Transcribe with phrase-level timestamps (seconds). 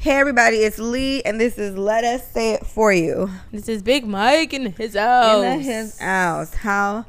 [0.00, 3.28] Hey everybody, it's Lee, and this is Let Us Say It For You.
[3.52, 5.44] This is Big Mike in his house.
[5.44, 6.54] In his house.
[6.54, 7.04] How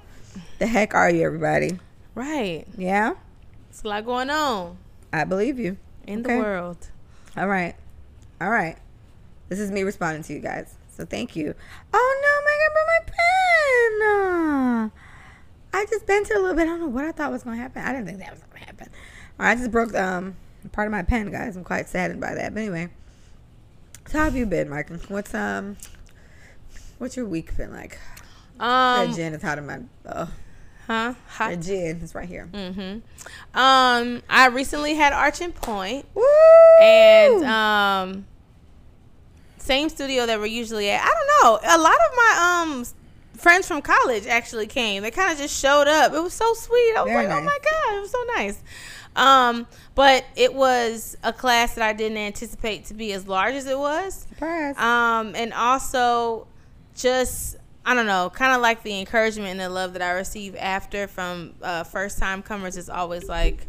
[0.59, 1.79] the heck are you, everybody?
[2.15, 2.65] Right.
[2.77, 3.13] Yeah?
[3.69, 4.77] It's a lot going on
[5.13, 5.77] I believe you.
[6.05, 6.35] in Okay.
[6.35, 6.89] the world.
[7.37, 7.75] All right.
[8.41, 8.77] All right.
[9.47, 10.75] This is me responding to you guys.
[10.89, 11.55] So thank you.
[11.93, 12.99] Oh no, Megan, brought my
[14.91, 14.99] pen.
[15.73, 16.63] I just bent it a little bit.
[16.63, 17.83] I don't know what I thought was gonna happen.
[17.83, 18.89] I didn't think that was gonna happen.
[19.39, 20.35] All right, I just broke um
[20.69, 21.55] part of my pen, guys.
[21.55, 22.53] I'm quite saddened by that.
[22.53, 22.89] But anyway.
[24.07, 24.89] So how have you been, Mike?
[25.07, 25.77] What's um
[26.97, 27.99] what's your week been like?
[28.59, 30.27] Um, that gin is hot in my uh
[30.87, 31.13] huh?
[31.27, 31.49] Hot.
[31.49, 32.49] that gin is right here.
[32.51, 33.57] Mm-hmm.
[33.57, 36.23] Um, I recently had Arching Point, Woo!
[36.81, 38.25] and um,
[39.57, 41.01] same studio that we're usually at.
[41.01, 41.75] I don't know.
[41.75, 42.85] A lot of my um
[43.37, 45.03] friends from college actually came.
[45.03, 46.13] They kind of just showed up.
[46.13, 46.95] It was so sweet.
[46.95, 48.61] I was Very like, oh my god, it was so nice.
[49.15, 53.65] Um, but it was a class that I didn't anticipate to be as large as
[53.67, 54.25] it was.
[54.29, 54.77] surprise.
[54.77, 56.47] um, and also
[56.95, 60.55] just I don't know, kind of like the encouragement and the love that I receive
[60.55, 63.65] after from uh, first time comers is always like,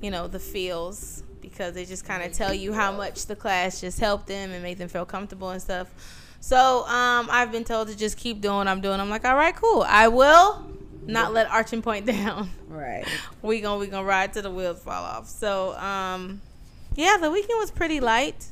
[0.00, 3.80] you know, the feels because they just kind of tell you how much the class
[3.80, 5.88] just helped them and made them feel comfortable and stuff.
[6.40, 9.00] So um, I've been told to just keep doing what I'm doing.
[9.00, 9.84] I'm like, all right, cool.
[9.86, 10.66] I will
[11.06, 12.50] not let Arching Point down.
[12.68, 13.06] right.
[13.42, 15.28] we gonna we gonna ride till the wheels fall off.
[15.28, 16.40] So um,
[16.94, 18.46] yeah, the weekend was pretty light.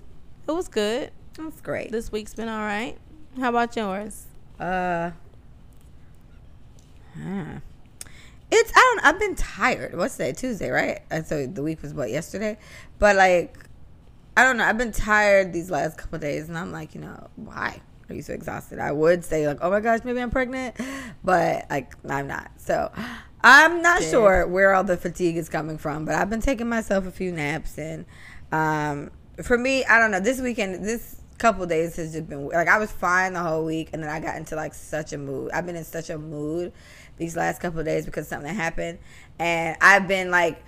[0.48, 1.92] It was good That's great.
[1.92, 2.96] this week's been all right.
[3.38, 4.26] How about yours?
[4.58, 5.12] Uh,
[7.16, 7.44] huh.
[8.50, 9.04] it's I don't.
[9.06, 9.96] I've been tired.
[9.96, 10.32] What's today?
[10.32, 11.00] Tuesday, right?
[11.10, 12.58] And so the week was what yesterday,
[12.98, 13.56] but like,
[14.36, 14.64] I don't know.
[14.64, 17.80] I've been tired these last couple of days, and I'm like, you know, why
[18.14, 18.78] you so exhausted?
[18.78, 20.76] I would say like, oh my gosh, maybe I'm pregnant,
[21.24, 22.50] but like, I'm not.
[22.58, 22.92] So.
[23.42, 27.06] I'm not sure where all the fatigue is coming from, but I've been taking myself
[27.06, 28.04] a few naps, and
[28.52, 29.10] um,
[29.42, 30.20] for me, I don't know.
[30.20, 33.90] This weekend, this couple days has just been like I was fine the whole week,
[33.92, 35.50] and then I got into like such a mood.
[35.52, 36.72] I've been in such a mood
[37.16, 38.98] these last couple days because something happened,
[39.38, 40.62] and I've been like,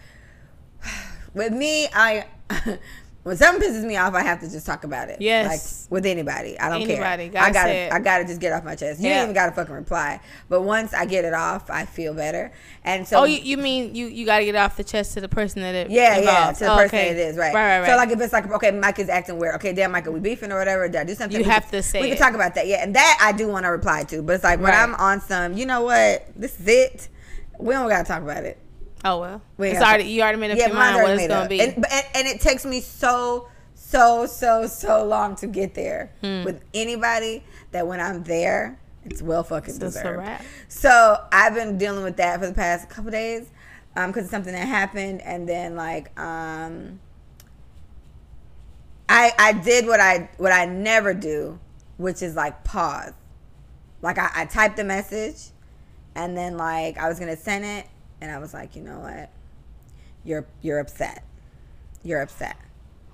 [1.35, 2.27] with me, I.
[3.25, 5.21] When something pisses me off, I have to just talk about it.
[5.21, 5.87] Yes.
[5.87, 7.33] like with anybody, I don't Anybody, care.
[7.35, 7.93] gotta I gotta, it.
[7.93, 9.01] I gotta just get off my chest.
[9.01, 9.19] You Yeah.
[9.19, 10.19] ain't even gotta fucking reply.
[10.49, 12.51] But once I get it off, I feel better.
[12.83, 15.21] And so, oh, you, you mean you you got to get off the chest to
[15.21, 17.11] the person that it yeah, yeah, to the Oh, person okay.
[17.11, 17.55] it is, right.
[17.55, 17.89] Right, right, right.
[17.91, 19.55] So like if it's like, okay, Mike is acting weird.
[19.55, 20.89] Okay, damn, Mike, are we beefing or whatever?
[20.89, 21.39] Did I do something?
[21.39, 22.83] You We have can- to say We can talk about that, yeah.
[22.83, 24.21] And that I do want to reply to.
[24.23, 24.83] But it's like when Right.
[24.83, 26.27] I'm on some, you know what?
[26.35, 27.09] This is it.
[27.61, 28.59] We don't gotta talk about it.
[29.05, 31.23] Oh well, We it's already you already made up Yeah, your mind what already it's
[31.23, 31.49] made gonna up.
[31.49, 31.61] be.
[31.61, 36.45] And, and, and it takes me so, so, so, so long to get there Hmm.
[36.45, 37.43] with anybody
[37.73, 40.31] that when I'm there, it's well fucking So deserved.
[40.69, 43.49] So I've been dealing with that for the past couple days
[43.95, 47.01] because it's something that happened, and then like um,
[49.09, 51.59] I I did what I what I never do,
[51.97, 53.13] which is like pause.
[54.01, 55.51] Like I, I typed the message,
[56.15, 57.87] and then like I was gonna send it,
[58.23, 59.31] and I was like, you know what,
[60.25, 61.25] you're you're upset,
[62.05, 62.57] you're upset.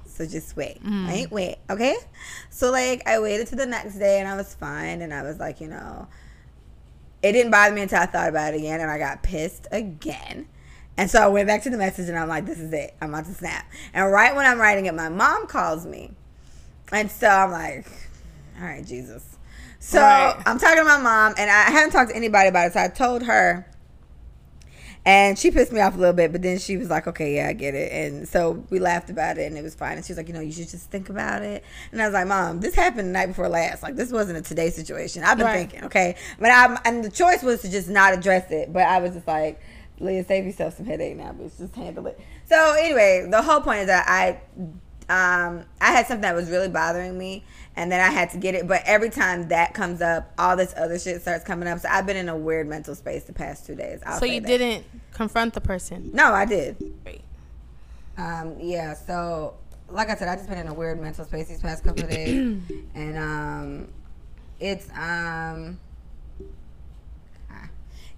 [0.07, 0.81] So just wait.
[0.85, 1.31] Wait, mm.
[1.31, 1.97] wait, okay?
[2.51, 5.39] So like I waited to the next day and I was fine and I was
[5.39, 6.09] like, you know,
[7.23, 10.47] it didn't bother me until I thought about it again and I got pissed again.
[10.99, 12.95] And so I went back to the message and I'm like, this is it.
[13.01, 13.65] I'm about to snap.
[13.95, 16.11] And right when I'm writing it, my mom calls me.
[16.93, 17.87] And so I'm like,
[18.59, 19.37] all right, Jesus.
[19.79, 20.37] So Right.
[20.45, 22.73] I'm talking to my mom and I haven't talked to anybody about it.
[22.73, 23.67] So I told her
[25.09, 27.49] and she pissed me off a little bit, but then she was like, okay, yeah,
[27.49, 27.91] I get it.
[27.91, 29.97] And so we laughed about it and it was fine.
[29.97, 31.65] And she was like, you know, you should just think about it.
[31.93, 33.83] And I was like, mom, this happened the night before last.
[33.83, 35.25] Like, this wasn't a today situation.
[35.25, 35.61] I've been Right.
[35.61, 36.15] thinking, okay.
[36.39, 38.71] But I'm, and the choice was to just not address it.
[38.71, 39.59] But I was just like,
[39.99, 41.57] Leah, save yourself some headache now, bitch.
[41.57, 42.21] Just handle it.
[42.45, 44.41] So anyway, the whole point is that I,
[45.09, 47.45] um, I had something that was really bothering me,
[47.79, 48.67] and then I had to get it.
[48.67, 51.79] But every time that comes up, all this other shit starts coming up.
[51.79, 54.01] So I've been in a weird mental space the past two days.
[54.05, 54.49] I'll so you that.
[54.49, 56.11] didn't confront the person.
[56.13, 56.77] No, I did.
[57.07, 57.23] Right.
[58.17, 58.95] Um, yeah.
[58.95, 59.55] So,
[59.89, 62.11] like I said, I've just been in a weird mental space these past couple of
[62.11, 62.61] days,
[62.97, 63.89] and um,
[64.59, 65.79] it's um,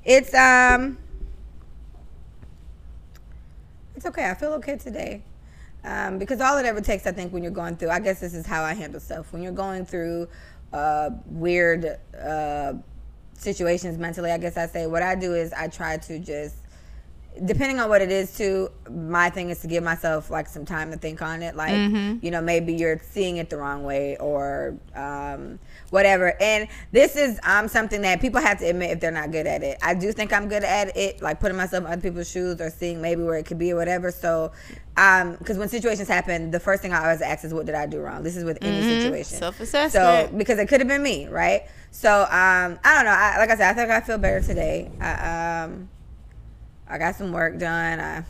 [0.03, 0.97] it's um,
[3.95, 4.31] it's okay.
[4.31, 5.23] I feel okay today.
[5.85, 8.35] Um, because all it ever takes, I think, when you're going through, I guess this
[8.35, 9.33] is how I handle stuff.
[9.33, 10.29] When you're going through
[10.73, 12.75] uh, weird uh,
[13.35, 16.57] situations mentally, I guess I say what I do is I try to just
[17.47, 20.91] depending on what it is too my thing is to give myself like some time
[20.91, 21.55] to think on it.
[21.57, 22.19] Like Mm-hmm.
[22.25, 25.59] you know maybe you're seeing it the wrong way or um
[25.91, 26.35] whatever.
[26.41, 29.63] And this is um something that people have to admit if they're not good at
[29.63, 29.79] it.
[29.83, 32.69] I do think i'm good at it like putting myself in other people's shoes or
[32.71, 34.11] seeing maybe where it could be or whatever.
[34.11, 34.53] So
[34.97, 37.87] um because when situations happen the first thing i always ask is what did i
[37.87, 38.23] do wrong?
[38.23, 39.39] This is with any situation.
[39.39, 40.31] So Self-assessment.
[40.31, 41.63] So because it could have been me right?
[41.93, 43.13] So um i don't know.
[43.17, 44.91] I, like i said i think i feel better today.
[45.01, 45.89] I, um
[46.91, 48.01] I got some work done.
[48.01, 48.25] I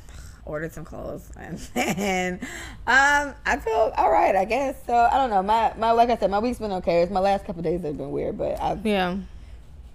[0.45, 2.41] ordered some clothes, and then
[2.87, 4.77] um, I feel all right, I guess.
[4.87, 5.43] So I don't know.
[5.43, 7.03] My my like I said, my week's been okay.
[7.03, 9.17] It's my last couple days have been weird, but I've yeah.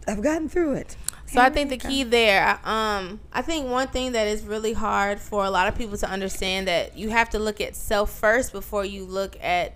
[0.07, 0.97] I've gotten through it.
[1.25, 5.19] So I think the key there, um, I think one thing that is really hard
[5.19, 8.51] for a lot of people to understand that you have to look at self first
[8.51, 9.73] before you look at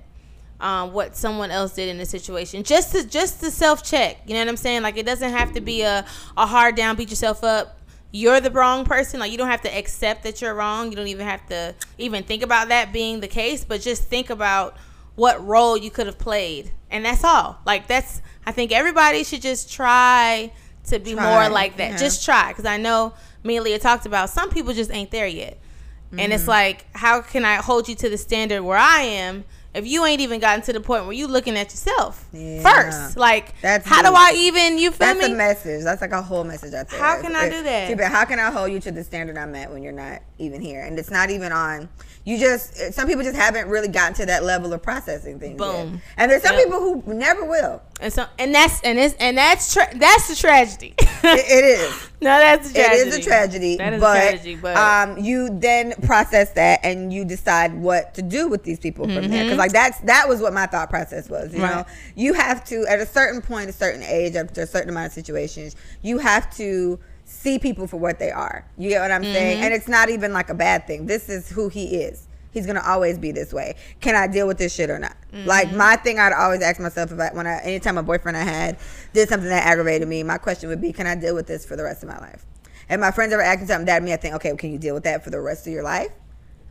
[0.60, 2.64] um, what someone else did in the situation.
[2.64, 4.20] Just to just to self check.
[4.28, 4.84] You know what I'm saying?
[4.84, 6.06] Like it doesn't have to be a,
[6.38, 7.79] a hard down, beat yourself up.
[8.12, 9.20] You're the wrong person.
[9.20, 10.90] Like you don't have to accept that you're wrong.
[10.90, 13.64] You don't even have to even think about that being the case.
[13.64, 14.76] But just think about
[15.16, 17.60] what role you could have played, and that's all.
[17.66, 18.22] Like that's.
[18.46, 20.52] I think everybody should just try
[20.86, 21.92] to be Try, more like that.
[21.92, 21.98] yeah.
[21.98, 23.14] Just try, because I know
[23.44, 25.60] me and Leah talked about some people just ain't there yet,
[26.12, 26.32] and Mm-hmm.
[26.32, 29.44] it's like, how can I hold you to the standard where I am?
[29.74, 32.64] If you ain't even gotten to the point where you looking at yourself Yeah.
[32.64, 34.10] first, like That's how do.
[34.16, 35.34] I even you feel That's me?
[35.34, 35.84] a message.
[35.84, 37.00] That's like a whole message out there.
[37.00, 37.96] How can I do that?
[37.96, 38.04] too.
[38.04, 40.84] How can I hold you to the standard I'm at when you're not even here?
[40.84, 41.88] And it's not even on.
[42.26, 45.60] You just some people just haven't really gotten to that level of processing things.
[45.60, 45.72] yet.
[45.72, 46.02] Boom.
[46.18, 46.64] And there's some Yep.
[46.66, 47.82] people who never will.
[48.02, 50.96] And so and that's and it's and that's tra- that's the tragedy.
[51.22, 52.10] It, it is.
[52.22, 53.10] no, that's a tragedy.
[53.10, 57.12] is a tragedy, That is but, a tragedy, but um, you then process that and
[57.12, 59.44] you decide what to do with these people from there.
[59.44, 61.52] Because like that's that was what my thought process was.
[61.54, 62.20] You know, Mm-hmm.
[62.20, 65.12] You have to at a certain point, a certain age, after a certain amount of
[65.12, 68.66] situations, you have to see people for what they are.
[68.78, 69.34] You get what I'm Mm-hmm.
[69.34, 69.62] saying?
[69.62, 71.06] And it's not even like a bad thing.
[71.06, 72.29] This is who he is.
[72.52, 73.76] He's gonna always be this way.
[74.02, 75.16] Can I deal with this shit or not?
[75.32, 75.48] Mm-hmm.
[75.48, 78.44] Like my thing, I'd always ask myself if I, when I, anytime a boyfriend I
[78.44, 78.78] had
[79.14, 81.76] did something that aggravated me, my question would be, can I deal with this for
[81.76, 82.46] the rest of my life?
[82.90, 85.04] And my friends ever asking something that me, I think, okay, can you deal with
[85.04, 86.10] that for the rest of your life?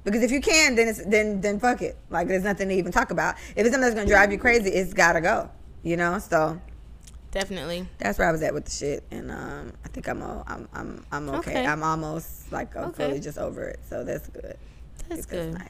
[0.04, 1.96] Because if you can, then it's then then fuck it.
[2.08, 3.36] Like there's nothing to even talk about.
[3.54, 5.50] If it's something that's gonna drive you crazy, it's gotta go.
[5.82, 6.18] You know.
[6.18, 6.60] So
[7.30, 7.86] definitely.
[7.98, 10.68] that's where I was at with the shit, and um, I think I'm all, I'm
[10.72, 11.50] I'm I'm okay.
[11.50, 11.66] Okay.
[11.66, 13.06] I'm almost like I'm Okay.
[13.06, 13.80] fully just over it.
[13.88, 14.56] So that's good.
[15.08, 15.54] That's It's good.
[15.54, 15.68] nice.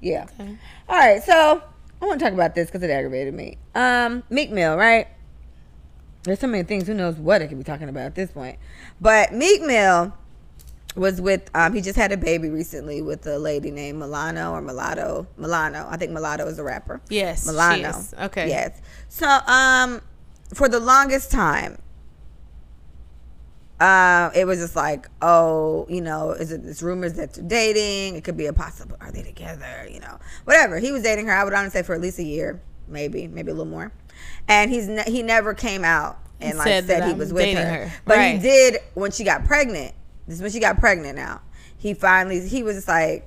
[0.00, 0.26] Yeah.
[0.38, 0.56] Okay.
[0.88, 1.22] All right.
[1.22, 1.62] So
[2.00, 3.58] I want to talk about this because it aggravated me.
[3.74, 5.08] Um, Meek Mill, right?
[6.22, 6.86] There's so many things.
[6.86, 8.58] Who knows what I could be talking about at this point?
[9.00, 10.14] But Meek Mill
[10.96, 11.50] was with.
[11.54, 15.26] Um, he just had a baby recently with a lady named Milano or Mulatto.
[15.36, 15.86] Milano.
[15.90, 17.00] I think Mulatto is a rapper.
[17.08, 17.44] Yes.
[17.44, 17.88] she Milano.
[17.90, 18.14] is.
[18.20, 18.48] Okay.
[18.48, 18.80] Yes.
[19.08, 20.00] So, um,
[20.54, 21.78] for the longest time,
[23.80, 28.16] uh, it was just like, oh, you know, is it this rumors that they're dating?
[28.16, 28.96] It could be a possible.
[29.00, 29.88] Are they together?
[29.90, 30.78] You know, whatever.
[30.78, 31.32] He was dating her.
[31.32, 33.92] I would honestly say for at least a year, maybe, maybe a little more.
[34.48, 37.56] And he's ne- he never came out and like Said said, he I'm was with
[37.56, 37.64] her.
[37.86, 37.92] her.
[38.04, 38.32] But Right.
[38.36, 39.94] he did when she got pregnant.
[40.26, 41.16] This is when she got pregnant.
[41.16, 41.40] Now
[41.78, 43.26] he finally he was just like.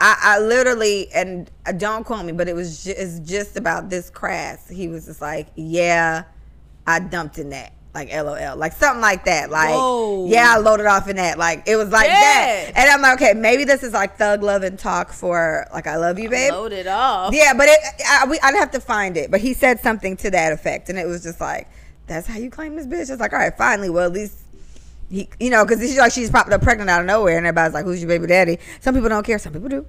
[0.00, 3.90] I, I literally and uh, don't quote me, but it was just, it's just about
[3.90, 4.68] this crass.
[4.68, 6.22] He was just like, yeah,
[6.86, 9.50] I dumped in that, like LOL, like something like that.
[9.50, 10.26] Like, Whoa.
[10.28, 11.38] yeah, I loaded off in that.
[11.38, 12.80] Like it was like that, Yeah.
[12.80, 15.96] and I'm like, okay, maybe this is like thug love and talk for like I
[15.96, 16.52] love you, babe.
[16.52, 17.34] Loaded off.
[17.34, 19.30] Yeah, but it, I, we, I'd have to find it.
[19.30, 21.68] But he said something to that effect, and it was just like,
[22.06, 23.10] that's how you claim this bitch.
[23.10, 24.36] It's like, all right, finally, well at least.
[25.10, 27.72] He, you know, because she's like she's popped up pregnant out of nowhere, and everybody's
[27.72, 29.86] like, "Who's your baby daddy?" Some people don't care, some people do.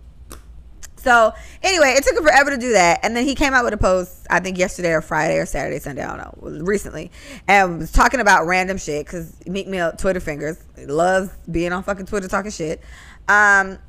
[0.99, 3.73] So anyway, it took him forever to do that, and then he came out with
[3.73, 4.27] a post.
[4.29, 7.11] I think yesterday or Friday or Saturday, Sunday, I don't know, recently,
[7.47, 12.05] and was talking about random shit because Meek Mill Twitter fingers loves being on fucking
[12.05, 12.81] Twitter talking shit.
[13.27, 13.79] Um,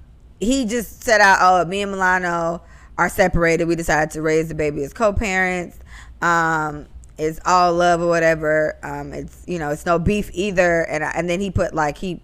[0.40, 2.62] he just said out, "Oh, me and Milano
[2.96, 3.66] are separated.
[3.66, 5.78] We decided to raise the baby as co-parents.
[6.22, 6.86] Um,
[7.18, 8.78] it's all love or whatever.
[8.82, 12.22] Um, it's you know, it's no beef either." And and then he put like he,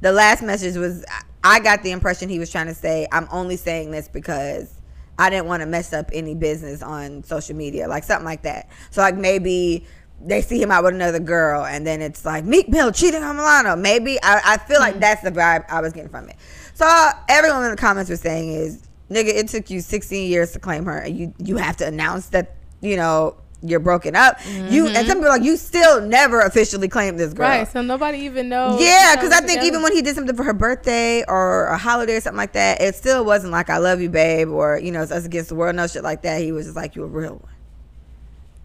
[0.00, 1.04] the last message was,
[1.48, 4.74] I got the impression he was trying to say, "I'm only saying this because."
[5.20, 8.68] I didn't want to mess up any business on social media, like something like that.
[8.92, 9.84] So like maybe
[10.24, 13.36] they see him out with another girl, and then it's like Meek Mill cheating on
[13.36, 13.76] Milano.
[13.76, 15.00] Maybe I, I feel like mm.
[15.00, 16.36] that's the vibe I was getting from it.
[16.74, 16.86] So
[17.28, 20.84] everyone in the comments was saying is, nigga, it took you 16 years to claim
[20.84, 24.38] her, and you you have to announce that you know you're broken up.
[24.46, 25.06] You and some mm-hmm.
[25.06, 27.48] people are like you still never officially claimed this girl.
[27.48, 27.68] Right.
[27.68, 28.80] So nobody even knows.
[28.80, 29.66] Yeah, because I think together.
[29.66, 32.80] even when he did something for her birthday or a holiday or something like that,
[32.80, 35.54] it still wasn't like "I love you, babe" or you know "It's us against the
[35.56, 36.40] world," no shit like that.
[36.40, 37.52] He was just like, "You a real one."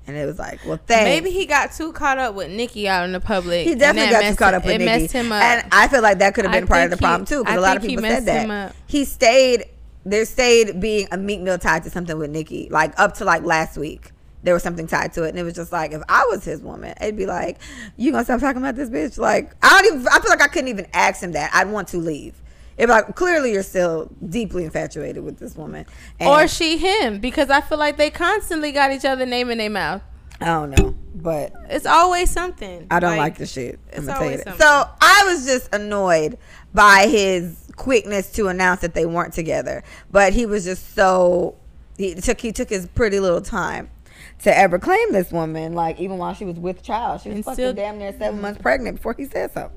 [0.06, 1.06] And it was like, well, thanks.
[1.06, 3.66] Maybe he got too caught up with Nicki out in the public.
[3.66, 5.04] He definitely got too caught up with it Nicki.
[5.04, 5.42] messed him up.
[5.42, 7.40] And I feel like that could have I been part of the he- problem too,
[7.40, 8.72] because I a lot of people said messed him that.
[8.72, 8.76] up.
[8.86, 9.68] He stayed
[10.06, 12.68] there stayed being a Meek Mill tied to something with Nicki.
[12.70, 14.12] Like up to like last week.
[14.44, 15.30] There was something tied to it.
[15.30, 17.60] And it was just like if I was his woman, it'd be like,
[17.98, 19.18] You gonna stop talking about this bitch?
[19.18, 21.52] Like I don't even I feel like I couldn't even ask him that.
[21.54, 22.36] I'd want to leave.
[22.78, 25.86] Be like clearly you're still deeply infatuated with this woman.
[26.20, 29.58] And or she him because I feel like they constantly got each other name in
[29.60, 30.02] their mouth.
[30.42, 30.96] I don't know.
[31.16, 32.88] But It's always something.
[32.92, 33.80] I don't like, the shit.
[33.96, 34.58] I'm gonna tell you that.
[34.58, 36.38] So I was just annoyed
[36.74, 39.84] by his quickness to announce that they weren't together.
[40.12, 41.56] But he was just so
[41.98, 43.90] he took he took his pretty little time
[44.44, 45.74] to ever claim this woman.
[45.74, 48.34] Like even while she was with child, she was And fucking still- damn near seven
[48.34, 48.42] mm-hmm.
[48.42, 49.72] months pregnant before he said so.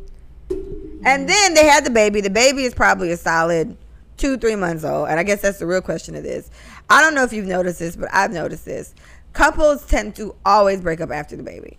[0.50, 2.20] And then they had the baby.
[2.20, 3.76] The baby is probably a solid
[4.16, 5.08] two, three months old.
[5.08, 6.50] And I guess that's the real question of this.
[6.88, 8.94] I don't know if you've noticed this, but I've noticed this.
[9.32, 11.78] Couples tend to always break up after the baby.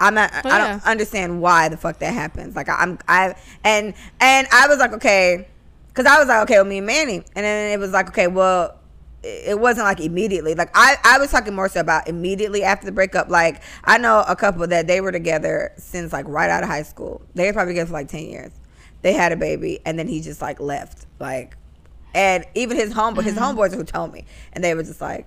[0.00, 0.30] I'm not.
[0.44, 2.54] Oh, I don't understand why the fuck that happens.
[2.54, 2.98] Like I'm.
[3.08, 5.48] I and and I was like, okay,
[5.88, 8.28] because I was like, okay, well, me and Manny, and then it was like, okay,
[8.28, 8.77] well,
[9.22, 10.54] it wasn't like immediately.
[10.54, 13.28] Like I, I was talking more so about immediately after the breakup.
[13.28, 16.82] Like I know a couple that they were together since like right out of high
[16.84, 17.22] school.
[17.34, 18.52] They were probably together for like ten years.
[19.02, 21.06] They had a baby, and then he just like left.
[21.20, 21.56] Like,
[22.14, 23.58] and even his home, his Mm-hmm.
[23.58, 25.26] homeboys who told me, and they were just like,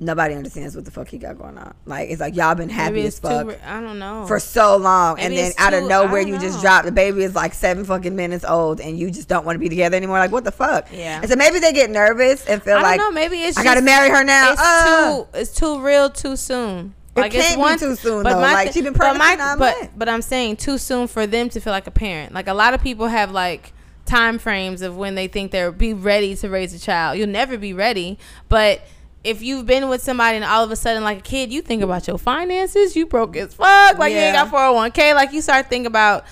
[0.00, 1.74] nobody understands what the fuck he got going on.
[1.86, 3.56] Like it's like y'all been happy as fuck too.
[3.66, 4.26] I don't know.
[4.26, 7.22] for so long, and then it's out of nowhere you don't just drop the baby
[7.22, 10.18] is like seven fucking minutes old, and you just don't want to be together anymore.
[10.18, 10.88] Like what the fuck?
[10.92, 11.20] Yeah.
[11.20, 13.10] And so maybe they get nervous and feel I don't like know.
[13.10, 14.52] Maybe it's I gotta marry her now.
[14.52, 15.16] It's Uh.
[15.16, 15.26] too.
[15.38, 16.10] It's too real.
[16.10, 16.94] Too soon.
[17.16, 18.40] It can't be too soon, though.
[18.40, 19.90] my Like, she been but pregnant my- nine but.
[19.98, 22.32] But I'm saying too soon for them to feel like a parent.
[22.32, 23.72] Like a lot of people have like
[24.06, 27.18] time frames of when they think they'll be ready to raise a child.
[27.18, 28.82] You'll never be ready, but
[29.28, 31.82] if you've been with somebody and all of a sudden like a kid you think
[31.82, 35.68] about your finances you broke as fuck like you ain't got 401k like you start
[35.68, 36.24] thinking about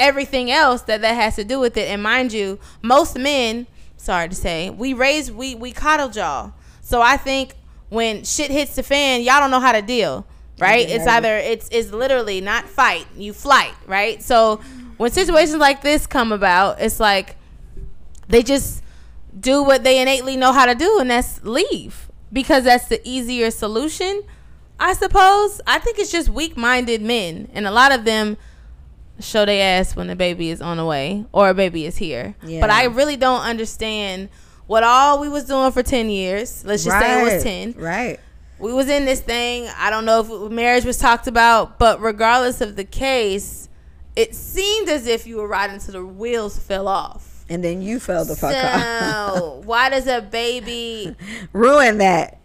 [0.00, 1.88] everything else that that has to do with it.
[1.88, 3.66] And mind you most men
[3.96, 6.54] sorry to say we raise we we coddle y'all.
[6.80, 7.54] So i think
[7.88, 10.26] when shit hits the fan y'all don't know how to deal
[10.58, 10.86] right?
[10.88, 14.22] Get it's either it's it's literally not fight you flight right?
[14.22, 14.60] So
[14.96, 17.36] when situations like this come about it's like
[18.28, 18.82] they just
[19.38, 23.50] do what they innately know how to do and that's leave because that's the easier
[23.50, 24.22] solution
[24.78, 28.36] i suppose i think it's just weak-minded men and a lot of them
[29.18, 32.34] show their ass when the baby is on the way or a baby is here
[32.44, 32.60] Yeah.
[32.60, 34.28] but i really don't understand
[34.66, 38.18] what all we was doing for 10 years let's just say it was 10 Right.
[38.58, 39.68] we was in this thing.
[39.76, 43.68] I don't know if marriage was talked about, but regardless of the case,
[44.14, 47.29] it seemed as if you were riding till the wheels fell off.
[47.50, 49.36] And then you fell the fuck off.
[49.36, 51.14] So why does a baby?
[51.52, 52.40] Ruin that.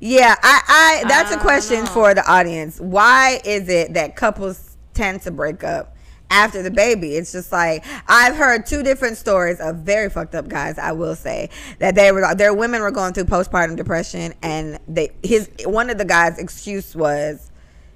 [0.00, 1.90] Yeah, I, I that's I a question know.
[1.90, 2.80] for the audience.
[2.80, 5.96] Why is it that couples tend to break up
[6.30, 7.16] after the baby?
[7.16, 11.16] It's just like I've heard two different stories of very fucked up guys, I will
[11.16, 15.90] say, that they were their women were going through postpartum depression and they his one
[15.90, 17.49] of the guys' excuse was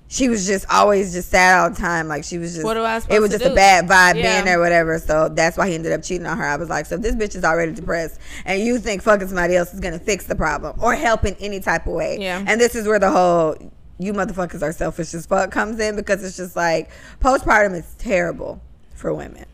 [0.06, 2.08] she was just always just sad all the time.
[2.08, 4.34] Like she was just What am I it was just a bad vibe Yeah.
[4.34, 4.98] being there, whatever.
[4.98, 6.44] So that's why he ended up cheating on her.
[6.44, 9.56] I was like, so if this bitch is already depressed and you think fucking somebody
[9.56, 12.18] else is gonna fix the problem or help in any type of way.
[12.20, 12.44] Yeah.
[12.46, 13.56] And this is where the whole
[13.98, 18.60] you motherfuckers are selfish as fuck comes in because it's just like postpartum is terrible
[18.94, 19.46] for women.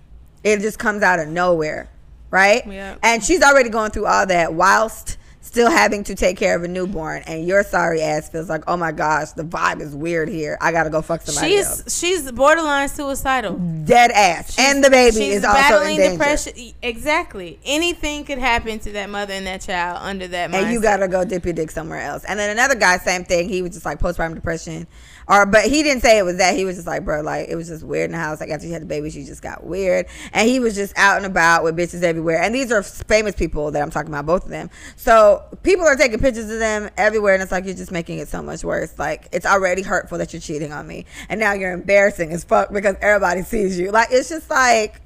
[0.42, 1.88] It just comes out of nowhere,
[2.30, 2.66] right?
[2.66, 2.96] Yeah.
[3.02, 6.68] And she's already going through all that whilst still having to take care of a
[6.68, 10.56] newborn and your sorry ass feels like, oh my gosh, the vibe is weird here.
[10.60, 11.82] I gotta go fuck somebody else.
[11.84, 13.56] She's she's borderline suicidal.
[13.84, 14.56] Dead ass.
[14.58, 16.12] and the baby She's is also in battling danger.
[16.12, 16.52] depression.
[16.82, 17.58] Exactly.
[17.64, 20.54] Anything could happen to that mother and that child under that.
[20.54, 22.24] and you gotta go dip your dick somewhere else.
[22.24, 23.48] And then another guy, same thing.
[23.48, 24.86] He was just like postpartum depression,
[25.28, 26.56] or but he didn't say it was that.
[26.56, 28.40] He was just like, bro, like it was just weird in the house.
[28.40, 31.16] Like after you had the baby, she just got weird, and he was just out
[31.16, 32.42] and about with bitches everywhere.
[32.42, 34.70] And these are famous people that I'm talking about, both of them.
[34.96, 38.28] So people are taking pictures of them everywhere, and it's like you're just making it
[38.28, 38.98] so much worse.
[38.98, 42.72] Like it's already hurtful that you're cheating on me, and now you're embarrassing as fuck
[42.72, 43.90] because everybody sees you.
[43.90, 45.00] Like it's just like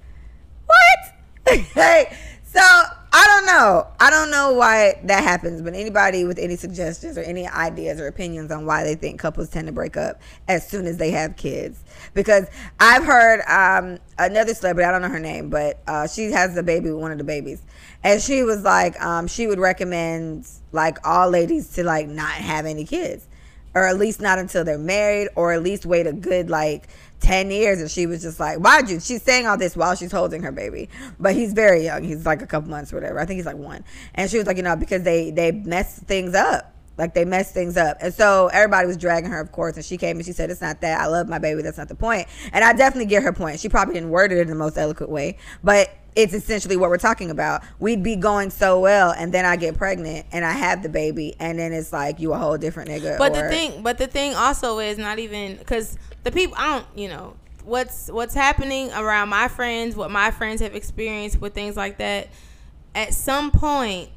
[0.66, 1.58] what?
[1.74, 2.60] hey, so
[3.16, 3.86] I don't know.
[4.00, 8.08] I don't know why that happens, but anybody with any suggestions or any ideas or
[8.08, 11.36] opinions on why they think couples tend to break up as soon as they have
[11.36, 11.84] kids?
[12.12, 12.48] Because
[12.80, 16.62] I've heard um, another celebrity, I don't know her name, but uh, she has a
[16.64, 17.62] baby with one of the babies,
[18.02, 22.66] and she was like, um, she would recommend like all ladies to like not have
[22.66, 23.28] any kids
[23.74, 26.88] or at least not until they're married, or at least wait a good like
[27.24, 27.80] 10 years.
[27.80, 29.00] And she was just like, Why'd you?
[29.00, 30.88] She's saying all this while she's holding her baby.
[31.18, 32.04] But he's very young.
[32.04, 33.18] He's like a couple months or whatever.
[33.18, 33.84] I think he's like one.
[34.14, 36.74] And she was like, You know, because they, they mess things up.
[36.96, 37.96] Like they messed things up.
[38.00, 39.74] And so everybody was dragging her, of course.
[39.76, 41.00] And she came and she said, It's not that.
[41.00, 41.62] I love my baby.
[41.62, 42.28] That's not the point.
[42.52, 43.58] And I definitely get her point.
[43.58, 46.98] She probably didn't word it in the most eloquent way, but it's essentially what we're
[46.98, 47.62] talking about.
[47.80, 51.34] We'd be going so well, and then I get pregnant and I have the baby,
[51.40, 53.18] and then it's like you a whole different nigga.
[53.18, 56.78] But or- the thing, but the thing also is not even because the people I
[56.78, 61.54] don't, you know, what's what's happening around my friends, what my friends have experienced with
[61.54, 62.28] things like that.
[62.94, 64.10] At some point,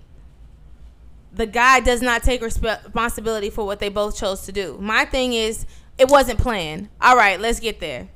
[1.33, 4.77] the guy does not take resp- responsibility for what they both chose to do.
[4.79, 5.65] My thing is,
[5.97, 6.89] it wasn't planned.
[7.01, 8.09] All right, let's get there.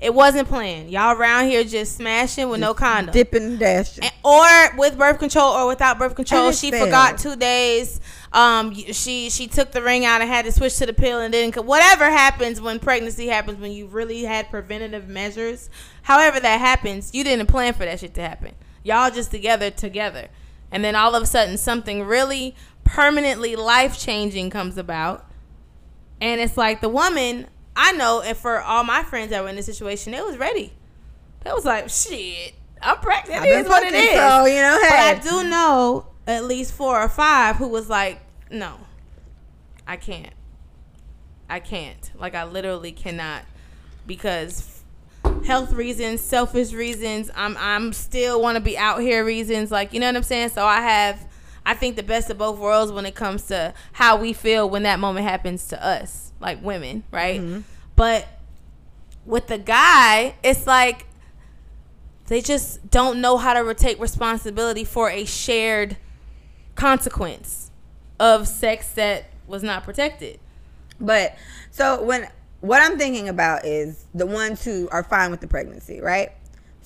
[0.00, 0.90] It wasn't planned.
[0.90, 3.12] Y'all around here just smashing with no condom.
[3.12, 4.04] dipping and dashing.
[4.04, 6.52] And- or with birth control or without birth control.
[6.52, 8.00] She forgot two days.
[8.32, 11.34] Um, she she took the ring out and had to switch to the pill and
[11.34, 15.68] then whatever happens when pregnancy happens when you really had preventative measures.
[16.02, 18.54] However that happens, you didn't plan for that shit to happen.
[18.82, 20.28] Y'all just together together,
[20.70, 22.54] and then all of a sudden something really
[22.84, 25.26] permanently life changing comes about,
[26.20, 27.46] and it's like the woman
[27.82, 30.72] I know, and for all my friends that were in this situation, they was ready.
[31.44, 33.44] They was like, shit, I'm pregnant.
[33.46, 34.10] It is what it is.
[34.10, 38.20] so, you know, But I do know at least four or five who was like,
[38.50, 38.74] no,
[39.86, 40.34] I can't.
[41.48, 42.10] I can't.
[42.18, 43.44] Like, I literally cannot
[44.06, 44.82] because
[45.46, 47.30] health reasons, selfish reasons.
[47.34, 49.70] I'm I'm still want to be out here reasons.
[49.70, 50.50] Like, you know what I'm saying?
[50.50, 51.26] So I have.
[51.64, 54.82] I think the best of both worlds when it comes to how we feel when
[54.84, 57.40] that moment happens to us, like women, right?
[57.40, 57.60] Mm-hmm.
[57.96, 58.26] But
[59.26, 61.06] with the guy, it's like
[62.26, 65.96] they just don't know how to take responsibility for a shared
[66.74, 67.70] consequence
[68.18, 70.38] of sex that was not protected.
[71.00, 71.36] But
[71.70, 72.28] so when
[72.60, 76.30] what I'm thinking about is the ones who are fine with the pregnancy, right?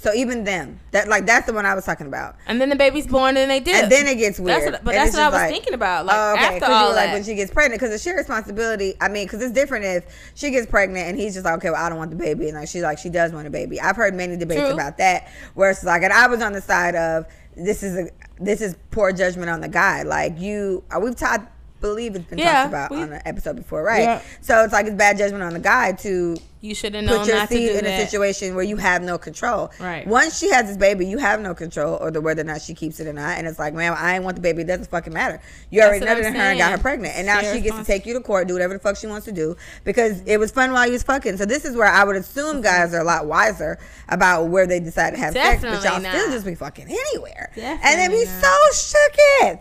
[0.05, 2.37] So even them, that like that's the one I was talking about.
[2.47, 3.85] And then the baby's born and they did.
[3.85, 4.61] And then it gets weird.
[4.61, 6.05] That's what, but And that's what I was like, thinking about.
[6.05, 6.97] Like oh, okay, after all that.
[7.07, 8.93] like when she gets pregnant, because the shared responsibility.
[9.01, 11.83] I mean, because it's different if she gets pregnant and he's just like, okay, well,
[11.83, 13.81] I don't want the baby, and like she's like, she does want a baby.
[13.81, 14.73] I've heard many debates True.
[14.75, 17.25] about that, where it's like, and I was on the side of
[17.57, 20.03] this is a this is poor judgment on the guy.
[20.03, 21.51] Like you, uh, we've talked.
[21.81, 24.03] Believe it's been Yeah, talked about we- on an episode before, right?
[24.03, 24.23] Yeah.
[24.43, 27.29] So it's like it's bad judgment on the guy to you should have known put
[27.29, 29.71] your not do in a situation where you have no control.
[29.79, 30.07] Right.
[30.07, 33.01] Once she has this baby, you have no control over whether or not she keeps
[33.01, 33.37] it or not.
[33.37, 34.63] And it's like, man, I ain't want the baby.
[34.63, 35.43] It doesn't fucking matter.
[35.71, 38.07] You That's already nutted her and got her pregnant, and now she gets to take
[38.07, 40.73] you to court, do whatever the fuck she wants to do because it was fun
[40.73, 41.37] while you was fucking.
[41.37, 42.63] So this is where I would assume mm-hmm.
[42.63, 46.31] guys are a lot wiser about where they decide to have sex, but y'all still
[46.31, 48.73] just be fucking anywhere, and Definitely then be not.
[48.73, 49.61] so shooketh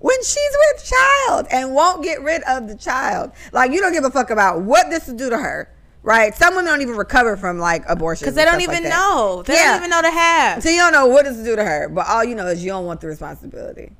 [0.00, 3.32] when she's with child and won't get rid of the child.
[3.52, 5.72] Like you don't give a fuck about what this will do to her.
[6.04, 9.44] Right, some women don't even recover from like abortion Because they don't even know.
[9.46, 10.62] They don't even know to have.
[10.62, 12.64] So you don't know what this will do to her, but all you know is
[12.64, 13.92] you don't want the responsibility,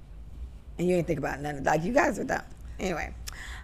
[0.79, 1.71] and you ain't think about none of that.
[1.71, 2.43] Like you guys are dumb.
[2.81, 3.15] Anyway,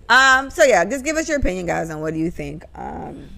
[0.08, 2.64] um, so yeah, just give us your opinion, guys, on what do you think.
[2.76, 3.28] Um,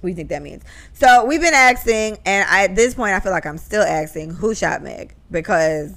[0.00, 0.62] what do you think that means?
[0.92, 4.30] So we've been asking, and I, at this point, I feel like I'm still asking
[4.30, 5.92] who shot Meg because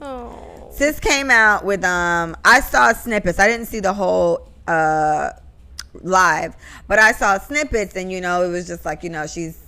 [0.00, 0.68] Oh.
[0.70, 3.38] Sis came out with um I saw snippets.
[3.38, 5.30] I didn't see the whole uh
[5.94, 9.58] live, but I saw snippets and you know, it was just like, you know, she's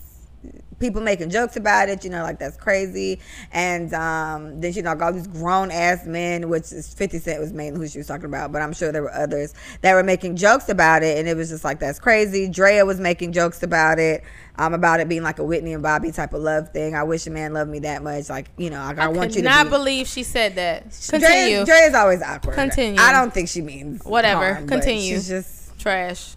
[0.81, 3.21] people making jokes about it, you know, like that's crazy.
[3.53, 7.53] And um then you know, all these grown ass men, which is fifty cent was
[7.53, 10.37] mainly who she was talking about, but I'm sure there were others that were making
[10.37, 12.49] jokes about it and it was just like that's crazy.
[12.49, 14.25] Draya was making jokes about it.
[14.57, 16.95] Um, about it being like a Whitney and Bobby type of love thing.
[16.95, 18.29] I wish a man loved me that much.
[18.29, 20.83] Like, you know, like, I, I, want you to not be, believe she said that.
[21.09, 21.65] Continue.
[21.65, 22.57] Dre is always awkward.
[22.57, 23.01] Continue.
[23.01, 24.53] I don't think she means Whatever.
[24.53, 25.15] harm, Continue.
[25.15, 26.37] She's just Trash.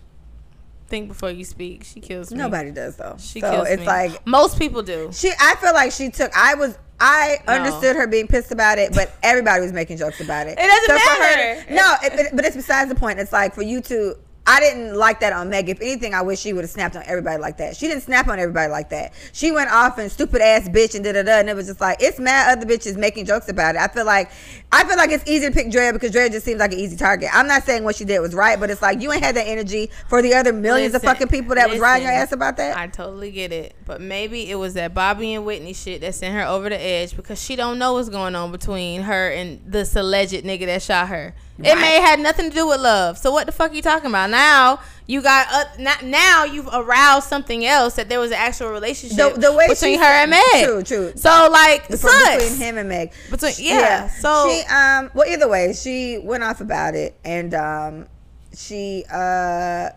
[0.88, 1.84] Think before you speak.
[1.84, 2.38] She kills me.
[2.38, 3.16] nobody does though.
[3.20, 3.86] She so kills it's me.
[3.88, 5.10] like most people do.
[5.14, 5.32] she.
[5.40, 6.32] I feel like she took.
[6.36, 6.78] I was.
[7.00, 7.54] I No.
[7.54, 10.58] understood her being pissed about it, but everybody was making jokes about it.
[10.58, 11.64] It doesn't her matter.
[11.66, 13.20] to- no, it, it- but it's besides the point.
[13.20, 14.16] It's like for you to.
[14.46, 15.70] I didn't like that on Meg.
[15.70, 17.78] If anything, I wish she would have snapped on everybody like that.
[17.78, 19.14] She didn't snap on everybody like that.
[19.32, 21.80] She went off and stupid ass bitch and da da da, and it was just
[21.80, 23.82] like it's mad other bitches making jokes about it.
[23.82, 24.32] I feel like
[24.72, 26.98] I feel like it's easy to pick Draya because Draya just seems like an easy
[26.98, 27.30] target.
[27.32, 29.48] I'm not saying what she did was right, but it's like you ain't had that
[29.48, 32.28] energy for the other millions Listen, of fucking people that was riding your listen.
[32.28, 32.76] ass about that.
[32.76, 36.36] I totally get it, but maybe it was that Bobby and Whitney shit that sent
[36.36, 39.96] her over the edge because she don't know what's going on between her and this
[39.96, 41.34] alleged nigga that shot her.
[41.60, 43.18] It may have nothing to do with love.
[43.18, 44.80] So what the fuck are you talking about now?
[45.06, 49.36] You got uh, not, now you've aroused something else that there was an actual relationship
[49.36, 50.64] The- the way between her and Meg.
[50.66, 51.14] True, true.
[51.16, 52.44] So like, Between- sus.
[52.44, 53.12] between him and Meg.
[53.30, 58.08] Between- yeah, so- she um well either way she went off about it and um
[58.56, 59.90] she uh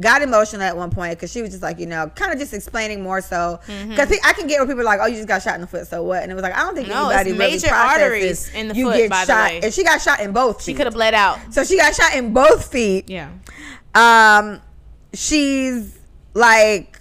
[0.00, 2.52] got emotional at one point because she was just like, you know, kind of just
[2.52, 3.60] explaining more so.
[3.66, 3.90] Mm-hmm.
[3.90, 5.66] Because I can get where people are like, oh, you just got shot in the
[5.66, 6.22] foot, so what?
[6.22, 8.68] And it was like, I don't think No, anybody it's really major processes arteries in
[8.68, 9.60] the you foot, get by the way.
[9.62, 10.62] And she got shot in both.
[10.62, 11.38] She could have bled out.
[11.50, 13.08] So she got shot in both feet.
[13.08, 13.30] Yeah.
[13.94, 14.60] Um,
[15.12, 15.98] she's
[16.34, 17.00] like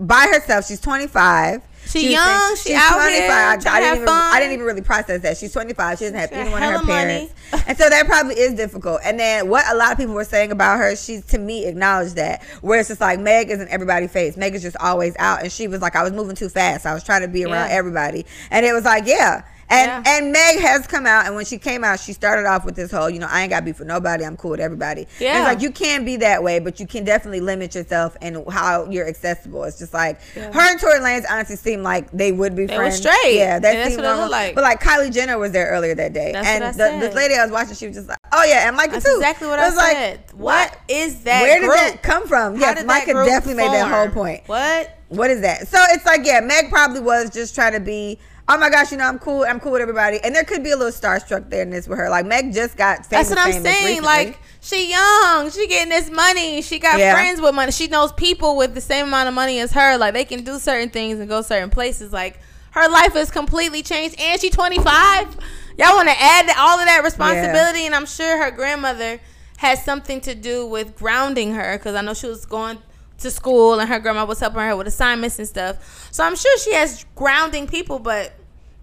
[0.00, 0.66] by herself.
[0.66, 1.62] She's 25.
[1.86, 4.34] She young, she out here, I, I didn't even, fun.
[4.34, 5.36] I didn't even really process that.
[5.36, 5.98] She's 25.
[5.98, 7.32] She doesn't have She anyone of her parents.
[7.66, 9.00] and so that probably is difficult.
[9.04, 12.16] And then what a lot of people were saying about her, she's to me acknowledged
[12.16, 12.42] that.
[12.62, 14.36] Where it's just like Meg isn't everybody face.
[14.36, 15.42] Meg is just always out.
[15.42, 16.84] And she was like, I was moving too fast.
[16.86, 17.76] I was trying to be around Yeah.
[17.76, 18.26] everybody.
[18.50, 19.44] And it was like, yeah.
[19.70, 20.12] And Yeah.
[20.18, 22.90] and Meg has come out, and when she came out, she started off with this
[22.90, 24.24] whole, you know, I ain't got beef with nobody.
[24.24, 25.02] I'm cool with everybody.
[25.02, 25.38] And Yeah.
[25.38, 28.86] it's like you can be that way, but you can definitely limit yourself and how
[28.90, 29.64] you're accessible.
[29.64, 30.52] It's just like Yeah.
[30.52, 32.96] her and Tory Lanez honestly seem like they would be They were friends.
[32.98, 33.36] straight.
[33.36, 34.54] Yeah, that that's what like.
[34.54, 37.14] But like Kylie Jenner was there earlier that day, That's and what I the, this
[37.14, 39.14] lady I was watching, she was just like, "Oh yeah," and Micah That's too.
[39.16, 40.20] exactly what I was like, said.
[40.34, 41.42] what is that?
[41.42, 41.78] Where did group?
[41.78, 42.54] that come from?
[42.56, 44.42] How yes, Micah definitely made that whole point.
[44.46, 44.90] What?
[45.08, 45.68] What is that?
[45.68, 48.18] So it's like, yeah, Meg probably was just trying to be.
[48.46, 49.44] Oh my gosh, you know I'm cool.
[49.48, 51.98] I'm cool with everybody, and there could be a little starstruck there in this with
[51.98, 52.10] her.
[52.10, 53.28] Like Meg just got famous.
[53.28, 53.84] That's what I'm saying.
[53.86, 54.00] recently.
[54.06, 56.60] Like she young, she getting this money.
[56.60, 57.14] She got Yeah.
[57.14, 57.72] friends with money.
[57.72, 59.96] She knows people with the same amount of money as her.
[59.96, 62.12] Like they can do certain things and go certain places.
[62.12, 62.38] Like
[62.72, 65.36] her life is completely changed, and she 25.
[65.78, 69.20] Y'all want to add all of that responsibility, and I'm sure her grandmother
[69.56, 72.76] has something to do with grounding her because I know she was going
[73.18, 76.08] to school and her grandma was helping her with assignments and stuff.
[76.12, 78.32] So I'm sure she has grounding people, but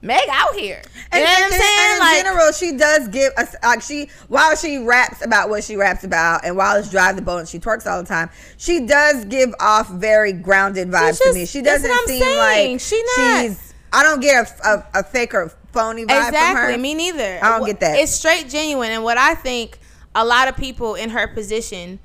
[0.04, 0.82] Meg out here.
[0.86, 1.94] You And, know what I'm saying?
[1.94, 5.76] in like, general, she does give us like she while she raps about what she
[5.76, 8.80] raps about, and while it's drive the boat and she twerks all the time, she
[8.88, 11.46] does give off very grounded vibes to me.
[11.46, 12.72] She doesn't seem saying.
[12.74, 13.74] like She not- she's.
[13.94, 16.72] I don't get a, a, a fake or phony vibe from Exactly.
[16.74, 16.78] her.
[16.80, 17.40] Me neither.
[17.44, 18.00] I don't get that.
[18.00, 18.90] It's straight genuine.
[18.90, 19.78] And what I think
[20.16, 22.00] a lot of people in her position,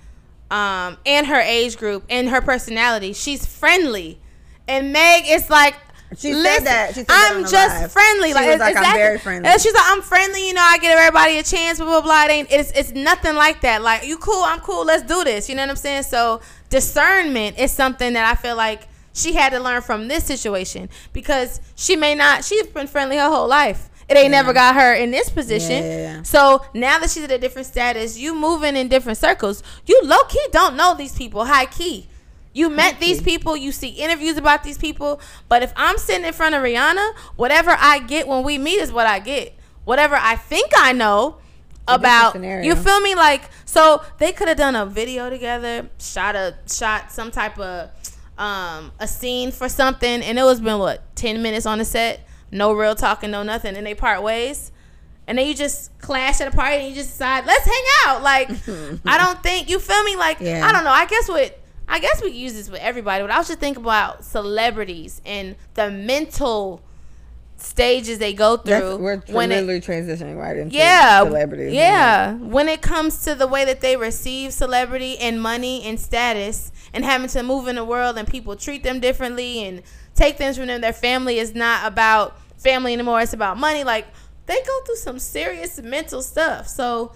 [0.50, 4.20] um, and her age group and her personality, she's friendly.
[4.68, 5.74] And Meg is like
[6.16, 6.88] She said that.
[6.94, 7.92] She said I'm the just live.
[7.92, 8.28] friendly.
[8.28, 9.02] She like, was like, I'm exactly.
[9.02, 9.48] very friendly.
[9.48, 10.46] And she's like, I'm friendly.
[10.46, 11.78] You know, I give everybody a chance.
[11.78, 12.24] Blah blah blah.
[12.24, 12.52] It ain't.
[12.52, 13.82] It's it's nothing like that.
[13.82, 14.42] Like you cool.
[14.42, 14.84] I'm cool.
[14.84, 15.48] Let's do this.
[15.48, 16.04] You know what I'm saying?
[16.04, 20.88] So discernment is something that I feel like she had to learn from this situation
[21.12, 22.44] because she may not.
[22.44, 23.88] She's been friendly her whole life.
[24.08, 25.82] It ain't never got her in this position.
[25.82, 26.22] Yeah, yeah, yeah.
[26.22, 29.62] So now that she's at a different status, you moving in different circles.
[29.84, 31.44] You low key don't know these people.
[31.44, 32.08] High key.
[32.56, 36.32] You met these people, you see interviews about these people, but if I'm sitting in
[36.32, 39.54] front of Rihanna, whatever I get when we meet is what I get.
[39.84, 41.36] Whatever I think I know
[41.86, 46.56] about you feel me like so they could have done a video together, shot a
[46.66, 47.90] shot some type of
[48.38, 52.25] um a scene for something and it was been what 10 minutes on the set,
[52.50, 54.72] no real talking, no nothing and they part ways.
[55.26, 58.22] And then you just clash at a party and you just decide, let's hang out.
[58.22, 58.48] Like,
[59.06, 60.14] I don't think you feel me.
[60.16, 60.64] Like, Yeah.
[60.66, 60.90] I don't know.
[60.90, 63.82] I guess what I guess we use this with everybody, but I was just thinking
[63.82, 66.82] about celebrities and the mental
[67.58, 71.72] stages they go That's, through we're when it, literally transitioning right into yeah, celebrities.
[71.72, 76.70] Yeah, when it comes to the way that they receive celebrity and money and status,
[76.92, 79.82] and having to move in the world and people treat them differently and
[80.16, 80.80] take things from them.
[80.80, 83.84] Their family is not about family anymore; it's about money.
[83.84, 84.06] Like
[84.46, 86.66] they go through some serious mental stuff.
[86.66, 87.12] So.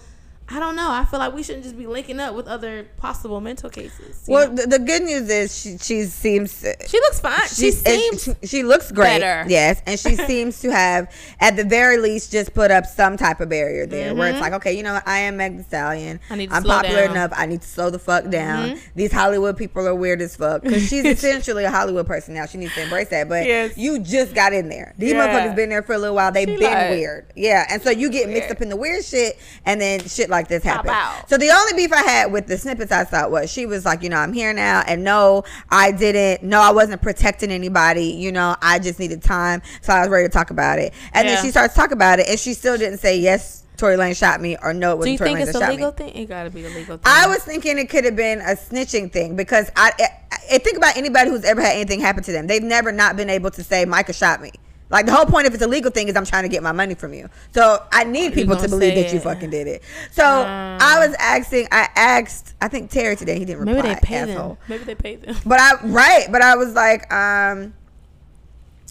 [0.53, 0.89] I don't know.
[0.91, 4.25] I feel like we shouldn't just be linking up with other possible mental cases.
[4.27, 7.47] Well, the, the good news is she, she seems she looks fine.
[7.47, 9.19] She and seems she, she looks great.
[9.21, 9.49] better.
[9.49, 13.39] Yes, and she seems to have, at the very least, just put up some type
[13.39, 15.07] of barrier there, where it's like, okay, you know, what?
[15.07, 16.17] I am Meg Thee Stallion.
[16.19, 16.33] Mm-hmm.
[16.33, 17.11] I need to I'm popular down.
[17.11, 17.31] enough.
[17.35, 18.71] I need to slow the fuck down.
[18.71, 18.79] Mhm.
[18.95, 22.45] These Hollywood people are weird as fuck because she's essentially a Hollywood person now.
[22.45, 23.29] She needs to embrace that.
[23.29, 23.77] But Yes.
[23.77, 24.93] you just got in there.
[24.97, 25.27] These Yeah.
[25.27, 26.31] motherfuckers been there for a little while.
[26.31, 27.31] They've been like- weird.
[27.35, 28.51] Yeah, and so you get mixed Weird.
[28.57, 30.91] up in the weird shit, and then shit like this happened.
[30.91, 31.29] out.
[31.29, 34.03] So the only beef I had with the snippets I saw was she was like,
[34.03, 36.43] you know, I'm here now, and no, I didn't.
[36.47, 38.05] No, I wasn't protecting anybody.
[38.05, 40.93] You know, I just needed time, so I was ready to talk about it.
[41.13, 41.35] And Yeah.
[41.35, 43.59] then she starts talking about it, and she still didn't say yes.
[43.77, 45.69] Tory Lane shot me, or no, it Do wasn't you Tory think Lane it's a
[45.71, 45.97] legal me.
[45.97, 46.09] thing?
[46.23, 47.03] It got to be a legal thing.
[47.05, 50.07] I was thinking it could have been a snitching thing because I, I,
[50.53, 52.45] I think about anybody who's ever had anything happen to them.
[52.45, 54.51] They've never not been able to say Micah shot me.
[54.91, 56.71] Like the whole point if it's a legal thing is I'm trying to get my
[56.73, 57.29] money from you.
[57.53, 59.83] So I need people to believe that you fucking did it.
[60.11, 63.93] So I was asking, I asked, I think Terry today he didn't Maybe reply.
[63.95, 64.49] they pay asshole.
[64.49, 64.57] them.
[64.67, 65.35] Maybe they pay them.
[65.45, 67.73] But I right, but I was like, um,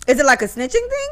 [0.09, 1.09] is it like a snitching thing?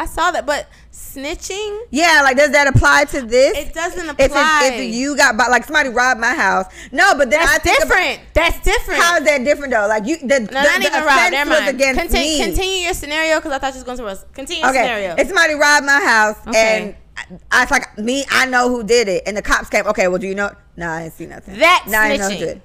[0.00, 3.56] I saw that, but snitching, Yeah, like does that apply to this?
[3.58, 4.70] it doesn't if, it's- apply.
[4.72, 7.96] if you got like somebody robbed my house, no, but then I That's think about-
[7.98, 8.20] different.
[8.32, 9.02] That's different.
[9.02, 9.86] How is that different though?
[9.88, 11.06] Like you, the, no, the, not the even rob.
[11.18, 11.68] offense Never mind.
[11.68, 12.44] against Continue, me.
[12.46, 14.24] continue your scenario because I thought you was going to us.
[14.32, 15.14] Continue your Okay, scenario.
[15.18, 16.94] if somebody robbed my house Okay.
[17.28, 18.24] and I was like me.
[18.30, 19.86] I know who did it, and the cops came.
[19.86, 20.50] Okay, well, do you know?
[20.76, 21.58] No, I didn't see nothing.
[21.58, 22.60] That's no, I didn't know who snitching.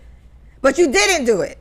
[0.62, 1.58] But you didn't do it.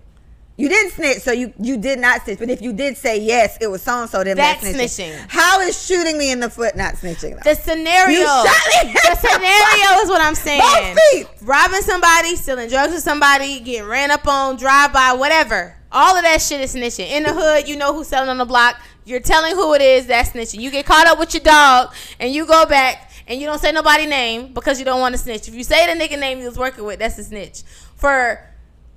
[0.56, 2.38] You didn't snitch, so you you did not snitch.
[2.38, 4.22] But if you did say yes, it was so and so.
[4.22, 5.10] Then That's snitching.
[5.10, 5.26] snitching.
[5.28, 7.42] How is shooting me in the foot not snitching?
[7.42, 7.50] Though?
[7.50, 8.20] The scenario.
[8.20, 8.92] You shot me.
[8.92, 10.60] the scenario is what I'm saying.
[10.60, 11.26] Both feet.
[11.42, 15.74] Robbing somebody, stealing drugs with somebody, getting ran up on, drive by, whatever.
[15.90, 17.10] All of that shit is snitching.
[17.10, 18.80] In the hood, you know who's selling on the block.
[19.04, 20.06] You're telling who it is.
[20.06, 20.60] That's snitching.
[20.60, 23.72] You get caught up with your dog, and you go back and you don't say
[23.72, 25.48] nobody name because you don't want to snitch.
[25.48, 27.62] If you say the nigga name you was working with, that's a snitch.
[27.96, 28.53] For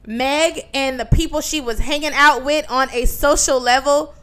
[0.08, 4.16] Meg and the people she was hanging out with on a social level,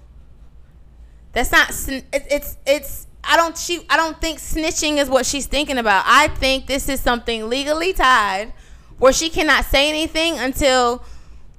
[1.33, 1.69] that's not.
[1.69, 3.07] It's it's.
[3.23, 3.57] I don't.
[3.57, 3.85] She.
[3.91, 6.05] I don't think snitching is what she's thinking about.
[6.07, 8.55] I think this is something legally tied,
[8.99, 11.05] where she cannot say anything until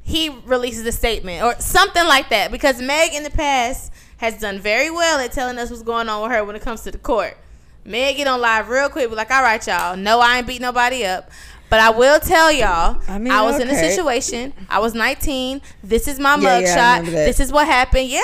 [0.01, 2.51] he releases a statement or something like that.
[2.51, 6.23] Because Meg in the past has done very well at telling us what's going on
[6.23, 7.37] with her when it comes to the court.
[7.83, 9.95] Meg get on live real quick, be like, "All right, y'all.
[9.95, 11.29] No, I ain't beat nobody up."
[11.69, 14.53] But I will tell y'all, I I, mean, was in a situation.
[14.69, 15.61] I was 19.
[15.83, 16.97] This is my Yeah, yeah, mugshot.
[16.99, 18.07] remember this is what happened.
[18.07, 18.21] Yeah,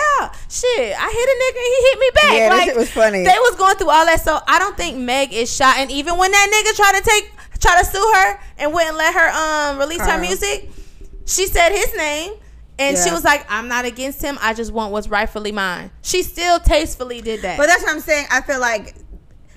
[0.50, 0.96] shit.
[0.98, 1.62] I hit a nigga.
[1.66, 2.34] He hit me back.
[2.34, 3.24] Yeah, like, shit was funny.
[3.24, 4.22] They was going through all that.
[4.22, 5.78] So I don't think Meg is shot.
[5.78, 9.14] And even when that nigga tried to take, try to sue her and wouldn't let
[9.14, 9.30] her
[9.72, 10.22] um release her Carl.
[10.22, 10.70] music,
[11.26, 12.34] she said his name.
[12.80, 14.40] And she was like, I'm not against him.
[14.42, 15.92] I just want what's rightfully mine.
[16.02, 17.58] She still tastefully did that.
[17.60, 18.26] But that's what I'm saying.
[18.32, 18.96] I feel like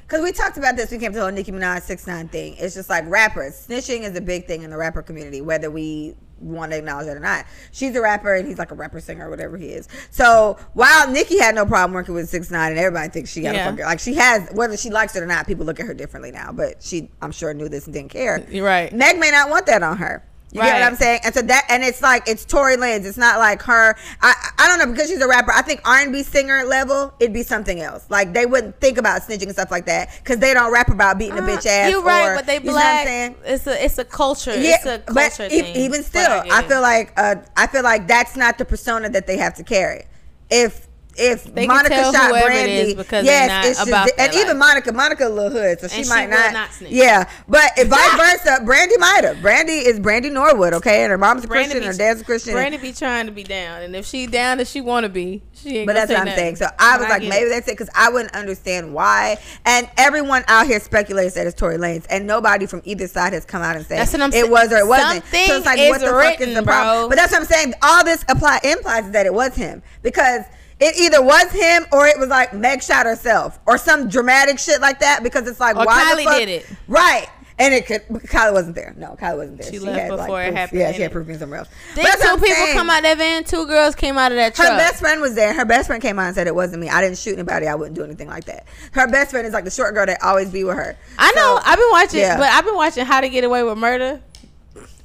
[0.06, 2.54] because we talked about this, we came to the whole Nicki Minaj six nine thing.
[2.58, 6.14] It's just like rappers snitching is a big thing in the rapper community, whether we
[6.40, 7.46] want to acknowledge it or not.
[7.72, 9.88] She's a rapper and he's like a rapper singer or whatever he is.
[10.10, 13.54] So while Nicki had no problem working with six nine and everybody thinks she got
[13.54, 13.68] Yeah.
[13.68, 15.94] a fucker, like she has whether she likes it or not, people look at her
[15.94, 16.52] differently now.
[16.52, 18.44] But she, I'm sure, knew this and didn't care.
[18.50, 18.92] You're right.
[18.92, 20.22] Meg may not want that on her.
[20.54, 21.20] You get what I'm saying?
[21.24, 23.04] And so that, and it's like it's Tory Lanez.
[23.04, 23.96] It's not like her.
[24.22, 25.50] I I don't know because she's a rapper.
[25.52, 28.06] I think R&B singer level, it'd be something else.
[28.08, 31.18] Like they wouldn't think about snitching and stuff like that because they don't rap about
[31.18, 31.90] beating a bitch ass.
[31.90, 33.06] You Uh, right, or- but they you know what I'm black.
[33.06, 33.34] saying?
[33.44, 34.52] It's a it's a culture.
[34.56, 35.76] Yeah, it's a but culture e- thing.
[35.76, 39.26] even still, get I, feel like uh, I feel like that's not the persona that
[39.26, 40.04] they have to carry.
[40.50, 44.68] If if They Monica shot Brandy, because not it's about and even life.
[44.68, 46.52] Monica, Monica a little hood, so she And she might will not.
[46.52, 46.70] not.
[46.82, 49.40] Yeah, but if vice versa, Brandy might have.
[49.40, 52.24] Brandy is Brandy Norwood, okay, and her mom's a Brandy Christian, be- her dad's a
[52.24, 52.52] Christian.
[52.54, 55.42] Brandy be trying to be down, and if she down, if she want to be,
[55.52, 55.86] she ain't.
[55.86, 56.38] But that's what I'm nothing.
[56.38, 56.56] saying.
[56.56, 57.48] So I was like, maybe it.
[57.50, 59.38] that's it because I wouldn't understand why.
[59.64, 63.44] And everyone out here speculates that it's Tory Lanez, and nobody from either side has
[63.44, 64.50] come out and said That's what I'm it saying.
[64.50, 65.24] was or it wasn't.
[65.24, 66.98] Something so it's like, what the fuck is written, the problem?
[67.04, 67.08] bro.
[67.08, 67.74] But that's what I'm saying.
[67.82, 70.42] All this apply implies that it was him because.
[70.80, 74.80] It either was him or it was like Meg shot herself or some dramatic shit
[74.80, 76.36] like that because it's like Or why Kylie the fuck?
[76.38, 76.66] did it.
[76.88, 80.46] right and it could Kylie wasn't there no Kylie wasn't there She left before it
[80.46, 80.56] proof.
[80.56, 82.76] happened, yeah she had proof being somewhere else Did But two people saying.
[82.76, 83.44] come out of that van?
[83.44, 85.54] Two girls came out of that Her best friend was there.
[85.54, 86.88] Her best friend came out and said it wasn't me.
[86.88, 87.68] I didn't shoot anybody.
[87.68, 88.66] I wouldn't do anything like that.
[88.92, 90.96] Her best friend is like the short girl that always be with her.
[91.18, 91.60] I know.
[91.64, 92.36] I've been watching, yeah.
[92.36, 94.20] but I've been watching How to Get Away with Murder.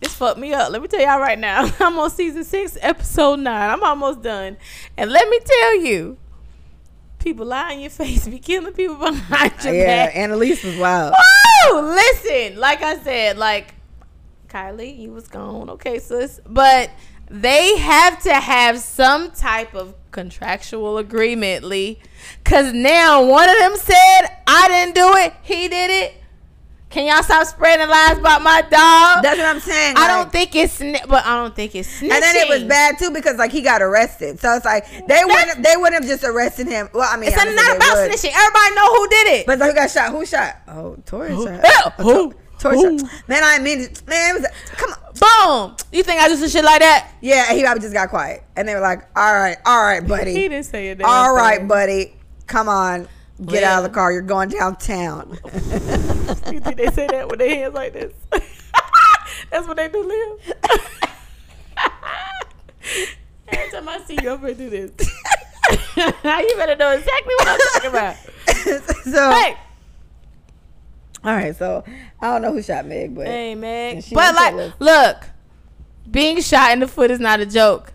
[0.02, 0.72] It's fucked me up.
[0.72, 1.70] Let me tell y'all right now.
[1.80, 3.70] I'm on season six, episode nine.
[3.70, 4.58] I'm almost done,
[4.98, 6.18] and let me tell you,
[7.20, 10.16] people lie in your face, be killing people behind your yeah, back.
[10.16, 11.14] Annalise was wild.
[11.66, 11.82] Woo!
[11.82, 13.76] Listen, like I said, like
[14.48, 15.70] Kylie, you was gone.
[15.70, 16.40] Okay, sis.
[16.46, 16.90] But
[17.30, 22.00] they have to have some type of contractual agreement, Lee.
[22.44, 26.16] Cause now one of them said, I didn't do it, he did it.
[26.90, 29.22] Can y'all stop spreading lies about my dog?
[29.22, 29.94] That's what I'm saying.
[29.96, 32.12] I like- don't think it's sni- but I don't think it's snitching.
[32.12, 34.40] And then it was bad too because like he got arrested.
[34.40, 36.90] So it's like they wouldn't they wouldn't have just arrested him.
[36.92, 38.12] Well, I mean, It's I not about would.
[38.12, 38.32] snitching.
[38.36, 39.46] Everybody know who did it.
[39.46, 40.10] But who got shot?
[40.12, 40.56] Who shot?
[40.68, 41.62] Oh, Tory shot.
[41.64, 42.32] Yeah, Oh, who?
[42.32, 43.10] To- Tory shot.
[43.28, 44.98] Man, I mean, it- man, it was come on.
[45.70, 45.78] Boom.
[45.92, 47.12] You think I do some shit like that?
[47.22, 50.34] Yeah, he probably just got quiet, and they were like, "All right, all right, buddy."
[50.34, 51.04] He didn't say it.
[51.04, 52.16] All right, buddy.
[52.48, 53.08] Come on.
[53.46, 54.12] Get out of the car.
[54.12, 55.38] You're going downtown.
[56.52, 58.14] You think they say that with their hands like this?
[59.52, 60.38] That's what they do, Liam.
[63.48, 64.92] Every time I see you over do this.
[66.24, 68.16] Now you better know exactly what I'm talking about.
[69.04, 69.58] so, Hey,
[71.24, 71.56] all right.
[71.56, 71.84] So,
[72.22, 74.04] I don't know who shot Meg, but hey, Meg.
[74.12, 75.24] But like, look,
[76.10, 77.92] being shot in the foot is not a joke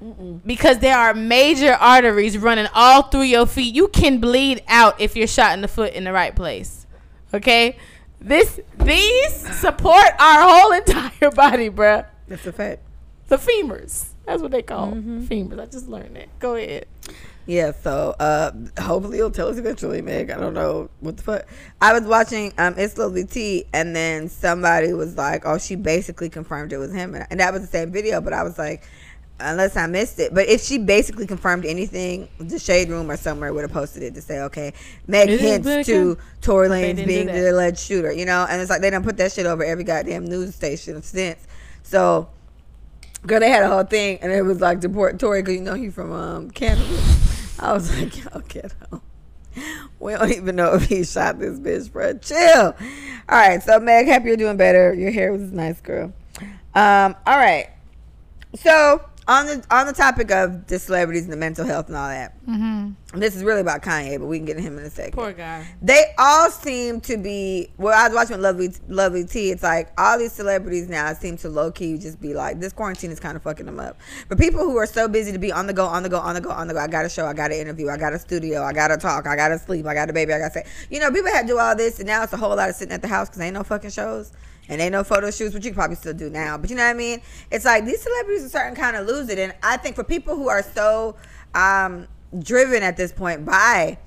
[0.46, 3.74] because there are major arteries running all through your feet.
[3.74, 6.86] You can bleed out if you're shot in the foot in the right place.
[7.32, 7.76] Okay,
[8.20, 12.06] this these support our whole entire body, bruh.
[12.28, 12.82] that's a fact.
[13.28, 14.06] The femurs.
[14.26, 15.24] That's what they call Mm-hmm.
[15.24, 15.60] femurs.
[15.60, 16.38] I just learned that.
[16.38, 16.86] Go ahead.
[17.46, 20.30] Yeah, so uh hopefully he'll tell us eventually, Meg.
[20.30, 21.46] I don't know what the fuck.
[21.80, 26.30] I was watching um It's Lovely Tea and then somebody was like, Oh, she basically
[26.30, 28.84] confirmed it was him and, and that was the same video, but I was like
[29.40, 30.32] unless I missed it.
[30.32, 34.14] But if she basically confirmed anything, the shade room or somewhere would have posted it
[34.14, 34.72] to say, okay,
[35.06, 38.46] Meg It hints to Tory Lanez being the alleged shooter, you know?
[38.48, 41.46] And it's like they don't put that shit over every goddamn news station since.
[41.82, 42.28] So,
[43.26, 45.74] girl, they had a whole thing, and it was like deport Tory because you know
[45.74, 46.84] he from um, Canada.
[47.58, 48.42] I was like, yo,
[48.90, 49.02] home.
[50.00, 52.14] We don't even know if he shot this bitch, bro.
[52.18, 52.74] Chill.
[53.28, 54.92] All right, so Meg, happy you're doing better.
[54.92, 56.12] Your hair was nice, girl.
[56.74, 57.68] Um, all right.
[58.56, 62.08] So on the on the topic of the celebrities and the mental health and all
[62.08, 63.18] that, Mm-hmm.
[63.20, 65.12] this is really about Kanye, but we can get him in a second.
[65.12, 65.66] Poor guy.
[65.80, 67.70] They all seem to be.
[67.78, 69.50] Well, I was watching Lovely Lovely T.
[69.50, 73.10] It's like all these celebrities now seem to low key just be like, this quarantine
[73.10, 73.98] is kind of fucking them up.
[74.28, 76.34] But people who are so busy to be on the go, on the go, on
[76.34, 76.80] the go, on the go.
[76.80, 78.98] I got a show, I got an interview, I got a studio, I got to
[78.98, 80.66] talk, I got to sleep, I got a baby, I got to say.
[80.90, 82.74] You know, people had to do all this, and now it's a whole lot of
[82.76, 84.32] sitting at the house because ain't no fucking shows.
[84.68, 86.56] And ain't no photo shoots, which you probably still do now.
[86.56, 87.20] But you know what I mean?
[87.50, 89.38] It's like these celebrities are starting kind of lose it.
[89.38, 91.16] And I think for people who are so
[91.54, 93.98] um, driven at this point by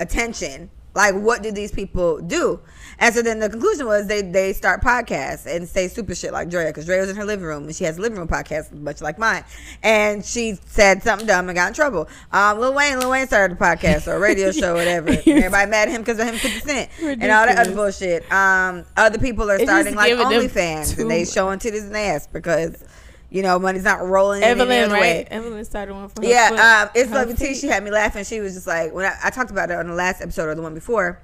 [0.00, 2.60] attention, like what do these people do?
[3.00, 6.48] And so then the conclusion was they they start podcasts and say super shit like
[6.50, 8.72] Draya, because Draya was in her living room and she has a living room podcast
[8.72, 9.42] much like mine.
[9.82, 12.08] And she said something dumb and got in trouble.
[12.30, 15.08] Um, Lil Wayne, Lil Wayne started a podcast or a radio show, whatever.
[15.10, 18.30] Everybody mad at him because of him 50 Cent and all that other bullshit.
[18.30, 22.84] Um, other people are It's starting like OnlyFans and they showing titties and ass because
[23.30, 25.00] you know money's not rolling Evelyn, right?
[25.00, 25.26] way.
[25.30, 27.54] Evelyn started one for her Yeah, um, it's Lovely T.
[27.54, 28.24] She had me laughing.
[28.24, 30.54] She was just like when I, I talked about it on the last episode or
[30.54, 31.20] the one before,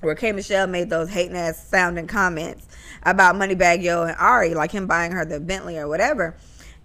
[0.00, 2.66] where K Michelle made those hating ass sounding comments
[3.02, 6.36] about Moneybagg Yo and Ari, like him buying her the Bentley or whatever.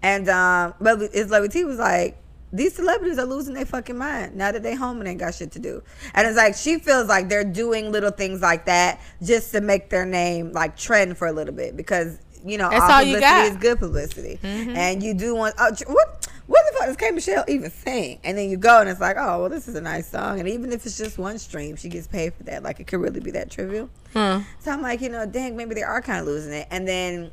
[0.02, 2.18] And um, but it's Lovely T was like.
[2.52, 5.50] These celebrities are losing their fucking mind now that they home and ain't got shit
[5.52, 5.82] to do.
[6.14, 9.90] And it's like she feels like they're doing little things like that just to make
[9.90, 13.16] their name like trend for a little bit because you know That's all all you
[13.16, 13.48] publicity got.
[13.50, 14.38] is good publicity.
[14.40, 14.76] Mhm.
[14.76, 18.18] And you do want oh, what what the fuck does K Michelle even sing?
[18.24, 20.38] And then you go and it's like, oh well, this is a nice song.
[20.40, 22.62] And even if it's just one stream, she gets paid for that.
[22.62, 23.88] Like it could really be that trivial.
[24.12, 24.38] Hmm.
[24.60, 26.68] So I'm like, you know, dang, maybe they are kind of losing it.
[26.70, 27.30] And then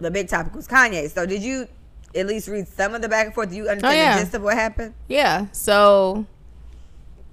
[0.00, 1.10] the big topic was Kanye.
[1.10, 1.68] So did you
[2.14, 3.50] at least read some of the back and forth?
[3.50, 4.16] Do you understand Oh, yeah.
[4.16, 4.94] the gist of what happened?
[5.08, 5.46] Yeah.
[5.52, 6.26] So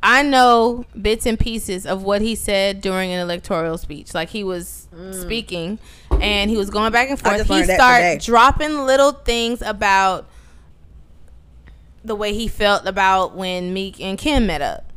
[0.03, 4.13] I know bits and pieces of what he said during an electoral speech.
[4.13, 5.77] Like he was speaking
[6.19, 7.47] and he was going back and forth.
[7.47, 10.27] He started dropping little things about
[12.03, 14.91] the way he felt about when Meek and Kim met up.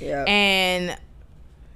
[0.00, 0.24] Yeah.
[0.26, 0.96] And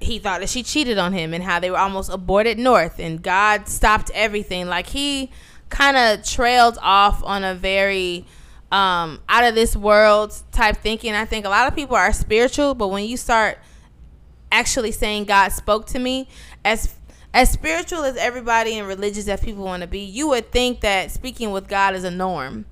[0.01, 3.23] he thought that she cheated on him and how they were almost aborted north and
[3.23, 4.67] God stopped everything.
[4.67, 5.31] Like he
[5.71, 8.27] kind of trailed off on a very
[8.73, 11.15] um, out of this world type thinking.
[11.15, 13.59] I think a lot of people are spiritual, but when you start
[14.51, 16.29] actually saying God spoke to me,
[16.65, 16.95] as
[17.35, 21.11] as spiritual as everybody and religious as people want to be, you would think that
[21.11, 22.67] speaking with God is a norm.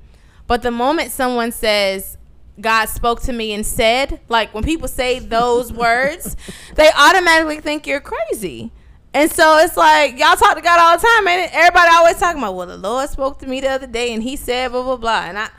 [0.50, 2.18] But the moment someone says,
[2.60, 6.36] God spoke to me and said, like when people say those words,
[6.74, 8.72] they automatically think you're crazy.
[9.14, 12.42] And so it's like y'all talk to God all the time, and everybody always talking
[12.42, 14.96] about, well, the Lord spoke to me the other day and he said blah blah
[14.96, 15.20] blah.
[15.26, 15.50] And I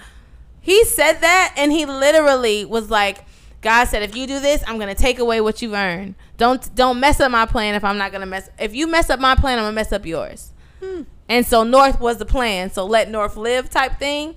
[0.60, 3.24] he said that and he literally was like,
[3.62, 6.16] God said, if you do this, I'm gonna take away what you've earned.
[6.36, 9.22] Don't don't mess up my plan if I'm not gonna mess if you mess up
[9.22, 10.52] my plan, I'm gonna mess up yours.
[10.84, 11.04] Hmm.
[11.30, 12.72] And so North was the plan.
[12.72, 14.36] So let North live type thing.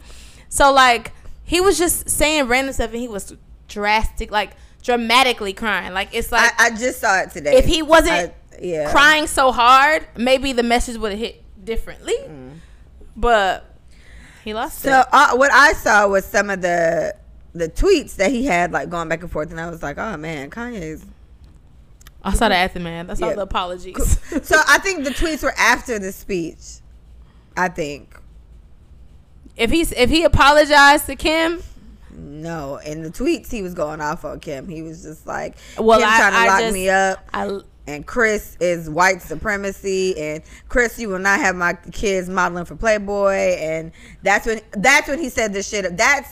[0.54, 1.10] So like
[1.42, 3.34] he was just saying random stuff and he was
[3.66, 4.52] drastic, like
[4.84, 5.92] dramatically crying.
[5.92, 7.56] Like it's like I, I just saw it today.
[7.56, 8.90] if he wasn't I- yeah.
[8.92, 12.14] crying so hard, maybe the message would have hit differently.
[13.16, 13.64] But
[14.44, 15.06] he lost So it.
[15.12, 17.16] uh, what I saw was some of the
[17.52, 20.16] the tweets that he had like going back and forth, and I was like, oh
[20.16, 21.04] man, Kanye's.
[22.22, 23.10] I saw the aftermath.
[23.10, 23.34] I saw Yeah.
[23.34, 24.18] the apologies.
[24.46, 26.78] So I think the tweets were after the speech.
[27.56, 28.16] I think
[29.56, 31.62] if he's if he apologized to Kim,
[32.10, 34.68] no, in the tweets he was going off on Kim.
[34.68, 37.18] He was just like, Well, Kim I- trying to I lock just- me up.
[37.32, 42.64] I and Kris is white supremacy and Kris you will not have my kids modeling
[42.64, 46.30] for Playboy and that's when that's when he said this shit that's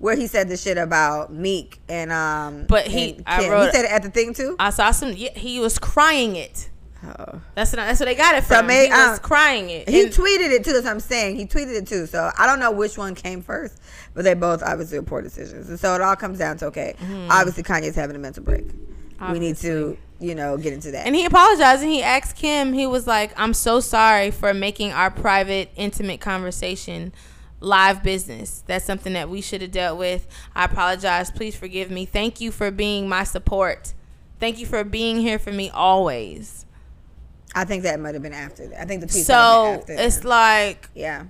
[0.00, 3.72] where he said the shit about Meek and um But he- and I wrote- he
[3.72, 5.12] said it at the thing too I saw some.
[5.12, 6.68] He was crying it.
[7.04, 7.40] Oh.
[7.54, 8.66] That's what, that's what they got it So from.
[8.66, 9.88] may- he was um, crying it.
[9.88, 12.46] he And- tweeted it too that's what I'm saying he tweeted it too so I
[12.46, 13.80] don't know which one came first
[14.14, 16.94] but they both obviously are poor decisions and so it all comes down to okay
[17.00, 17.30] Mm-hmm.
[17.30, 18.66] obviously Kanye's having a mental break
[19.30, 22.72] we need to you know get into that And he apologized and he asked Kim,
[22.72, 27.12] he was like, I'm so sorry for making our private, intimate conversation
[27.60, 28.62] live business.
[28.66, 30.28] That's something that we should have dealt with.
[30.54, 31.32] I apologize.
[31.32, 32.04] Please forgive me.
[32.06, 33.92] Thank you for being my support.
[34.38, 36.64] Thank you for being here for me always.
[37.60, 39.32] I think that might have been after that I think the have So
[39.72, 40.04] been after that.
[40.06, 41.24] it's like, Yeah.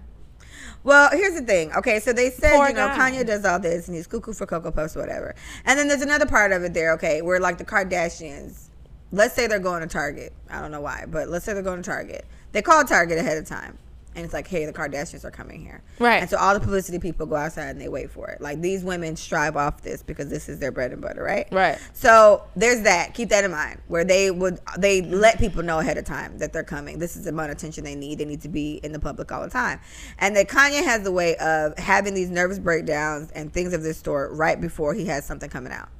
[0.84, 1.72] Well, here's the thing.
[1.74, 3.10] Okay, so they said, Poor you know, guy.
[3.10, 5.34] Kanye does all this and he's cuckoo for Cocoa Puffs whatever.
[5.64, 8.68] And then there's another part of it there, okay, where like the Kardashians,
[9.10, 10.32] let's say they're going to Target.
[10.48, 12.24] I don't know why, but let's say they're going to Target.
[12.52, 13.76] They call Target ahead of time.
[14.18, 15.80] And it's like, hey, the Kardashians are coming here.
[16.00, 16.20] Right.
[16.20, 18.40] And so all the publicity people go outside and they wait for it.
[18.40, 21.46] Like these women strive off this because this is their bread and butter, right?
[21.52, 21.78] Right.
[21.92, 23.14] So there's that.
[23.14, 23.80] Keep that in mind.
[23.86, 26.98] Where they would they let people know ahead of time that they're coming.
[26.98, 28.18] This is the amount of attention they need.
[28.18, 29.78] They need to be in the public all the time.
[30.18, 34.00] And that Kanye has the way of having these nervous breakdowns and things of this
[34.00, 35.90] sort right before he has something coming out.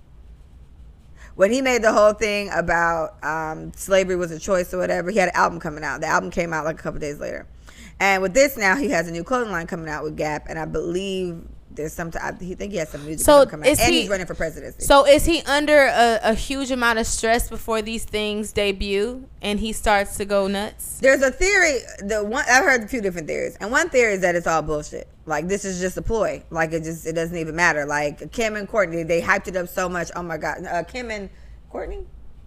[1.37, 5.19] When he made the whole thing about um, slavery was a choice or whatever, he
[5.19, 6.01] had an album coming out.
[6.01, 7.47] The album came out like a couple days later.
[8.01, 10.59] And with this now, he has a new clothing line coming out with Gap, and
[10.59, 12.11] I believe there's some.
[12.21, 14.27] I he think he has some music So coming out, is and he- he's running
[14.27, 14.85] for presidency.
[14.85, 19.61] So is he under a, a huge amount of stress before these things debut and
[19.61, 20.99] he starts to go nuts?
[21.01, 21.79] There's a theory.
[22.01, 24.63] The one I've heard a few different theories, and one theory is that it's all
[24.63, 25.09] bullshit.
[25.27, 26.43] Like this is just a ploy.
[26.51, 27.85] Like it just it doesn't even matter.
[27.85, 30.11] Like Kim and Kourtney, they hyped it up so much.
[30.17, 31.29] Oh my god, uh, Kim and
[31.73, 32.07] Kourtney,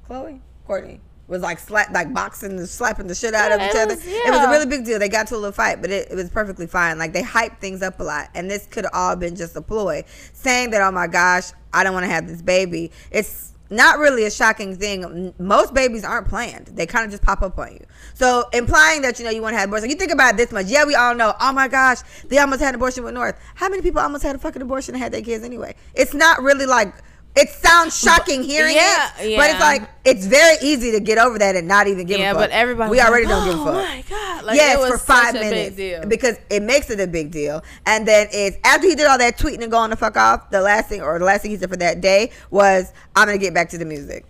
[0.09, 0.99] Khloé, Kourtney
[1.31, 3.95] was like slap like boxing and slapping the shit out Yeah, of each it other.
[3.95, 4.99] was- It was a really big deal.
[4.99, 6.99] They got to a little fight, but it, it was perfectly fine.
[6.99, 9.61] Like they hyped things up a lot, and this could have all been just a
[9.61, 10.03] ploy,
[10.33, 12.91] saying that oh my gosh, I don't want to have this baby.
[13.09, 15.33] It's not really a shocking thing.
[15.39, 16.67] Most babies aren't planned.
[16.73, 17.85] They kind of just pop up on you.
[18.13, 19.89] So implying that you know you want to have abortion.
[19.89, 20.65] You think about it this much.
[20.65, 21.33] Yeah, we all know.
[21.39, 23.39] Oh my gosh, they almost had an abortion with North.
[23.55, 25.75] How many people almost had a fucking abortion and had their kids anyway?
[25.93, 26.93] It's not really like.
[27.33, 31.39] It sounds shocking hearing yeah, it, but it's like it's very easy to get over
[31.39, 32.43] that and not even give yeah, a fuck.
[32.43, 34.43] but everybody we already like, don't give a "Oh my god!
[34.43, 37.07] Like, yes, it was for five such a big minutes because it makes it a
[37.07, 37.63] big deal.
[37.85, 40.49] And then it's after he did all that tweeting and going the fuck off.
[40.49, 43.37] The last thing or the last thing he said for that day was, "I'm gonna
[43.37, 44.25] get back to the music."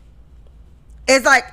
[1.08, 1.45] It's like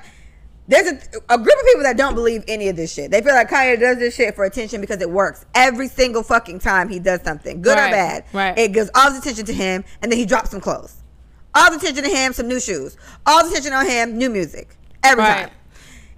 [0.67, 0.95] there's a,
[1.33, 3.09] a group of people that don't believe any of this shit.
[3.09, 6.59] They feel like Kanye does this shit for attention because it works every single fucking
[6.59, 8.25] time he does something, good Right, or bad.
[8.33, 8.55] right.
[8.57, 10.97] It gives all the attention to him, and then he drops some clothes.
[11.55, 12.95] All the attention to him, some new shoes.
[13.25, 14.75] All the attention on him, new music.
[15.03, 15.41] Every Right.
[15.47, 15.49] time.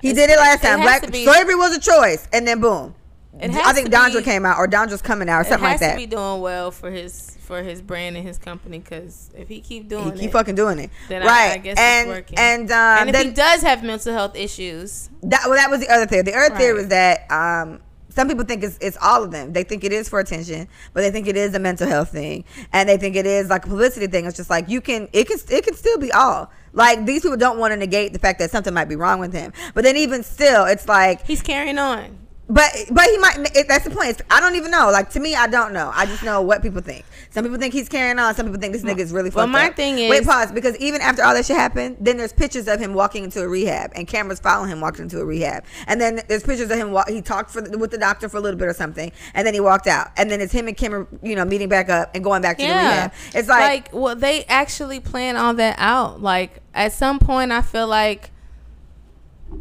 [0.02, 0.80] He did it last time.
[0.80, 2.96] has Black be- slavery was a choice, and then boom.
[3.40, 5.80] It I has think Donda be- came out, or Donda's coming out, or something like
[5.80, 5.92] that.
[5.92, 9.62] to be doing well for his for his brand and his company because if he
[9.62, 11.52] keep doing he keep it, fucking doing it, then right?
[11.52, 12.38] I, I guess and it's working.
[12.40, 15.80] and um, and if then he does have mental health issues, That well, that was
[15.80, 16.24] the other theory.
[16.24, 17.80] The other theory was that um,
[18.12, 19.54] some people think it's, it's all of them.
[19.54, 22.44] They think it is for attention, but they think it is a mental health thing,
[22.74, 24.26] and they think it is like a publicity thing.
[24.26, 26.52] It's just like you can it can it can still be all.
[26.74, 29.34] Like these people don't want to negate the fact that something might be wrong with
[29.34, 32.18] him, but then even still, it's like he's carrying on.
[32.50, 33.38] But but he might.
[33.68, 34.22] That's the point.
[34.30, 34.90] I don't even know.
[34.92, 35.92] Like to me, I don't know.
[35.94, 37.06] I just know what people think.
[37.30, 38.36] Some people think he's carrying on.
[38.36, 39.76] Some people think this nigga is really Well, my up.
[39.76, 40.52] thing is wait, pause.
[40.52, 43.48] Because even after all that shit happened, then there's pictures of him walking into a
[43.48, 46.92] rehab, and cameras following him walking into a rehab, and then there's pictures of him.
[46.92, 49.48] Walk, he talked for the, with the doctor for a little bit or something, and
[49.48, 52.12] then he walked out, and then it's him and Kim, you know, meeting back up
[52.14, 53.14] and going back to the Yeah, rehab.
[53.34, 56.22] It's like, well, they actually plan all that out.
[56.22, 58.32] Like at some point, I feel like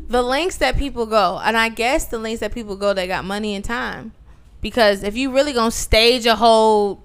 [0.09, 3.25] the lengths that people go, and I guess the lengths that people go, they got
[3.25, 4.13] money and time.
[4.61, 7.03] Because if you really gonna stage a whole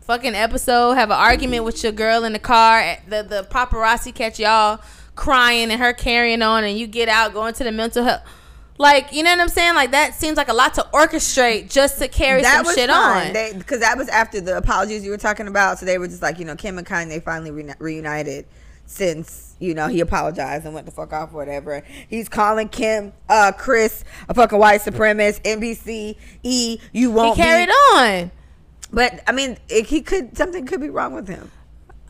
[0.00, 4.14] fucking episode, have an argument with your girl in the car, eh, the the paparazzi
[4.14, 4.80] catch y'all
[5.14, 8.22] crying and her carrying on, and you get out going to the mental health.
[8.78, 9.74] Like you know what I'm saying?
[9.74, 13.32] Like that seems like a lot to orchestrate just to carry that some shit on.
[13.58, 15.78] because that was after the apologies you were talking about.
[15.78, 18.46] So they were just like, you know, Kim and Kanye finally re- reunited
[18.86, 21.82] since you know he apologized and went the fuck off or whatever.
[22.08, 25.42] He's calling Kim, uh, Kris, a fucking white supremacist.
[25.42, 27.72] NBC, E, you won't He carried be.
[27.72, 28.30] on.
[28.92, 31.50] But I mean, it, he could something could be wrong with him.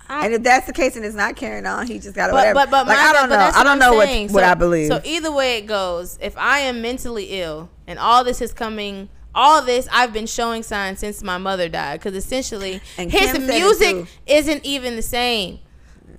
[0.08, 2.32] I- And if that's the case and it's not carrying on, he just got to
[2.34, 2.54] whatever.
[2.54, 3.36] but but like my- I don't know.
[3.36, 4.32] I don't I'm know what saying.
[4.32, 4.88] what So- I believe.
[4.88, 9.08] So either way it goes, if I am mentally ill and all this is coming,
[9.34, 13.46] all this I've been showing signs since my mother died because essentially And his Kim
[13.46, 15.58] said it music isn't even the same.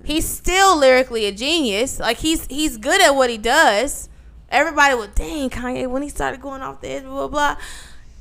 [0.08, 2.00] He's still lyrically a genius.
[2.00, 4.08] Like he's he's good at what he does.
[4.48, 7.28] Everybody would dang Kanye when he started going off this blah blah.
[7.28, 7.56] blah.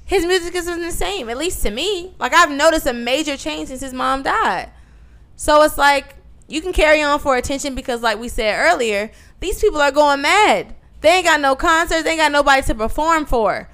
[0.03, 2.13] His music isn't the same, at least to me.
[2.19, 4.69] Like I've noticed a major change since his mom died.
[5.38, 6.15] So it's like
[6.49, 9.09] you can carry on for attention because, like we said earlier,
[9.39, 10.75] these people are going mad.
[10.99, 12.03] They ain't got no concerts.
[12.03, 13.69] They ain't got nobody to perform for.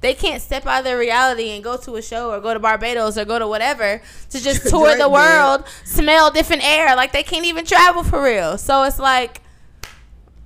[0.00, 2.60] They can't step out of their reality and go to a show or go to
[2.60, 6.94] Barbados or go to whatever to just tour the world, smell different air.
[6.94, 8.58] Like they can't even travel for real.
[8.58, 9.40] So it's like,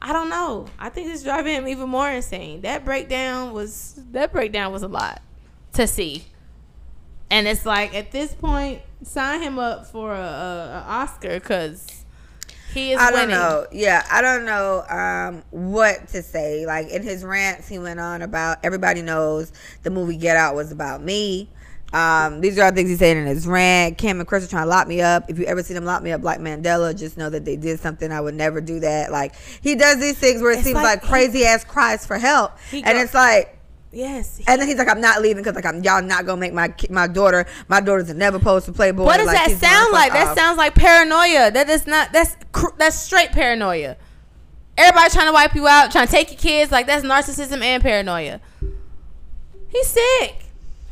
[0.00, 0.66] I don't know.
[0.78, 2.62] I think it's driving him even more insane.
[2.62, 5.20] That breakdown was that breakdown was a lot
[5.74, 6.24] to see.
[7.30, 12.01] And it's like at this point, sign him up for a, a, a Oscar because
[12.72, 13.66] he is I don't know.
[13.72, 16.66] Yeah, I don't know um, what to say.
[16.66, 19.52] Like in his rants, he went on about everybody knows
[19.82, 21.48] the movie Get Out was about me.
[21.92, 23.98] Um, these are all things he's saying in his rant.
[23.98, 25.28] Cam and Kris are trying to lock me up.
[25.28, 27.80] If you ever see them lock me up like Mandela, just know that they did
[27.80, 28.10] something.
[28.10, 29.12] I would never do that.
[29.12, 32.16] Like he does these things where it It's seems like like, crazy ass cries for
[32.16, 33.58] help, He and go- it's like.
[33.92, 34.40] Yes.
[34.46, 36.74] And then he's like, "I'm not leaving because like I'm y'all not gonna make my
[36.88, 37.44] my daughter.
[37.68, 40.12] My daughter's never supposed to play Playboy." What does like, that sound fuck like?
[40.12, 40.38] That off.
[40.38, 41.50] sounds like paranoia.
[41.50, 42.10] That is not.
[42.10, 43.96] That's cr- that's straight paranoia.
[44.78, 46.72] Everybody trying to wipe you out, trying to take your kids.
[46.72, 48.40] Like that's narcissism and paranoia.
[49.68, 50.36] He's sick.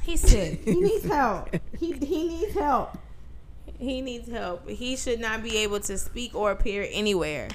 [0.02, 0.60] He's sick.
[0.64, 1.48] He needs help.
[1.78, 2.98] He he needs help.
[3.78, 4.68] he needs help.
[4.68, 7.48] He should not be able to speak or appear anywhere.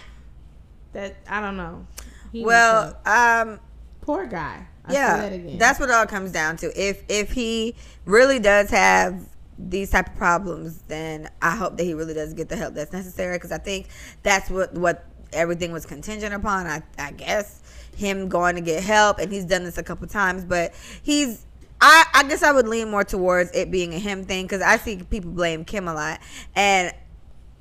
[0.93, 1.86] That I don't know.
[2.32, 3.60] He Well, um,
[4.02, 4.68] poor guy.
[4.88, 6.68] I yeah, that that's what it all comes down to.
[6.80, 7.76] If if he
[8.06, 9.28] really does have
[9.58, 12.94] these type of problems, then I hope that he really does get the help that's
[12.94, 13.38] necessary.
[13.38, 13.88] Because I think
[14.24, 16.68] that's what what everything was contingent upon.
[16.68, 17.62] I I guess
[17.96, 20.74] him going to get help, and he's done this a couple times, but
[21.04, 21.46] he's.
[21.82, 24.78] I, I guess I would lean more towards it being a him thing because I
[24.78, 26.22] see people blame Kim a lot,
[26.56, 26.94] and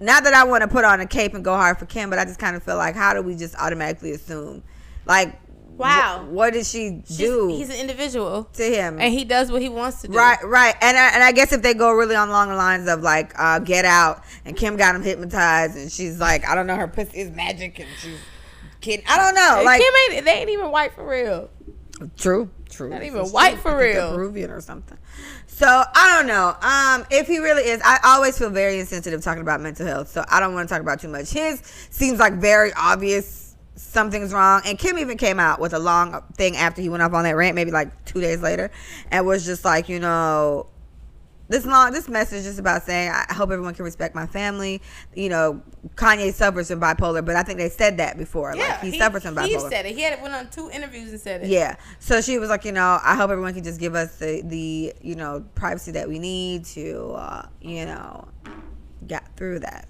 [0.01, 2.19] not that I want to put on a cape and go hard for Kim, but
[2.19, 4.63] I just kind of feel like how do we just automatically assume,
[5.07, 5.37] like,
[5.77, 6.25] Wow.
[6.29, 8.99] wh- what did she She's- do He's an individual, to him?
[9.01, 10.17] and he does what he wants to do.
[10.17, 12.89] Right, right, and I, and I guess if they go really on along the lines
[12.89, 16.67] of like uh, Get Out, and Kim got him hypnotized, and she's like, I don't
[16.67, 18.19] know, her pussy is magic, and she's
[18.81, 19.05] kidding.
[19.09, 20.25] I don't know, like Kim ain't.
[20.25, 21.51] They ain't even white for real.
[22.17, 22.91] true, true.
[22.91, 23.61] Not even white true.
[23.63, 24.15] for I think they're real.
[24.17, 24.99] Peruvian or something.
[25.47, 26.49] So I don't know.
[26.61, 30.09] Um, if he really is, I always feel very insensitive talking about mental health.
[30.09, 31.31] So I don't want to talk about too much.
[31.31, 31.61] His
[31.91, 33.44] seems like very obvious
[33.95, 34.61] something's wrong.
[34.67, 37.37] And Kim even came out with a long thing after he went off on that
[37.37, 38.71] rant, maybe like two days later,
[39.11, 40.67] and was just like, you know,
[41.49, 44.81] this long this message is about saying I hope everyone can respect my family.
[45.15, 45.63] You know,
[45.95, 48.55] Kanye suffers from bipolar, but I think they said that before.
[48.55, 49.47] like he, suffers from bipolar.
[49.47, 49.95] He said it.
[49.95, 51.49] He had went on two interviews and said it.
[51.49, 51.77] Yeah.
[51.99, 54.95] So she was like, you know, I hope everyone can just give us the, the
[55.03, 58.27] you know, privacy that we need to, uh, you know,
[59.07, 59.89] get through that.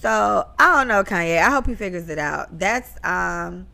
[0.00, 1.38] So I don't know, Kanye.
[1.38, 2.58] I hope he figures it out.
[2.58, 3.66] That's um,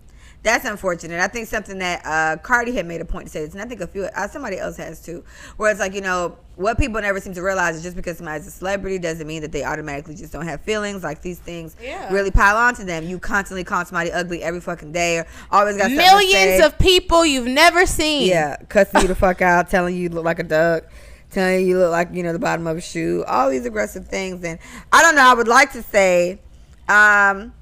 [0.43, 1.21] that's unfortunate.
[1.21, 3.67] I think something that uh, Cardi had made a point to say this, and I
[3.67, 5.25] think a few uh, somebody else has too,
[5.57, 8.47] where it's like you know what people never seem to realize is just because somebody's
[8.47, 11.05] a celebrity doesn't mean that they automatically just don't have feelings.
[11.05, 12.13] Like these things Yeah.
[12.13, 13.05] really pile onto them.
[13.05, 17.47] You constantly call somebody ugly every fucking day, or always got Millions of people you've
[17.47, 18.29] never seen.
[18.29, 20.85] Yeah, cussing you the fuck out, telling you you look like a duck,
[21.31, 23.25] telling you you look like you know the bottom of a shoe.
[23.27, 24.59] All these aggressive things, and
[24.93, 25.29] I don't know.
[25.29, 26.41] I would like to say,
[26.89, 27.53] um,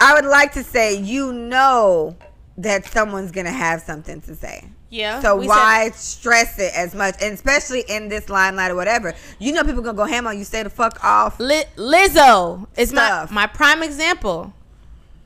[0.00, 2.16] I would like to say, you know
[2.58, 4.70] that someone's gonna have something to say.
[4.88, 5.20] Yeah.
[5.20, 9.14] So why stress it as much, and especially in this limelight or whatever?
[9.38, 10.44] You know people gonna go ham on you.
[10.44, 11.38] Stay the fuck off.
[11.38, 14.52] said Li- Lizzo is my my prime example.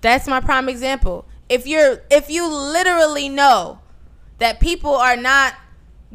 [0.01, 1.26] That's my prime example.
[1.49, 3.81] If you're if you literally know
[4.39, 5.55] that people are not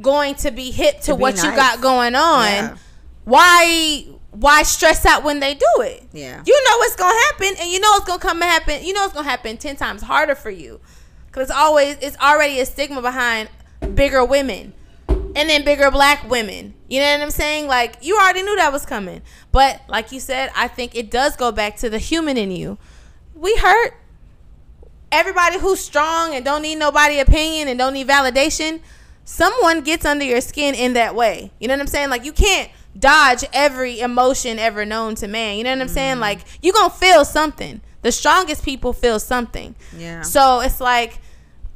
[0.02, 2.78] going to be hip to, To be what you got going on, Yeah.
[3.24, 6.04] why why stress out when they do it?
[6.12, 6.42] Yeah.
[6.46, 8.84] You know what's gonna happen, and you know it's gonna come and happen.
[8.84, 10.82] You know it's gonna happen ten times harder for you,
[11.28, 13.50] because it's always it's already a stigma behind
[13.94, 14.74] bigger women,
[15.08, 16.74] and then bigger black women.
[16.90, 17.68] You know what I'm saying?
[17.68, 19.22] Like you already knew that was coming,
[19.54, 22.78] but like you said, I think it does go back to the human in you.
[23.34, 23.94] We hurt.
[25.12, 28.82] Everybody who's strong and don't need nobody opinion and don't need validation,
[29.26, 31.52] someone gets under your skin in that way.
[31.60, 32.10] You know what I'm saying?
[32.10, 35.58] Like you can't dodge every emotion ever known to man.
[35.58, 36.14] You know what I'm saying?
[36.14, 36.22] Mm-hmm.
[36.22, 37.82] Like you gonna feel something.
[38.04, 39.76] The strongest people feel something.
[39.98, 40.22] Yeah.
[40.22, 41.20] So it's like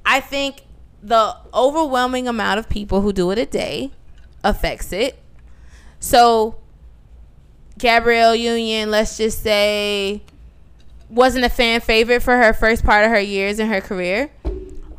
[0.06, 0.62] I think
[1.02, 3.92] the overwhelming amount of people who do it a day
[4.44, 5.20] affects it.
[6.00, 6.60] So
[7.78, 10.22] Gabrielle Union, let's just say,
[11.10, 14.30] wasn't a fan favorite for her first part of her years in her career.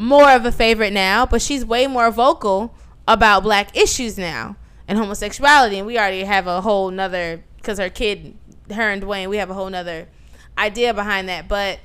[0.01, 2.75] More of a favorite now, but she's way more vocal
[3.07, 4.57] about black issues now
[4.89, 5.77] and homosexuality.
[5.77, 8.35] And we already have a whole nother, because her kid,
[8.73, 10.09] her and Dwyane, we have a whole nother
[10.57, 11.49] idea behind that.
[11.49, 11.81] But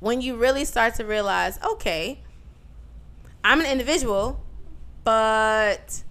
[0.00, 2.18] when you really start to realize, okay,
[3.44, 4.42] I'm an individual,
[5.04, 6.02] but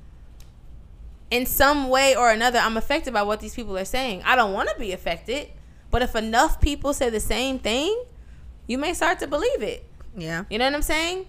[1.30, 4.24] in some way or another, I'm affected by what these people are saying.
[4.24, 5.50] I don't want to be affected,
[5.92, 8.06] but if enough people say the same thing,
[8.68, 9.86] you may start to believe it.
[10.16, 10.44] Yeah.
[10.50, 11.26] You know what I'm saying?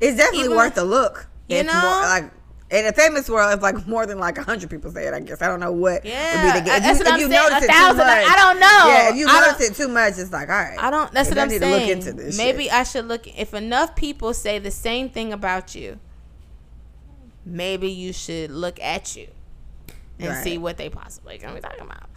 [0.00, 1.28] It's definitely Even- worth a look.
[1.48, 1.80] You If know?
[1.80, 2.30] more, like
[2.70, 5.42] in a famous world, if like more than like hundred people say it, I guess
[5.42, 7.20] I don't know what Yeah, would be the uh, if that's you, what if I'm
[7.20, 7.42] you saying.
[7.50, 8.26] notice A it too thousand, much.
[8.30, 8.84] I don't know.
[8.88, 10.78] Yeah, if you I notice it too much, it's like all right.
[10.78, 11.12] I don't.
[11.12, 11.88] That's what I I'm need to saying.
[11.88, 12.72] look into this Maybe shit.
[12.72, 13.26] I should look.
[13.38, 15.98] If enough people say the same thing about you,
[17.44, 19.28] maybe you should look at you
[20.18, 20.44] and Right.
[20.44, 22.08] see what they possibly gonna be talking about.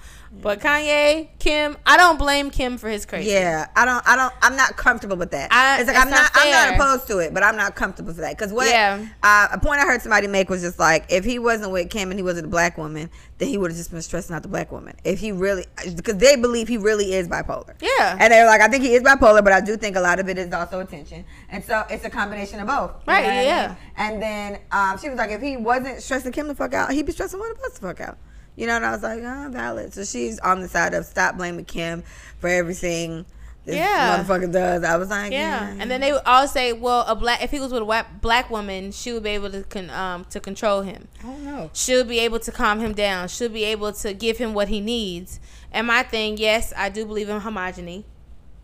[0.42, 3.32] But Kanye, Kim, I don't blame Kim for his crazy.
[3.32, 5.52] Yeah, I don't, I don't, I'm not comfortable with that.
[5.52, 7.76] I- it's like it's I'm not, not I'm not opposed to it, but I'm not
[7.76, 8.38] comfortable with that.
[8.38, 9.06] Because what Yeah.
[9.24, 12.12] uh, a point I heard somebody make was just like, if he wasn't with Kim
[12.12, 14.48] and he wasn't a black woman, then he would have just been stressing out the
[14.50, 14.96] black woman.
[15.04, 15.66] If he really,
[15.96, 17.74] because they believe he really is bipolar.
[17.82, 18.18] Yeah.
[18.20, 20.30] and they're like, I think he is bipolar, but I do think a lot of
[20.30, 22.92] it is also attention, and so it's a combination of both.
[23.08, 23.68] You Right, know what I yeah.
[23.70, 23.78] mean?
[23.98, 27.06] And then um, she was like, if he wasn't stressing Kim the fuck out, he'd
[27.06, 28.18] be stressing one of us the fuck out.
[28.56, 29.94] You know, and I was like, oh, valid.
[29.94, 32.04] So she's on the side of stop blaming Kim
[32.40, 33.26] for everything
[33.66, 34.24] this Yeah.
[34.24, 34.84] motherfucker does.
[34.84, 35.76] I was like, Yeah, yeah.
[35.80, 38.22] and then they would all say, "Well, a black if he was with a white,
[38.22, 41.08] black woman, she would be able to con, um to control him.
[41.22, 41.70] I don't know.
[41.74, 43.28] She'll be able to calm him down.
[43.28, 45.40] She'll be able to give him what he needs."
[45.72, 48.04] And my thing, yes, I do believe in homogeny.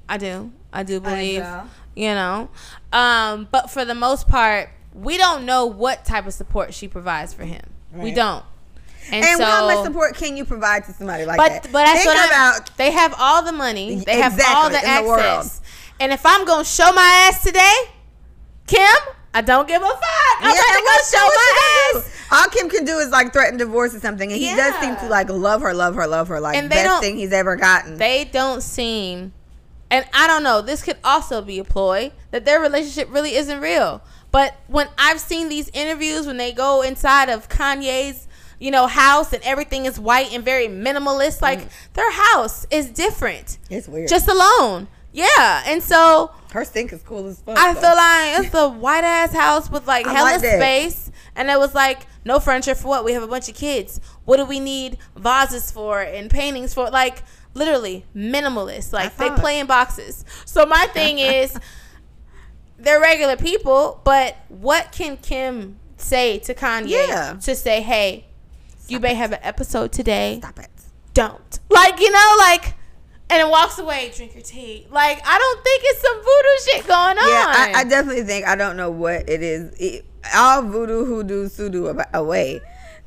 [0.07, 0.51] I do.
[0.71, 1.41] I do believe.
[1.43, 1.63] so.
[1.95, 2.49] You know,
[2.93, 7.33] um, but for the most part, we don't know what type of support she provides
[7.33, 7.63] for him.
[7.93, 8.45] We don't.
[9.11, 11.63] And, And so, how much support can you provide to somebody like but that?
[11.71, 12.77] but that's Think what I'm, about.
[12.77, 13.95] they have all the money.
[14.05, 15.61] They have all the Exactly, in the access.
[15.99, 17.73] and if I'm gonna show my ass today,
[18.67, 18.85] Kim,
[19.33, 20.01] I don't give a fuck.
[20.41, 22.11] I'm Yeah, to go show my ass.
[22.31, 25.07] All Kim can do is like threaten divorce or something, and he does seem to
[25.07, 27.97] like love her, love her, love her, like And best thing he's ever gotten.
[27.97, 29.33] They don't seem,
[29.89, 30.61] and I don't know.
[30.61, 34.01] This could also be a ploy that their relationship really isn't real.
[34.31, 38.27] But when I've seen these interviews, when they go inside of Kanye's,
[38.61, 41.41] you know, house and everything is white and very minimalist, mm.
[41.41, 43.57] like their house is different.
[43.71, 44.07] it's weird.
[44.07, 45.63] Just alone, yeah.
[45.65, 47.57] And so her stink is cool as fuck.
[47.57, 47.81] I though.
[47.81, 51.57] feel like it's a white ass house with like I hella like space, and it
[51.57, 53.03] was like no furniture for what?
[53.03, 53.99] We have a bunch of kids.
[54.25, 56.91] What do we need vases for and paintings for?
[56.91, 57.23] Like
[57.55, 58.93] literally minimalist.
[58.93, 60.23] Like they play in boxes.
[60.45, 61.57] So my thing is,
[62.77, 67.33] they're regular people, but what can Kim say to Kanye Yeah.
[67.41, 68.27] to say, hey,
[68.91, 70.69] you may have an episode today Stop it.
[71.13, 71.59] don't.
[71.69, 72.75] Like, you know, like,
[73.29, 74.85] and it walks away, drink your tea.
[74.91, 77.29] Like, I don't think it's some voodoo shit going on.
[77.29, 79.73] Yeah, I, I definitely think I don't know what it is.
[79.79, 82.61] It, all voodoo, hoodoo, sudo away.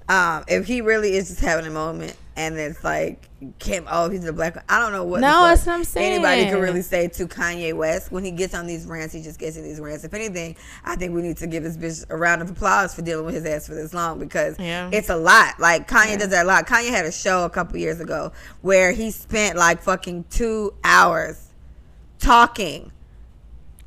[0.08, 3.26] Um, if he really is just having a moment, and it's like
[3.58, 4.62] Kim, oh, he's a black.
[4.68, 5.20] I don't know what.
[5.20, 6.14] No, that's what I'm saying.
[6.14, 9.38] Anybody could really say to Kanye West when he gets on these rants, he just
[9.38, 10.04] gets in these rants.
[10.04, 13.00] If anything, I think we need to give this bitch a round of applause for
[13.02, 14.90] dealing with his ass for this long because Yeah.
[14.92, 15.58] it's a lot.
[15.58, 16.66] Like Kanye does that a lot.
[16.66, 21.48] Kanye had a show a couple years ago where he spent like fucking two hours
[22.18, 22.90] talking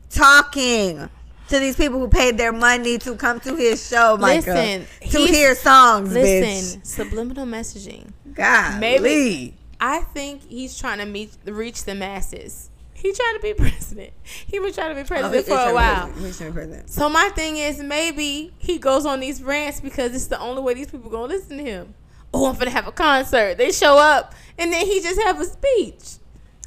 [0.10, 1.10] talking
[1.50, 5.20] to these people who paid their money to come to his show, Micah, Listen, to
[5.26, 8.12] hear songs, Listen, subliminal messaging.
[8.34, 12.70] God, Maybe- I think he's trying to meet, reach the masses.
[12.94, 14.12] He trying to be president.
[14.24, 16.08] He was trying to be Oh, president for a while.
[16.14, 16.90] He's trying to be president.
[16.90, 20.74] So my thing is maybe he goes on these rants because it's the only way
[20.74, 21.94] these people gonna listen to him.
[22.34, 23.58] Oh, I'm gonna have a concert.
[23.60, 26.16] They show up and then he just have a speech.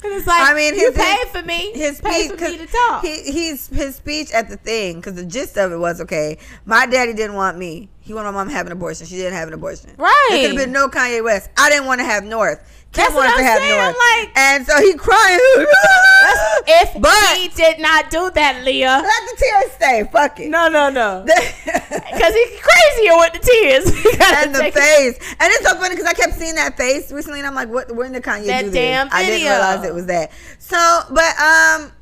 [0.03, 1.73] And it's like I mean, you his- paid for me.
[1.73, 3.05] His paid speech, for me to talk.
[3.05, 6.39] He, he's his speech at the thing because the gist of it was okay.
[6.65, 7.91] My daddy didn't want me.
[8.01, 9.07] He wanted my mom to have an abortion.
[9.07, 9.91] She didn't have an abortion.
[9.99, 10.27] Right.
[10.31, 11.51] There could have been no Kanye West.
[11.57, 12.80] I didn't want to have North.
[12.93, 13.97] Kim That's what I'm have saying, North.
[13.97, 15.39] like- and so he crying.
[16.67, 19.01] if But- he did not do that, Leah.
[19.05, 20.09] Let the tears stay.
[20.11, 20.49] Fuck it.
[20.51, 21.25] No, no, no.
[21.25, 23.85] Because he's crazier with the tears.
[24.21, 25.19] And the take it- face.
[25.39, 27.95] And it's so funny because I kept seeing that face recently, and I'm like, what?
[27.95, 29.15] When did Kanye That do damn this?
[29.15, 30.33] I didn't realize it was that.
[30.59, 31.93] So, but um,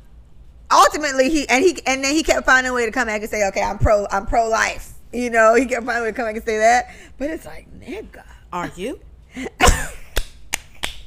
[0.71, 3.29] ultimately he and he and then he kept finding a way to come back and
[3.29, 4.93] say, okay, I'm pro, I'm pro life.
[5.13, 6.89] You know, he kept finding a way to come back and say that.
[7.19, 8.99] But it's like, nigga, Are you?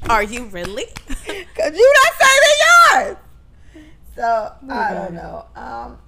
[0.08, 0.86] Are you really?
[1.06, 2.58] cause you not saving
[2.94, 3.16] yours.
[4.14, 5.46] So I don't know.
[5.56, 5.98] Um,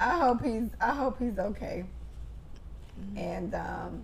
[0.00, 0.70] I hope he's.
[0.80, 1.84] I hope he's okay.
[3.16, 4.02] And um,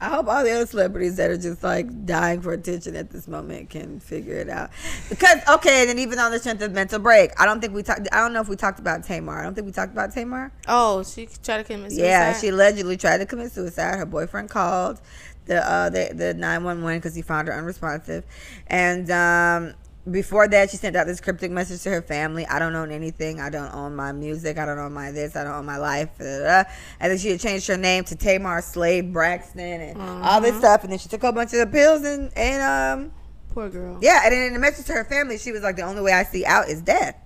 [0.00, 3.28] I hope all the other celebrities that are just like dying for attention at this
[3.28, 4.70] moment can figure it out.
[5.10, 7.82] Because okay, and then even on the strength of mental break, I don't think we
[7.82, 8.08] talked.
[8.10, 9.40] I don't know if we talked about Tamar.
[9.40, 10.52] I don't think we talked about Tamar.
[10.66, 12.06] Oh, she tried to commit suicide.
[12.06, 13.96] Yeah, she allegedly tried to commit suicide.
[13.96, 15.00] Her boyfriend called
[15.46, 18.24] the uh, the the nine one one because he found her unresponsive,
[18.66, 19.74] and um,
[20.10, 22.46] before that, she sent out this cryptic message to her family.
[22.46, 23.40] I don't own anything.
[23.40, 24.58] I don't own my music.
[24.58, 25.36] I don't own my this.
[25.36, 26.08] I don't own my life.
[26.18, 26.70] da, da, da.
[26.98, 30.82] And then she had changed her name to Tamar Slade Braxton and all this stuff.
[30.84, 33.12] And then she took a bunch of the pills and and um
[33.52, 33.98] Poor girl.
[34.00, 34.22] yeah.
[34.24, 36.22] And then in the message to her family, she was like, "The only way I
[36.22, 37.16] see out is death."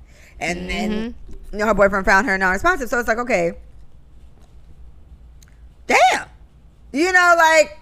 [0.40, 1.14] And then
[1.52, 2.88] you know her boyfriend found her non-responsive.
[2.88, 3.52] So it's like, okay,
[5.86, 6.28] damn,
[6.92, 7.78] you know, like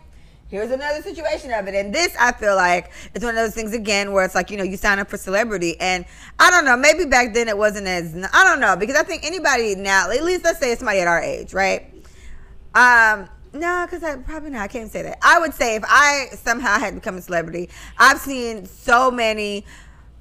[0.53, 1.75] here's another situation of it.
[1.75, 4.59] And this, I feel like, it's one of those things again where it's like, you
[4.59, 5.81] know, you sign up for celebrity.
[5.81, 6.05] And
[6.39, 9.25] I don't know, maybe back then it wasn't as, I don't know, because I think
[9.25, 11.93] anybody now, at least let's say it's somebody at our age, right?
[12.75, 14.63] Um, No, because I probably not.
[14.63, 15.19] I can't say that.
[15.23, 19.65] I would say if I somehow had become a celebrity, I've seen so many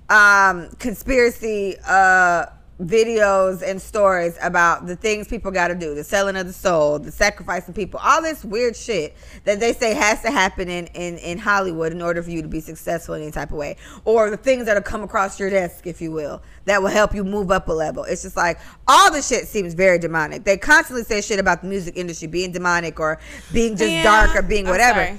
[0.10, 2.46] um, conspiracy uh,
[2.82, 7.00] videos and stories about the things people got to do, the selling of the soul,
[7.00, 9.16] the sacrificing people, all this weird shit
[9.46, 12.48] that they say has to happen in, in, in Hollywood in order for you to
[12.48, 15.50] be successful in any type of way, or the things that will come across your
[15.50, 18.04] desk, if you will, that will help you move up a level.
[18.04, 20.44] It's just like all the shit seems very demonic.
[20.44, 23.20] They constantly say shit about the music industry being demonic or
[23.54, 24.04] being just Yeah.
[24.04, 25.18] dark or being whatever.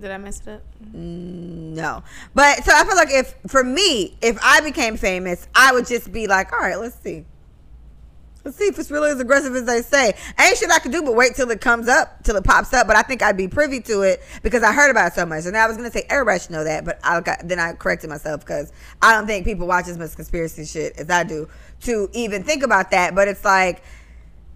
[0.00, 0.62] Did I mess it up?
[0.92, 2.02] No.
[2.34, 6.12] But so I feel like if for me, if I became famous, I would just
[6.12, 7.24] be like, all right, let's see.
[8.44, 10.14] Let's see if it's really as aggressive as they say.
[10.38, 12.86] Ain't shit I could do but wait till it comes up, till it pops up.
[12.86, 15.46] But I think I'd be privy to it because I heard about it so much.
[15.46, 18.08] And I was gonna say everybody should know that, but I got then I corrected
[18.08, 18.72] myself because
[19.02, 21.48] I don't think people watch as much conspiracy shit as I do
[21.82, 23.16] to even think about that.
[23.16, 23.82] But it's like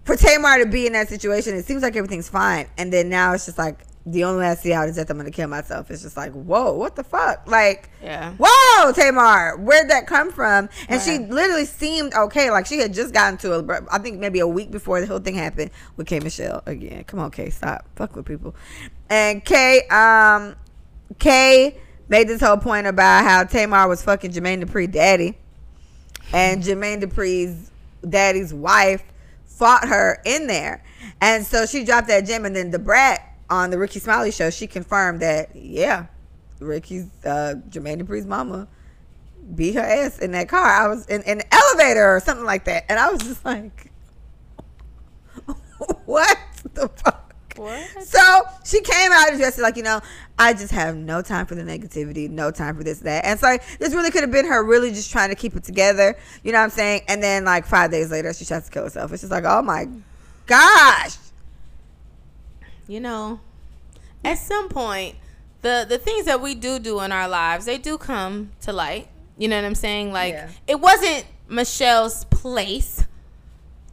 [0.05, 3.33] for Tamar to be in that situation, it seems like everything's fine, and then now
[3.33, 5.91] it's just like the only way I see out is that I'm gonna kill myself.
[5.91, 7.47] It's just like, whoa, what the fuck?
[7.47, 8.33] Like, Yeah.
[8.39, 10.69] whoa, Tamar, where'd that come from?
[10.89, 12.49] And she literally seemed okay.
[12.49, 15.19] Like she had just gotten to a, I think maybe a week before the whole
[15.19, 17.03] thing happened with K Michelle again.
[17.03, 18.55] Come on, K, stop, fuck with people.
[19.09, 20.55] And K, um,
[21.19, 21.77] K
[22.09, 25.37] made this whole point about how Tamar was fucking Jermaine Dupri daddy,
[26.33, 27.69] and Jermaine Dupri's
[28.07, 29.03] daddy's wife
[29.45, 30.83] fought her in there,
[31.21, 34.49] and so she dropped that gem, and then the brat on the Rickey Smiley show,
[34.49, 36.07] she confirmed that yeah,
[36.59, 38.67] Rickey's uh, Jermaine Dupri's mama
[39.55, 40.65] beat her ass in that car.
[40.65, 43.91] I was in, in the elevator or something like that, and I was just like,
[46.05, 46.37] what
[46.73, 47.35] the fuck?
[47.57, 47.85] What?
[48.03, 49.99] So she came out and just like, you know,
[50.39, 53.25] I just have no time for the negativity, no time for this, that.
[53.25, 56.17] And so this really could have been her really just trying to keep it together.
[56.43, 57.01] You know what I'm saying?
[57.09, 59.11] And then like five days later, she tries to kill herself.
[59.11, 59.87] It's just like, oh my
[60.47, 61.17] gosh.
[62.91, 63.39] You know,
[64.25, 65.15] at some point,
[65.61, 69.07] the the things that we do do in our lives, they do come to light.
[69.37, 70.11] You know what I'm saying?
[70.11, 70.49] Like Yeah.
[70.67, 73.05] it wasn't Michelle's place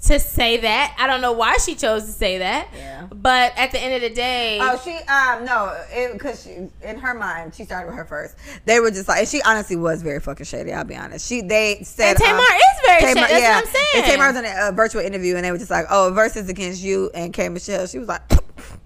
[0.03, 0.97] to say that.
[0.99, 2.69] I don't know why she chose to say that.
[2.75, 3.07] Yeah.
[3.13, 5.77] But at the end of the day, Oh, she um no,
[6.13, 8.35] because she in her mind she started with her first.
[8.65, 10.73] They were just like, and she honestly was very fucking shady.
[10.73, 11.27] I'll be honest.
[11.29, 13.41] She they said and Tamar um, is very Tamar- shady.
[13.41, 14.13] That's what I'm And.
[14.13, 16.83] Tamar was in a, uh, virtual interview, and they were just like, "Oh, versus against
[16.83, 18.23] you and K Michelle." She was like,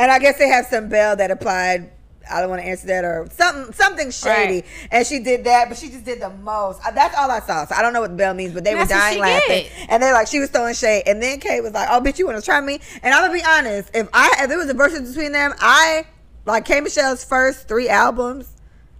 [0.00, 1.90] and I guess they have some bell that applied.
[2.30, 4.64] I don't want to answer that or something something shady, Right.
[4.92, 6.80] and she did that, but she just did the most.
[6.86, 7.64] Uh, That's all I saw.
[7.66, 9.72] So I don't know what the bell means, but they were dying laughing, did.
[9.88, 12.26] and they're like, she was throwing shade, and then Kay was like, "Oh, bitch, you
[12.26, 14.74] want to try me?" And I'm gonna be honest, if I if there was a
[14.74, 16.04] versus between them, I
[16.46, 18.48] like K Michelle's first three albums.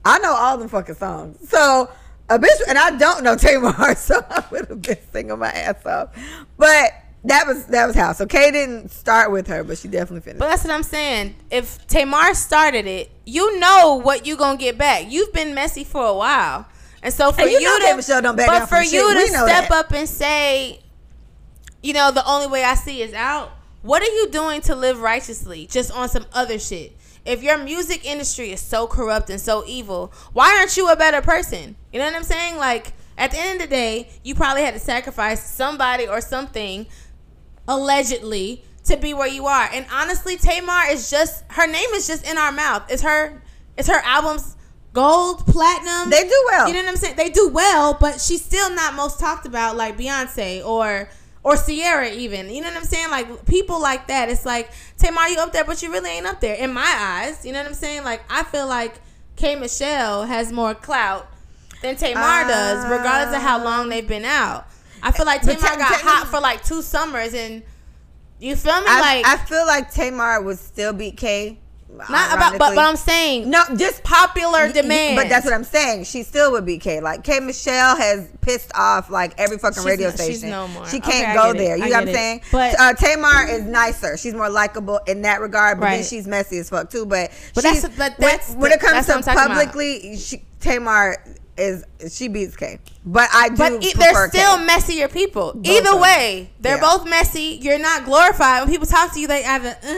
[0.05, 1.49] I know all them fucking songs.
[1.49, 1.89] So
[2.31, 5.85] a bitch, and I don't know Tamar, so I would have been singing my ass
[5.87, 6.09] off.
[6.57, 6.95] But
[7.25, 8.13] that was that was how.
[8.13, 10.39] So Kay didn't start with her, but she definitely finished.
[10.39, 11.35] But that's what I'm saying.
[11.51, 15.11] If Tamar started it, you know what you gonna get back.
[15.11, 16.67] You've been messy for a while,
[17.03, 18.93] and so for And you you, know to, Michelle don't back but for from shit.
[18.95, 19.71] you to step that.
[19.71, 20.81] up and say,
[21.83, 23.53] you know, the only way I see is out.
[23.83, 25.67] What are you doing to live righteously?
[25.67, 26.97] Just on some other shit.
[27.25, 31.21] If your music industry is so corrupt and so evil, why aren't you a better
[31.21, 31.77] person?
[31.93, 32.57] You know what I'm saying?
[32.57, 36.87] Like at the end of the day, you probably had to sacrifice somebody or something
[37.71, 39.69] allegedly to be where you are.
[39.73, 42.85] And honestly, Tamar is just her name is just in our mouth.
[42.91, 43.43] It's her
[43.77, 44.57] it's her albums
[44.93, 46.11] gold, platinum.
[46.11, 46.67] They do well.
[46.67, 47.17] You know what I'm saying?
[47.17, 51.09] They do well, but she's still not most talked about like Beyonce or
[51.43, 52.51] or Ciara even.
[52.51, 53.11] You know what I'm saying?
[53.11, 54.29] Like people like that.
[54.29, 56.57] It's like, Tamar, you up there, but you really ain't up there.
[56.57, 57.47] In my eyes.
[57.47, 58.05] You know what I'm saying?
[58.05, 59.01] Like I feel like
[59.37, 61.29] K Michelle has more clout
[61.83, 64.67] than Tamar does, regardless of how long um, they've been out.
[65.03, 67.63] I feel like Tamar te- got technically- hot for like two summers and
[68.39, 68.87] you feel me?
[68.89, 71.59] I, like I feel like Tamar would still beat K.
[72.09, 75.17] not about but but I'm saying no, just popular Y- y- demand.
[75.17, 76.05] But that's what I'm saying.
[76.05, 77.01] She still would be K.
[77.01, 80.51] Like K Michelle has pissed off like every fucking She's radio no- she's station.
[80.51, 80.87] no more.
[80.87, 81.65] She can't I go get it.
[81.67, 81.77] there.
[81.77, 82.15] You I know what I'm it.
[82.15, 82.41] saying?
[82.53, 84.17] But- uh, Tamar is nicer.
[84.17, 85.81] She's more likable in that regard.
[85.81, 87.05] But then she's messy as fuck too.
[87.07, 89.57] But, But she's- that's- but when- that's when, the- it comes to I'm talking about.
[89.59, 91.17] publicly, she, Tamar
[91.57, 92.79] is she beats K.
[93.05, 93.57] But I do.
[93.57, 94.65] But e- they're still K.
[94.65, 95.53] messier people.
[95.55, 96.81] Both Either way, they're Yeah.
[96.81, 97.59] both messy.
[97.61, 98.63] You're not glorified.
[98.63, 99.95] When people talk to you, they either uh,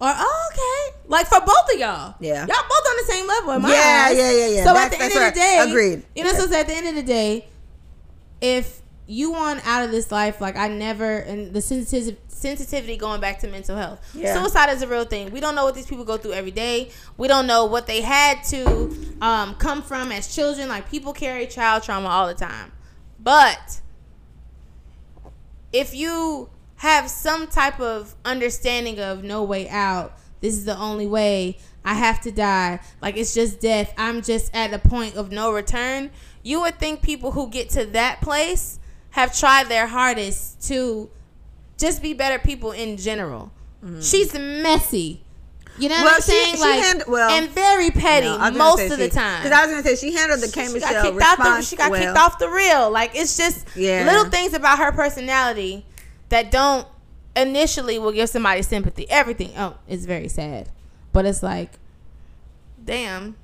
[0.00, 0.98] or oh, okay.
[1.08, 2.14] Like for both of y'all.
[2.20, 2.40] Yeah.
[2.46, 4.16] Y'all both on the same level in my Yeah, eyes.
[4.18, 4.64] yeah, yeah, yeah.
[4.64, 5.64] So That's- at the end of the day.
[5.68, 6.02] Agreed.
[6.14, 7.48] You know, so at the end of the day,
[8.40, 13.20] if you want out of this life, like I never, and the sensitivity, sensitivity going
[13.20, 14.00] back to mental health.
[14.14, 14.34] Yeah.
[14.34, 15.30] Suicide is a real thing.
[15.30, 16.90] We don't know what these people go through every day.
[17.16, 20.68] We don't know what they had to um, come from as children.
[20.68, 22.70] Like people carry child trauma all the time.
[23.18, 23.80] But
[25.72, 30.16] if you have some type of understanding of no way out.
[30.40, 31.58] This is the only way.
[31.84, 32.80] I have to die.
[33.02, 33.92] Like it's just death.
[33.98, 36.10] I'm just at a point of no return.
[36.42, 38.78] You would think people who get to that place
[39.10, 41.10] have tried their hardest to
[41.76, 43.52] just be better people in general.
[43.84, 44.00] Mm-hmm.
[44.00, 45.22] She's messy.
[45.78, 46.54] You know Well, what I'm she- saying?
[46.56, 49.42] she like, hand- well, and very petty No, most of the time.
[49.44, 51.62] Because I was gonna say she handled the K she Michelle got kicked out the,
[51.62, 52.02] she got well.
[52.02, 52.90] kicked off the reel.
[52.90, 54.04] Like it's just Yeah.
[54.04, 55.86] little things about her personality
[56.30, 56.86] that don't
[57.36, 59.08] initially will give somebody sympathy.
[59.08, 60.68] Everything oh, it's very sad.
[61.12, 61.70] But it's like,
[62.84, 63.36] damn,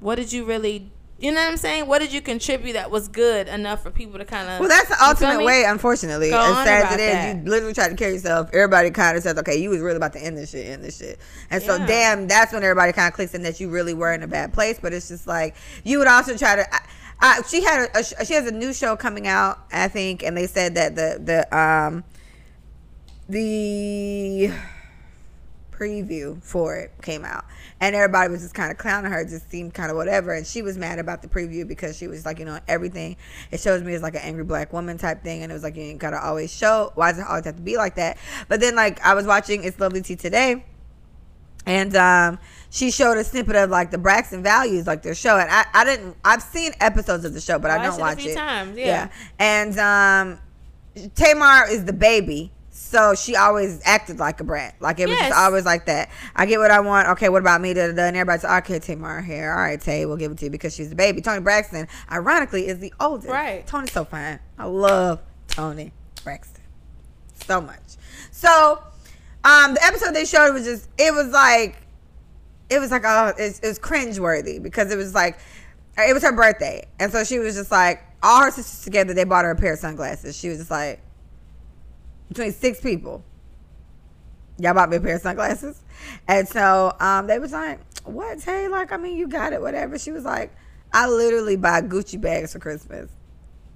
[0.00, 1.86] what did you really you know what I'm saying?
[1.86, 4.88] What did you contribute that was good enough for people to kind of Well, that's
[4.90, 6.28] the ultimate way, unfortunately.
[6.28, 7.36] Go as sad as it is, that.
[7.36, 8.50] you literally try to kill yourself.
[8.52, 10.98] Everybody kind of says, okay, you was really about to end this shit, end this
[10.98, 11.18] shit.
[11.50, 14.22] And so, damn, that's when everybody kind of clicks in that you really were in
[14.22, 14.78] a bad place.
[14.80, 16.74] But it's just like, you would also try to.
[16.74, 16.80] I,
[17.18, 20.36] I, she had a, a she has a new show coming out, I think, and
[20.36, 22.04] they said that the the um
[23.28, 24.50] the
[25.76, 27.44] preview for it came out.
[27.80, 30.32] And everybody was just kind of clowning her just seemed kind of whatever.
[30.32, 33.16] And she was mad about the preview because she was like you know everything.
[33.50, 35.42] It shows me as like an angry black woman type thing.
[35.42, 36.92] And it was like you ain't gotta always show.
[36.94, 38.18] Why does it always have to be like that?
[38.48, 40.64] But then like i was watching it's lovely tea today.
[41.66, 42.38] And um
[42.70, 45.84] she showed a snippet of like the Braxton values, like their show, and I, I
[45.84, 46.16] didn't.
[46.24, 48.34] I've seen episodes of the show, but I Watched don't watch it.
[48.34, 49.08] times, yeah.
[49.38, 50.38] And um,
[51.14, 52.52] Tamar is the baby,
[52.86, 54.76] so she always acted like a brat.
[54.80, 55.28] Like it was Yes.
[55.30, 56.10] just always like that.
[56.34, 57.08] I get what I want.
[57.08, 57.74] Okay, what about me?
[57.74, 58.02] Da, da, da.
[58.04, 59.50] And everybody's like, okay, Tamar here.
[59.52, 61.20] All right, Tay, we'll give it to you because she's the baby.
[61.20, 63.28] Toni Braxton, ironically, is the oldest.
[63.28, 63.66] Right.
[63.66, 64.38] Toni's so fine.
[64.58, 65.92] I love Toni
[66.24, 66.62] Braxton
[67.44, 67.96] so much.
[68.30, 68.82] So,
[69.44, 71.76] um, the episode they showed was just it was like
[72.68, 75.38] it was like oh it, it was cringe worthy because it was like
[75.96, 79.22] it was her birthday and so she was just like all her sisters together they
[79.22, 81.00] bought her a pair of sunglasses she was just like
[82.28, 83.24] between six people.
[84.58, 85.82] Y'all bought me a pair of sunglasses.
[86.28, 89.98] And so um they was like what hey like i mean you got it whatever.
[89.98, 90.54] She was like
[90.92, 93.10] i literally buy gucci bags for christmas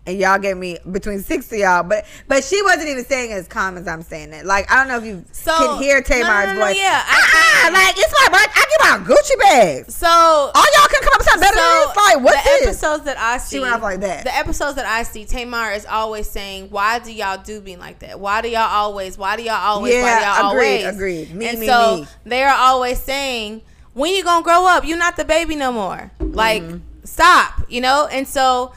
[0.07, 3.34] and y'all gave me between six of y'all, but but she wasn't even saying it
[3.34, 4.44] as calm as I'm saying it.
[4.46, 6.76] Like I don't know if you So- can hear Tamar's no, no, no, voice.
[6.78, 7.20] yeah, I
[7.66, 8.53] ah, like it's my birthday.
[8.57, 9.94] I give out Gucci bags.
[9.94, 11.96] So All y'all can come up with something better than this.
[11.96, 12.66] Like what's the this?
[12.82, 14.24] episodes that I see, went off like that.
[14.24, 17.98] The episodes that I see, Tamar is always saying, "Why do y'all do me like
[18.01, 18.18] that?
[18.18, 19.18] Why do y'all always?
[19.18, 20.03] Why do y'all always?
[20.03, 21.34] why do y'all agreed, always?" agreed.
[21.34, 22.07] Me, and me, so me.
[22.24, 23.61] they are always saying,
[23.92, 24.84] "When you gonna grow up?
[24.86, 26.11] You're not the baby no more.
[26.20, 26.78] Like, Mm-hmm.
[27.05, 28.72] stop." You know, and so.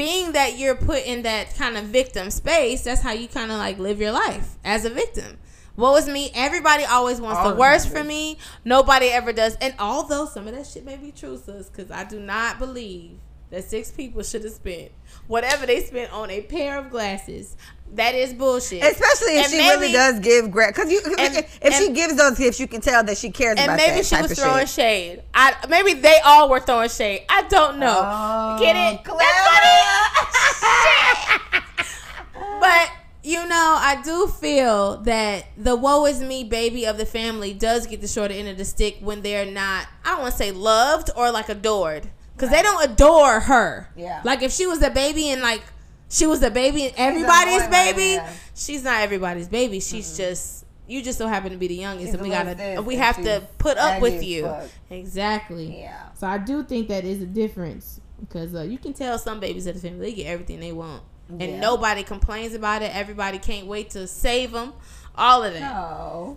[0.00, 3.58] Being that you're put in that kind of victim space, that's how you kind of
[3.58, 5.36] like live your life as a victim.
[5.76, 6.30] What was me?
[6.34, 8.38] Everybody always wants All the the worst for me.
[8.64, 9.56] Nobody ever does.
[9.56, 13.18] And although some of that shit may be true, sis, because I do not believe
[13.50, 14.90] that six people should have spent
[15.26, 17.56] whatever they spent on a pair of glasses.
[17.94, 18.82] That is bullshit.
[18.84, 22.14] Especially if And she maybe- really does give great, because you And- if she gives
[22.14, 24.68] those gifts, you can tell that she cares and maybe she was throwing shit.
[24.68, 25.22] shade.
[25.34, 27.24] I maybe they all were throwing shade.
[27.28, 28.00] I don't know.
[28.04, 29.00] Oh, get it?
[29.04, 31.40] That's funny.
[32.60, 32.90] But
[33.22, 37.86] you know, I do feel that the woe is me baby of the family does
[37.86, 39.86] get the shorter end of the stick when they're not.
[40.04, 43.88] I don't want to say loved or like adored because they don't adore her.
[43.96, 44.20] Yeah.
[44.24, 45.62] Like if she was a baby and like
[46.10, 48.20] she was a baby everybody's baby,
[48.54, 49.80] she's not everybody's baby.
[49.80, 50.66] She's just.
[50.86, 53.46] You just so happen to be the youngest, She's and we gotta, we have to
[53.58, 54.42] put up with you.
[54.42, 54.68] fuck.
[54.90, 55.82] Exactly.
[55.82, 56.10] Yeah.
[56.14, 58.00] So I do think that is a difference.
[58.18, 61.04] Because uh, you can tell some babies at the family they get everything they want,
[61.28, 62.92] and nobody complains about it.
[62.94, 64.72] Everybody can't wait to save them.
[65.14, 65.60] All of that.
[65.60, 66.36] No.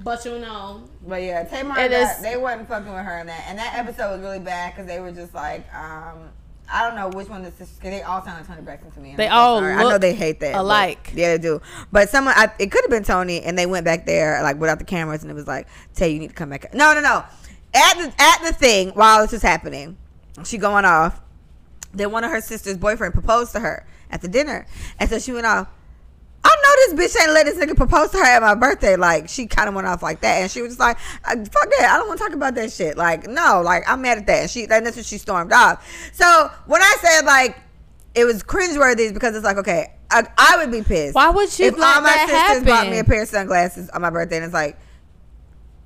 [0.00, 3.28] But you know, But yeah, Tamar, It got, is- they wasn't fucking with her in
[3.28, 6.30] that, and that episode was really bad because they were just like, um,
[6.72, 9.00] I don't know which one the sisters, because they all sound like Toni Braxton to
[9.00, 9.14] me.
[9.16, 9.58] They all.
[9.58, 11.12] I know they hate that but- alike.
[11.14, 11.60] yeah, they do.
[11.92, 14.78] But someone, I, it could have been Toni, and they went back there like without
[14.78, 16.72] the cameras, and it was like, Tay, you need to come back.
[16.74, 17.24] No, no, no.
[17.74, 19.96] At the at the thing while this was happening,
[20.44, 21.20] she going off.
[21.92, 24.66] Then one of her sister's boyfriend proposed to her at the dinner,
[24.98, 25.68] and so she went off.
[26.54, 28.96] I know this bitch ain't let this nigga propose to her at my birthday.
[28.96, 31.70] Like she kind of went off like that, and she was just like, "Uh, "Fuck
[31.78, 31.90] that!
[31.92, 34.42] I don't want to talk about that shit." Like, no, like I'm mad at that.
[34.42, 35.86] And she, and that's when she stormed off.
[36.12, 37.58] So when I said like
[38.14, 41.14] it was cringeworthy, is because it's like, okay, I, I would be pissed.
[41.14, 44.10] Why would you if all my sisters bought me a pair of sunglasses on my
[44.10, 44.78] birthday, and it's like.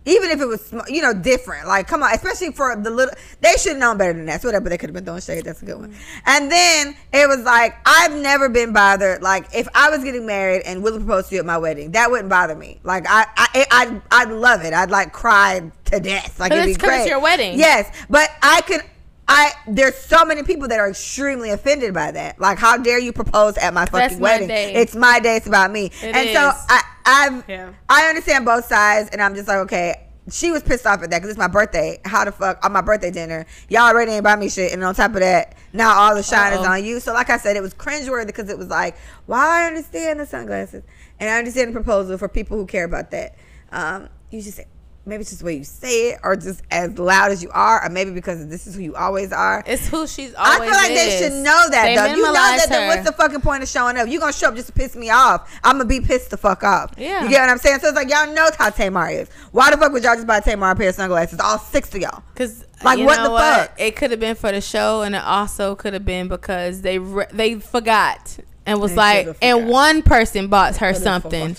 [0.09, 3.53] Even if it was, you know, different, like come on, especially for the little, they
[3.53, 4.43] should have known better than that.
[4.43, 5.45] So whatever, they could have been throwing shade.
[5.45, 5.91] That's a good one.
[5.91, 6.19] Mm-hmm.
[6.27, 9.23] And then it was like, I've never been bothered.
[9.23, 12.11] Like if I was getting married and Willie proposed to you at my wedding, that
[12.11, 12.81] wouldn't bother me.
[12.83, 14.73] Like I, I, I I'd love it.
[14.73, 16.41] I'd like cry to death.
[16.41, 17.09] Like But it'd be great.
[17.09, 17.59] your wedding.
[17.59, 18.83] Yes, but I could.
[19.29, 22.41] I there's so many people that are extremely offended by that.
[22.41, 24.49] Like, how dare you propose at my fucking That's my wedding?
[24.49, 24.75] day.
[24.75, 25.37] It's my day.
[25.37, 25.87] It's about me.
[26.03, 26.51] It and so.
[26.69, 27.73] I, I've, Yeah.
[27.89, 30.05] I understand both sides, and I'm just like, okay.
[30.31, 31.99] She was pissed off at that because it's my birthday.
[32.05, 33.47] How the fuck on my birthday dinner?
[33.71, 36.53] Y'all already ain't buy me shit, and on top of that, now all the shine
[36.53, 36.73] is Uh-oh.
[36.73, 37.01] on you.
[37.01, 38.95] So, like I said, it was cringeworthy because it was like,
[39.27, 40.85] well, I understand the sunglasses,
[41.19, 43.37] and I understand the proposal for people who care about that.
[43.73, 44.67] Um, you just say,
[45.09, 47.85] maybe it's just the way you say it, or just as loud as you are,
[47.85, 49.63] or maybe because this is who you always are.
[49.67, 50.61] It's who she's always.
[50.61, 52.15] I feel like they should know that They though.
[52.15, 52.67] You know that.
[52.69, 54.09] Then what's the fucking point of showing up?
[54.09, 55.51] You gonna show up just to piss me off?
[55.65, 56.93] I'm gonna be pissed the fuck off.
[56.97, 57.25] Yeah.
[57.25, 57.81] You get what I'm saying?
[57.81, 59.29] So it's like y'all know how Tamar is.
[59.53, 61.41] Why the fuck would y'all just buy Tamar a pair of sunglasses?
[61.41, 62.23] All six of y'all.
[62.35, 63.81] Cause Like, what the fuck?
[63.81, 66.99] It could have been for the show, and it also could have been because they
[66.99, 71.57] re- they forgot and was They like, and one person bought her something.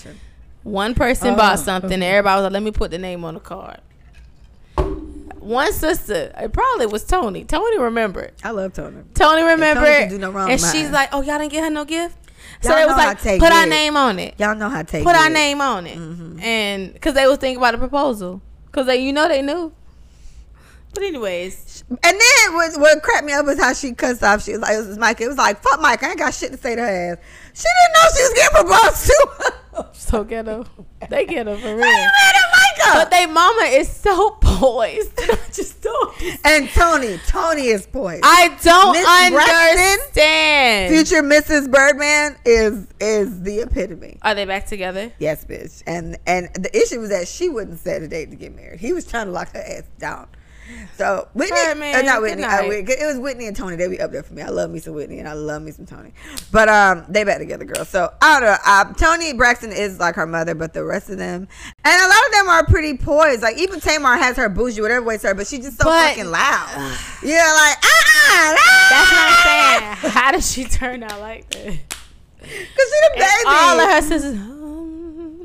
[0.62, 1.36] One person Oh.
[1.36, 1.92] bought something.
[1.92, 3.80] and Everybody was like, "Let me put the name on the card."
[5.38, 7.44] One sister, it probably was Toni.
[7.44, 8.32] Toni remembered.
[8.44, 9.02] I love Toni.
[9.14, 11.84] Toni remembered, can do no wrong and she's like, "Oh, y'all didn't get her no
[11.84, 12.16] gift."
[12.60, 14.82] So Y'all it was know how like, "Put our name on it." Y'all know how
[14.82, 15.04] to take it.
[15.06, 16.42] put our name on it, Mhm.
[16.42, 19.72] and because they was thinking about a proposal, because they, you know, they knew.
[20.92, 24.42] But anyways, And then what, what cracked me up was how she cussed off.
[24.44, 25.20] She was like, it was Mike.
[25.20, 26.02] It was like, fuck Mike.
[26.02, 27.18] I ain't got shit to say to her ass.
[27.54, 29.52] She didn't know she was getting proposed to.
[29.92, 30.64] so ghetto,
[31.08, 31.78] they ghetto for real.
[31.78, 32.92] mad at Micah?
[32.94, 35.12] But they mama is so poised.
[35.18, 36.22] I just don't.
[36.44, 38.22] and Toni, Toni is poised.
[38.24, 39.78] I don't Braxton?
[39.78, 40.94] understand.
[40.94, 41.70] Future Mrs.
[41.70, 44.18] Birdman is is the epitome.
[44.22, 45.12] Are they back together?
[45.18, 45.82] Yes, bitch.
[45.86, 48.80] And and the issue was that she wouldn't set a date to get married.
[48.80, 50.28] He was trying to lock her ass down.
[50.96, 52.44] So Whitney, Birdman, uh, not Whitney.
[52.44, 52.68] Uh, night.
[52.68, 53.76] Whit- it was Whitney and Toni.
[53.76, 54.42] They be up there for me.
[54.42, 56.12] I love me some Whitney and I love me some Toni.
[56.52, 57.84] But um, they back together, girl.
[57.84, 58.56] So I don't know.
[58.66, 61.48] Uh, Toni Braxton is like her mother, but the rest of them,
[61.84, 63.42] and a lot of them are pretty poised.
[63.42, 66.30] Like even Tamar has her bougie, whatever way her, but she's just so But- fucking
[66.30, 66.96] loud.
[67.22, 68.56] Yeah, like ah,
[68.90, 70.12] That's what I'm saying.
[70.12, 71.64] How does she turn out like that?
[72.40, 73.24] Cause she the baby.
[73.24, 74.38] And all of her sisters,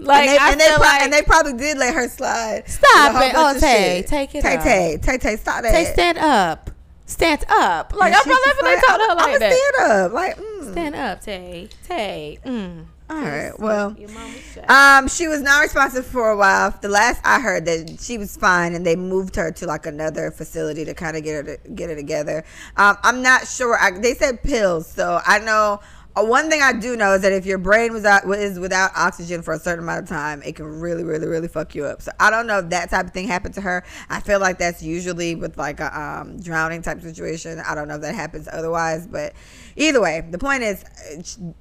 [0.06, 2.64] like and they, I and, they pro- like and they probably did let her slide.
[2.68, 3.56] Stop with a whole it.
[3.56, 4.58] Oh, Tay, take it Tay.
[4.58, 5.72] Tay, Tay, Tay, stop that.
[5.72, 6.70] Tay, stand up,
[7.06, 7.94] stand up.
[7.96, 9.54] Like I she's feel like just they told her I'm- like I'ma that.
[9.54, 10.12] stand up.
[10.14, 10.72] Like, mm.
[10.72, 12.40] Stand up, Tay, Tay.
[12.46, 12.86] Mm.
[13.08, 13.52] All right.
[13.60, 14.68] Well, Your mama's shot.
[14.68, 16.74] um, she was not responsive for a while.
[16.82, 20.32] The last I heard that she was fine, and they moved her to like another
[20.32, 22.44] facility to kind of get her to get her together.
[22.78, 23.78] Um, I'm not sure.
[23.80, 25.82] I, they said pills, so I know.
[26.18, 28.92] Uh, one thing I do know is that if your brain was out, is without
[28.96, 32.02] oxygen for a certain amount of time, it can really, really, really fuck you up.
[32.02, 33.84] So I don't know if that type of thing happened to her.
[34.10, 37.60] I feel like that's usually with like a um, drowning type situation.
[37.60, 39.34] I don't know if that happens otherwise, but
[39.76, 40.86] either way, the point is,
[41.26, 41.54] she,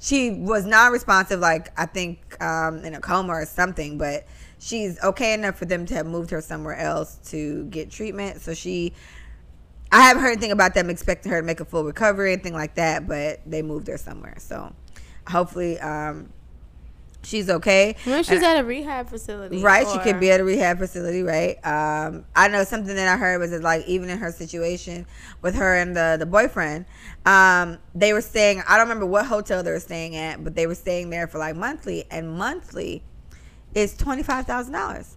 [0.00, 4.26] she was non-responsive like i think um, in a coma or something but
[4.58, 8.54] she's okay enough for them to have moved her somewhere else to get treatment so
[8.54, 8.92] she
[9.92, 12.74] I haven't heard anything about them expecting her to make a full recovery, anything like
[12.76, 14.36] that, but they moved her somewhere.
[14.38, 14.72] So
[15.26, 16.32] hopefully um,
[17.22, 17.96] she's okay.
[18.04, 19.62] When she's and, at a rehab facility.
[19.62, 19.92] Right, or...
[19.92, 21.56] she could be at a rehab facility, right?
[21.66, 25.06] Um, I know something that I heard was that, like, even in her situation
[25.42, 26.86] with her and the, the boyfriend,
[27.26, 30.66] um, they were staying, I don't remember what hotel they were staying at, but they
[30.66, 33.02] were staying there for like monthly, and monthly
[33.74, 35.16] is $25,000.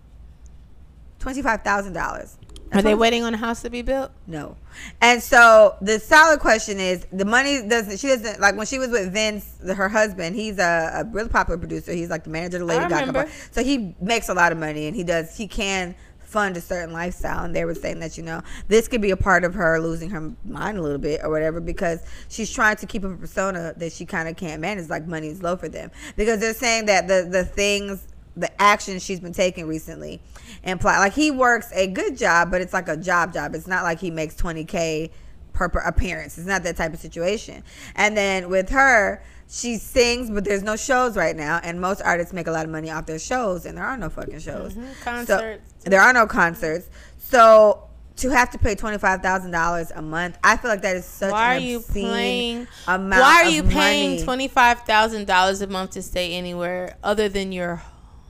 [1.20, 2.38] $25,000
[2.74, 4.12] that's Are they waiting on a house to be built?
[4.26, 4.58] No.
[5.00, 8.90] And so the solid question is the money doesn't she doesn't like when she was
[8.90, 11.94] with Vince, her husband, he's a, a really popular producer.
[11.94, 13.30] He's like the manager of the Lady Gaga.
[13.52, 16.92] So he makes a lot of money and he does he can fund a certain
[16.92, 19.80] lifestyle and they were saying that you know this could be a part of her
[19.80, 23.72] losing her mind a little bit or whatever because she's trying to keep a persona
[23.78, 26.88] that she kind of can't manage like money is low for them because they're saying
[26.88, 30.20] that the the things the actions she's been taking recently
[30.64, 33.54] imply like he works a good job but it's like a job job.
[33.56, 35.12] It's not like he makes 20k
[35.54, 36.38] per, per appearance.
[36.38, 37.64] It's not that type of situation.
[37.96, 42.34] And then with her she sings but there's no shows right now and most artists
[42.34, 44.74] make a lot of money off their shows and there are no fucking shows.
[44.74, 45.74] Mhm, So- concerts.
[45.86, 46.88] there are no concerts.
[47.20, 47.84] So
[48.16, 51.60] to have to pay $25000 a month i feel like that is such Why are
[51.60, 52.68] you paying?
[52.88, 57.28] amount Why are you paying twenty five thousand dollars a month to stay anywhere other
[57.28, 57.82] than your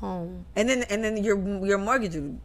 [0.03, 0.45] home?
[0.55, 2.39] and then and then your your mortgage would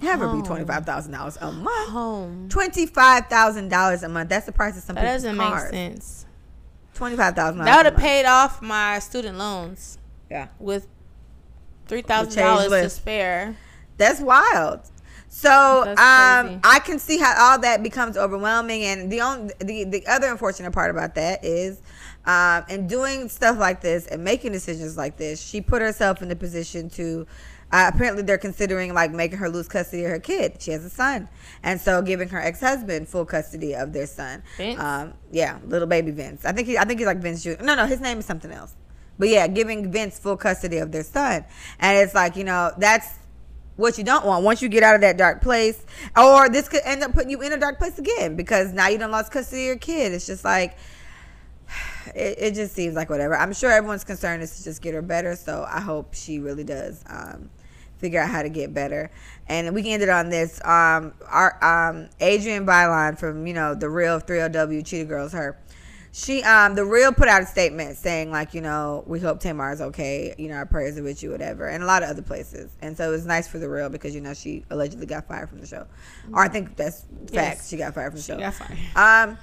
[0.00, 0.42] never be Oh.
[0.42, 2.48] $25000 a month Home.
[2.48, 4.28] Twenty-five thousand dollars a month.
[4.30, 5.64] That's the price of some That doesn't cars.
[5.64, 6.26] make sense.
[6.94, 7.64] Twenty-five thousand.
[7.64, 9.98] That would have paid off my student loans
[10.30, 10.86] Yeah, with
[11.86, 13.56] three thousand dollars to spare.
[13.96, 14.80] that's wild.
[15.30, 16.60] So That's um.
[16.64, 20.72] I can see how all that becomes overwhelming, and the only the the other unfortunate
[20.72, 21.82] part about that is
[22.28, 26.28] Um, and doing stuff like this and making decisions like this, she put herself in
[26.28, 27.26] the position to.
[27.70, 30.60] Uh, apparently, they're considering like making her lose custody of her kid.
[30.60, 31.28] She has a son,
[31.62, 34.42] and so giving her ex husband full custody of their son.
[34.58, 34.78] Vince?
[34.78, 36.44] Um, yeah, little baby Vince.
[36.44, 37.62] I think he, I think he's like Vince Jr.
[37.62, 38.74] No, no, his name is something else.
[39.18, 41.46] But yeah, giving Vince full custody of their son,
[41.78, 43.08] and it's like you know that's
[43.76, 46.80] what you don't want once you get out of that dark place or this could
[46.84, 49.62] end up putting you in a dark place again because now you done lost custody
[49.62, 50.76] of your kid it's just like
[52.14, 53.36] it, it just seems like whatever.
[53.36, 56.64] I'm sure everyone's concern is to just get her better so i hope she really
[56.64, 57.50] does um,
[57.98, 59.10] figure out how to get better.
[59.48, 63.74] And we can end it on this um, our um, Adrienne Bailon from you know
[63.74, 65.58] the real 3lw cheetah girls her.
[66.10, 69.72] She um the real put out a statement saying like you know we hope Tamar
[69.72, 70.34] is okay.
[70.38, 72.70] You know our prayers are with you whatever and a lot of other places.
[72.80, 75.48] And so it was nice for the real because you know she allegedly got fired
[75.50, 75.86] from the show.
[76.32, 77.68] Or I think that's fact Yes.
[77.68, 78.38] she got fired from the She show.
[78.38, 78.78] got fired.
[78.96, 79.38] um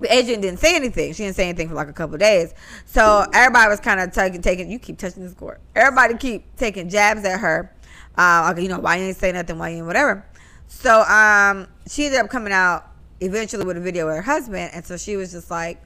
[0.00, 1.12] but Adrienne didn't say anything.
[1.12, 2.52] She didn't say anything for like a couple days.
[2.84, 4.70] So everybody was kind of taking, taking.
[4.70, 5.60] You keep touching this court.
[5.74, 7.72] Everybody keep taking jabs at her.
[8.16, 9.58] Uh, you know, why you didn't say nothing?
[9.58, 10.26] Why you didn't whatever?
[10.66, 12.90] So um, she ended up coming out
[13.20, 15.80] eventually with a video with her husband, and so she was just like,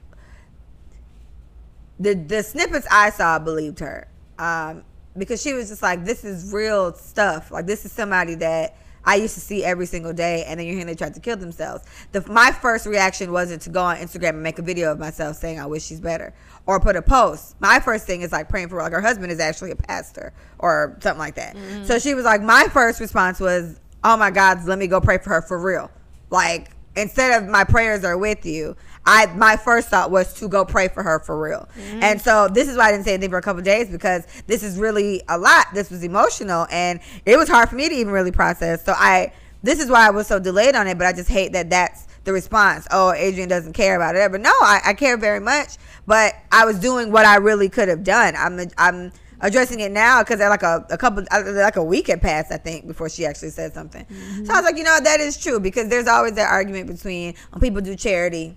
[1.99, 4.07] the the snippets I saw believed her,
[4.37, 4.83] um,
[5.17, 7.51] because she was just like, this is real stuff.
[7.51, 8.75] Like this is somebody that
[9.05, 11.37] I used to see every single day, and then you're hearing they tried to kill
[11.37, 11.85] themselves.
[12.11, 15.37] The my first reaction wasn't to go on Instagram and make a video of myself
[15.37, 16.33] saying I wish she's better
[16.65, 17.55] or put a post.
[17.59, 18.83] My first thing is like praying for her.
[18.83, 21.55] Like her husband is actually a pastor or something like that.
[21.55, 21.85] Mm-hmm.
[21.85, 25.17] So she was like, my first response was, oh my God, let me go pray
[25.17, 25.89] for her for real.
[26.29, 28.75] Like instead of my prayers are with you,
[29.05, 31.67] I my first thought was to go pray for her for real.
[31.77, 32.03] Mm-hmm.
[32.03, 34.27] And so this is why I didn't say anything for a couple of days because
[34.47, 35.67] this is really a lot.
[35.73, 38.83] This was emotional and it was hard for me to even really process.
[38.85, 39.33] So I
[39.63, 42.07] this is why I was so delayed on it, but I just hate that that's
[42.23, 42.87] the response.
[42.91, 44.31] Oh, Adrienne doesn't care about it.
[44.31, 45.77] But no, I, I care very much.
[46.05, 48.35] But I was doing what I really could have done.
[48.37, 52.21] I'm I'm addressing it now because like a, a couple uh, like a week had
[52.21, 54.05] passed I think before she actually said something.
[54.09, 54.47] So I mm-hmm.
[54.47, 57.81] was like, you know, that is true because there's always that argument between when people
[57.81, 58.55] do charity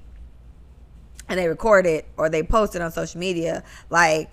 [1.32, 4.30] and they record it or they post it on social media like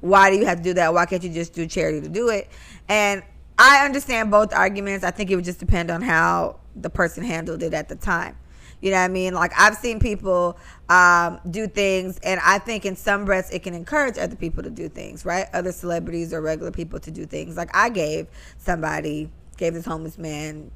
[0.00, 0.94] why do you have to do that?
[0.94, 2.48] Why can't you just do charity to do it?
[2.88, 3.22] And
[3.60, 5.04] i understand both arguments.
[5.04, 8.36] I think it would just depend on how the person handled it at the time.
[8.80, 9.34] You know what i mean?
[9.34, 10.56] Like i've seen people
[10.88, 14.70] um, do things and i think in some breaths it can encourage other people to
[14.70, 15.46] do things right?
[15.52, 17.56] Other celebrities or regular people to do things.
[17.56, 20.70] Like i gave somebody gave this homeless man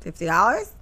[0.00, 0.74] fifty dollars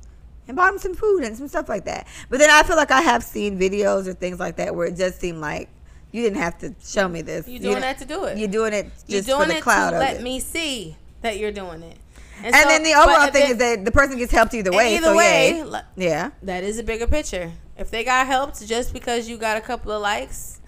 [0.50, 2.08] and bought him some food and some stuff like that.
[2.28, 4.96] But then I feel like I have seen videos or things like that where it
[4.96, 5.68] just seemed like
[6.10, 7.46] you didn't have to show me this.
[7.46, 8.36] You You doing didn't- that to do it.
[8.36, 10.22] You're doing it You're just doing for the it cloud to of let it.
[10.22, 11.96] me see that you're doing it.
[12.42, 14.96] and so- then the overall thing it- is that the person gets helped either way.
[14.96, 15.80] either so way, yay.
[15.96, 16.30] yeah.
[16.42, 17.52] that is a bigger picture.
[17.78, 20.58] If they got helped just because you got a couple of likes,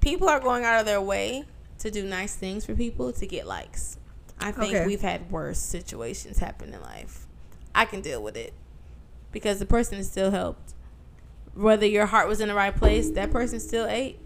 [0.00, 1.44] people are going out of their way
[1.80, 3.98] to do nice things for people to get likes.
[4.40, 4.86] I think Okay.
[4.86, 7.26] we've had worse situations happen in life.
[7.74, 8.54] I can deal with it
[9.32, 10.74] because the person is still helped.
[11.54, 14.18] Whether your heart was in the right place, that person still ate.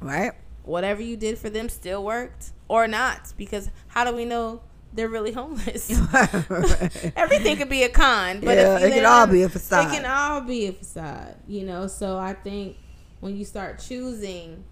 [0.00, 0.32] Right.
[0.64, 4.60] Whatever you did for them still worked or not because how do we know
[4.92, 5.90] they're really homeless?
[7.16, 9.86] Everything could be a con, but Yeah, if it could let all be a facade.
[9.92, 11.86] It can all be a facade, you know.
[11.86, 12.76] So I think
[13.20, 14.64] when you start choosing,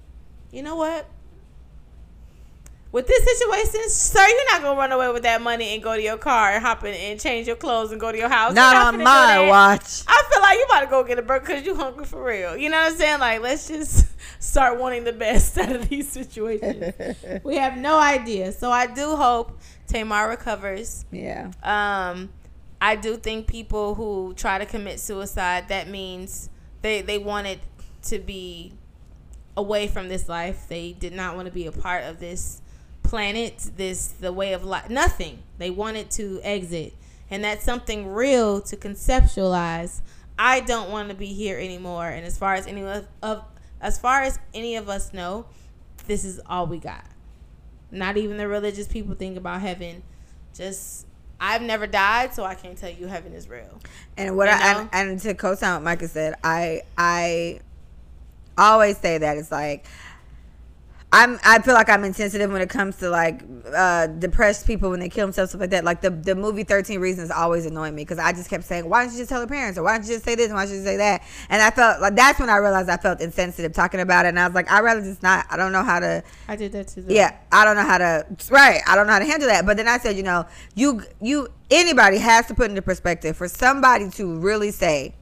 [0.50, 1.08] you know what?
[2.94, 6.00] With this situation, sir, you're not gonna run away with that money and go to
[6.00, 8.54] your car and hop in and change your clothes and go to your house.
[8.54, 10.04] Not on my watch.
[10.06, 12.56] I feel like you about to go get a burger because you hungry for real.
[12.56, 13.18] You know what I'm saying?
[13.18, 14.06] Like, let's just
[14.38, 16.94] start wanting the best out of these situations.
[17.42, 18.52] we have no idea.
[18.52, 21.04] So I do hope Tamar recovers.
[21.10, 21.50] Yeah.
[21.64, 22.30] Um,
[22.80, 26.48] I do think people who try to commit suicide, that means
[26.82, 27.58] they they wanted
[28.02, 28.72] to be
[29.56, 30.68] away from this life.
[30.68, 32.60] They did not want to be a part of this
[33.04, 34.90] planet, this the way of life.
[34.90, 35.44] Nothing.
[35.58, 36.94] They wanted to exit,
[37.30, 40.00] and that's something real to conceptualize.
[40.36, 42.08] I don't want to be here anymore.
[42.08, 43.44] And as far as any of, of
[43.80, 45.46] as far as any of us know,
[46.08, 47.04] this is all we got.
[47.92, 50.02] Not even the religious people think about heaven.
[50.54, 51.06] Just
[51.40, 53.78] I've never died, so I can't tell you heaven is real.
[54.16, 57.60] And what You I and, and to co-sign what Micah said, I I
[58.56, 59.84] always say that it's like
[61.14, 64.98] I'm I feel like I'm insensitive when it comes to like uh, depressed people when
[64.98, 65.84] they kill themselves stuff like that.
[65.84, 69.04] Like the the movie Thirteen Reasons always annoyed me because I just kept saying, why
[69.04, 70.64] don't you just tell the parents or why don't you just say this and why
[70.64, 71.22] don't you just say that?
[71.50, 74.40] And I felt like that's when I realized I felt insensitive talking about it, and
[74.40, 75.46] I was like, I would rather just not.
[75.50, 76.24] I don't know how to.
[76.48, 77.04] I did that too.
[77.06, 78.26] Yeah, I don't know how to.
[78.50, 79.64] Right, I don't know how to handle that.
[79.64, 83.46] But then I said, you know, you you anybody has to put into perspective for
[83.46, 85.14] somebody to really say,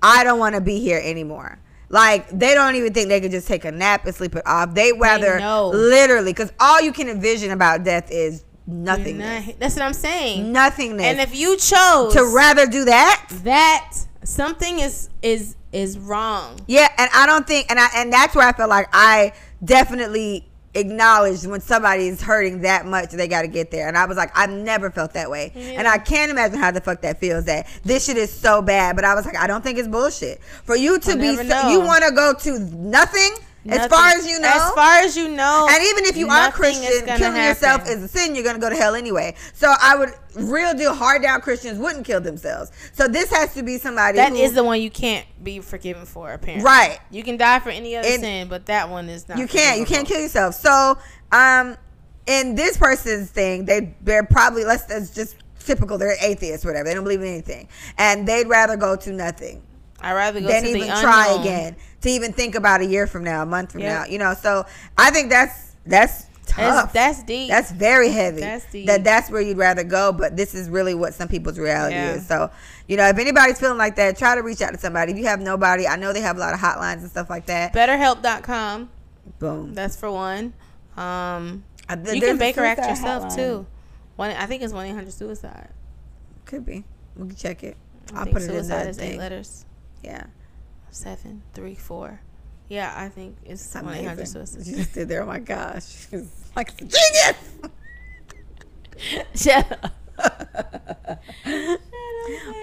[0.00, 1.58] I don't want to be here anymore.
[1.92, 4.74] Like they don't even think they could just take a nap and sleep it off.
[4.74, 5.68] They rather know.
[5.68, 9.46] literally because all you can envision about death is nothingness.
[9.46, 10.50] not- that's what I'm saying.
[10.52, 11.04] Nothingness.
[11.04, 13.94] And if you chose to rather do that, that,
[14.24, 16.58] something is is is wrong.
[16.66, 19.32] yeah, and I don't think, and I and that's where I feel like I
[19.62, 23.88] definitely acknowledged when somebody is hurting that much they got to get there.
[23.88, 25.52] And i was like i've never felt that way.
[25.54, 28.96] And i can't imagine how the fuck that feels that this shit is so bad.
[28.96, 30.40] But i was like i don't think it's bullshit.
[30.64, 33.34] For you to I be so, you want to go to nothing,
[33.68, 35.68] as far as you know As far as you know.
[35.70, 38.34] and even if you are nothing is Christian, killing yourself is a sin.
[38.34, 39.34] You're gonna go to hell anyway.
[39.54, 42.72] So I would real deal hard down Christians wouldn't kill themselves.
[42.92, 46.06] So this has to be somebody That who, is the one you can't be forgiven
[46.06, 46.64] for, apparently.
[46.64, 46.98] Right.
[47.10, 49.38] You can die for any other And- sin, but that one is not.
[49.38, 50.54] you can't you can't kill yourself.
[50.56, 50.98] So
[51.30, 51.76] um,
[52.26, 55.98] in this person's thing, they they're probably let's that's just typical.
[55.98, 56.84] They're atheists, whatever.
[56.88, 57.68] They don't believe in anything,
[57.98, 59.62] and they'd rather go to nothing.
[60.00, 63.24] I'd rather go than to even try again to even think about a year from
[63.24, 63.92] now, a month from Yep.
[63.92, 64.04] now.
[64.12, 64.64] You know, so
[64.98, 66.92] I think that's that's tough.
[66.92, 67.48] That's, that's deep.
[67.48, 68.40] That's very heavy.
[68.40, 68.86] That's deep.
[68.86, 72.12] That that's where you'd rather go, but this is really what some people's reality Yeah.
[72.14, 72.26] is.
[72.26, 72.50] So,
[72.88, 75.12] you know, if anybody's feeling like that, try to reach out to somebody.
[75.12, 77.46] If you have nobody, I know they have a lot of hotlines and stuff like
[77.46, 77.72] that.
[77.72, 78.90] BetterHelp.com.
[79.38, 79.74] Boom.
[79.74, 80.52] That's for one.
[80.96, 83.36] Um, th- you can Baker Act yourself hotline.
[83.36, 83.66] too.
[84.16, 85.70] One, I think it's one eight hundred suicide.
[86.44, 86.84] Could be.
[87.16, 87.76] We can check it.
[88.12, 89.18] I I'll think put it in suicide the is eight thing.
[89.18, 89.64] letters.
[90.02, 90.24] Yeah.
[90.92, 92.20] Seven, three, four.
[92.68, 94.66] Yeah, I think it's one eight hundred suicide.
[94.66, 95.22] You just did there.
[95.22, 96.06] Oh my gosh.
[96.12, 97.36] It's like a genius.
[99.34, 99.94] Shut up.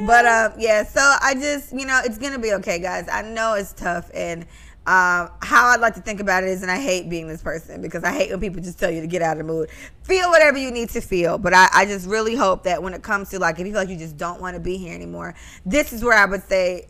[0.06, 3.56] but um yeah so i just you know it's gonna be okay guys i know
[3.56, 4.44] it's tough and
[4.88, 7.82] um how i'd like to think about it is and i hate being this person
[7.82, 9.70] because i hate when people just tell you to get out of the mood
[10.04, 13.04] feel whatever you need to feel but i, I just really hope that when it
[13.04, 15.36] comes to like if you feel like you just don't want to be here anymore
[15.66, 16.88] this is where i would say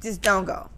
[0.00, 0.70] just don't go.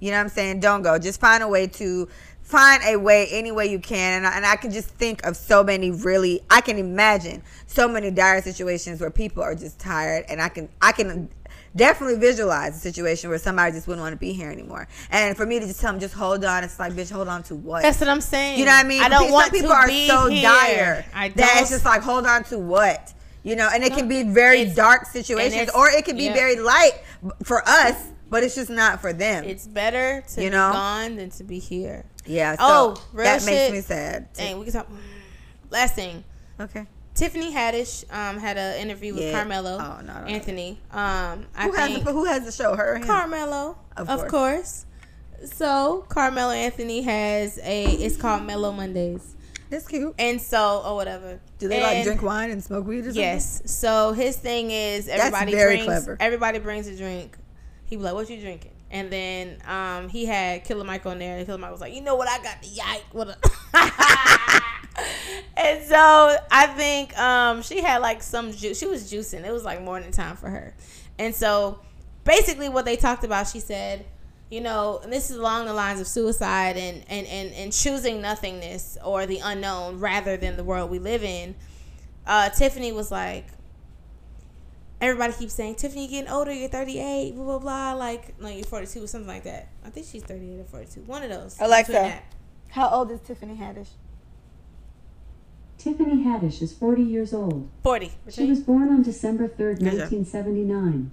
[0.00, 0.60] You know what i'm saying?
[0.60, 0.98] Don't go.
[0.98, 2.08] Just find a way to
[2.42, 4.18] find a way any way you can.
[4.18, 7.86] And I, and I can just think of so many really i can imagine so
[7.88, 10.24] many dire situations where people are just tired.
[10.28, 11.28] And i can i can
[11.76, 14.88] definitely visualize a situation where somebody just wouldn't want to be here anymore.
[15.10, 16.64] And for me to just tell them just hold on.
[16.64, 17.82] It's like bitch hold on to what?
[17.82, 18.58] That's what I'm saying.
[18.58, 19.02] you know what i mean?
[19.02, 20.42] I don't Some want people to are be so here.
[20.42, 23.12] dire I that it's just like hold on to what?
[23.42, 26.34] You know and it can be very dark situations or it can be yeah.
[26.34, 26.92] very light
[27.42, 30.72] for us but it's just not for them It's better to You be know?
[30.72, 32.04] gone than to be here.
[32.26, 33.50] yeah so Oh, that shit.
[33.50, 34.42] makes me sad too.
[34.42, 34.88] Dang, we can talk.
[35.70, 36.24] Last thing,
[36.60, 39.32] okay Tiffany Haddish um, had an interview with Yeah.
[39.32, 40.12] Carmelo Oh, no.
[40.12, 40.78] Anthony.
[40.92, 43.00] Um, I who has the, who has the show her?
[43.04, 44.30] Carmelo, Of of, course.
[44.30, 44.84] course.
[45.52, 47.86] So Carmelo Anthony has a.
[47.86, 49.34] It's called Mellow Mondays,
[49.68, 51.40] that's cute and so or whatever.
[51.58, 53.62] do they like drink wine and smoke weed or something Yes.
[53.66, 56.16] So his thing is everybody very brings clever.
[56.20, 57.36] everybody brings a drink.
[57.88, 61.38] He was like, "What you drinking?" And then um, he had Killer Mike on there,
[61.38, 62.28] and Killer Mike was like, "You know what?
[62.28, 63.36] I got the yike." What a
[65.56, 68.78] and so I think um, she had like some juice.
[68.78, 69.44] She was juicing.
[69.44, 70.74] It was like morning time for her,
[71.18, 71.80] and so
[72.24, 74.04] basically what they talked about, she said.
[74.50, 78.22] You know, and this is along the lines of suicide and, and, and, and choosing
[78.22, 81.54] nothingness or the unknown rather than the world we live in
[82.28, 83.46] uh, Tiffany was like,
[85.00, 87.92] everybody keeps saying, Tiffany, you're getting older, you're 38, blah, blah, blah.
[87.94, 89.68] Like, no, you're 42, or something like that.
[89.84, 91.00] I think she's 38 or 42.
[91.02, 91.56] One of those.
[91.60, 92.20] Alexa.
[92.70, 93.88] How old is tiffany haddish
[95.78, 97.70] Tiffany Haddish is 40 years old.
[97.84, 98.10] 40.
[98.30, 101.10] She was born on December 3rd, 1979.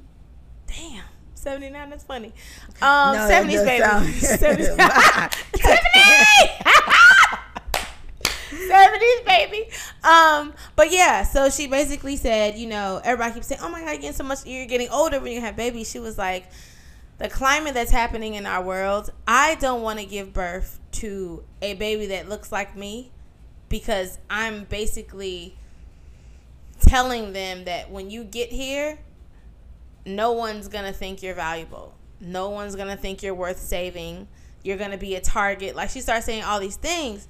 [0.68, 1.04] Damn.
[1.36, 2.34] 79, that's funny.
[2.82, 3.84] Um, No, that 70s, does baby.
[3.84, 4.08] sound-
[4.80, 5.32] 70s.
[5.54, 6.50] Tiffany!
[8.56, 9.70] 70s, baby.
[10.04, 13.92] Um, but yeah, so she basically said, you know, everybody keeps saying, oh my God,
[13.92, 15.90] you're getting so much, you're getting older when you have babies.
[15.90, 16.48] She was like,
[17.18, 21.74] the climate that's happening in our world, I don't want to give birth to a
[21.76, 23.12] baby that looks like me
[23.70, 25.56] because I'm basically
[26.82, 29.00] telling them that when you get here,
[30.06, 31.96] no one's gonna think you're valuable.
[32.20, 34.28] No one's gonna think you're worth saving.
[34.64, 35.76] You're gonna be a target.
[35.76, 37.28] Like she started saying all these things.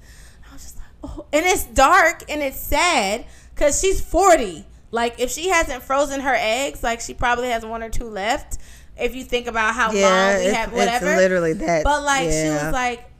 [0.48, 3.24] I was just like, and it's dark and it's sad
[3.54, 4.64] because she's 40.
[4.90, 8.58] Like if she hasn't frozen her eggs, like she probably has one or two left.
[8.98, 11.16] If you think about how yeah long we it's, have, it's whatever.
[11.16, 13.10] literally that But like she was like,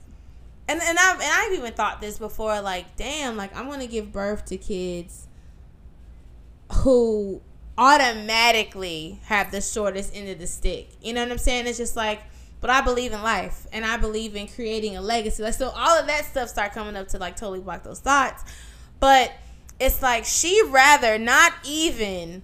[0.69, 2.61] and and I've and I've even thought this before.
[2.61, 5.27] Like, damn, like I'm gonna give birth to kids
[6.73, 7.43] who
[7.79, 10.89] automatically have the shortest end of the stick.
[11.03, 11.67] You know what I'm saying?
[11.67, 12.23] It's just like,
[12.61, 15.43] but I believe in life and I believe in creating a legacy.
[15.43, 18.45] Like, so all of that stuff start coming up to like totally block those thoughts.
[19.01, 19.33] But
[19.79, 22.43] it's like she rather not even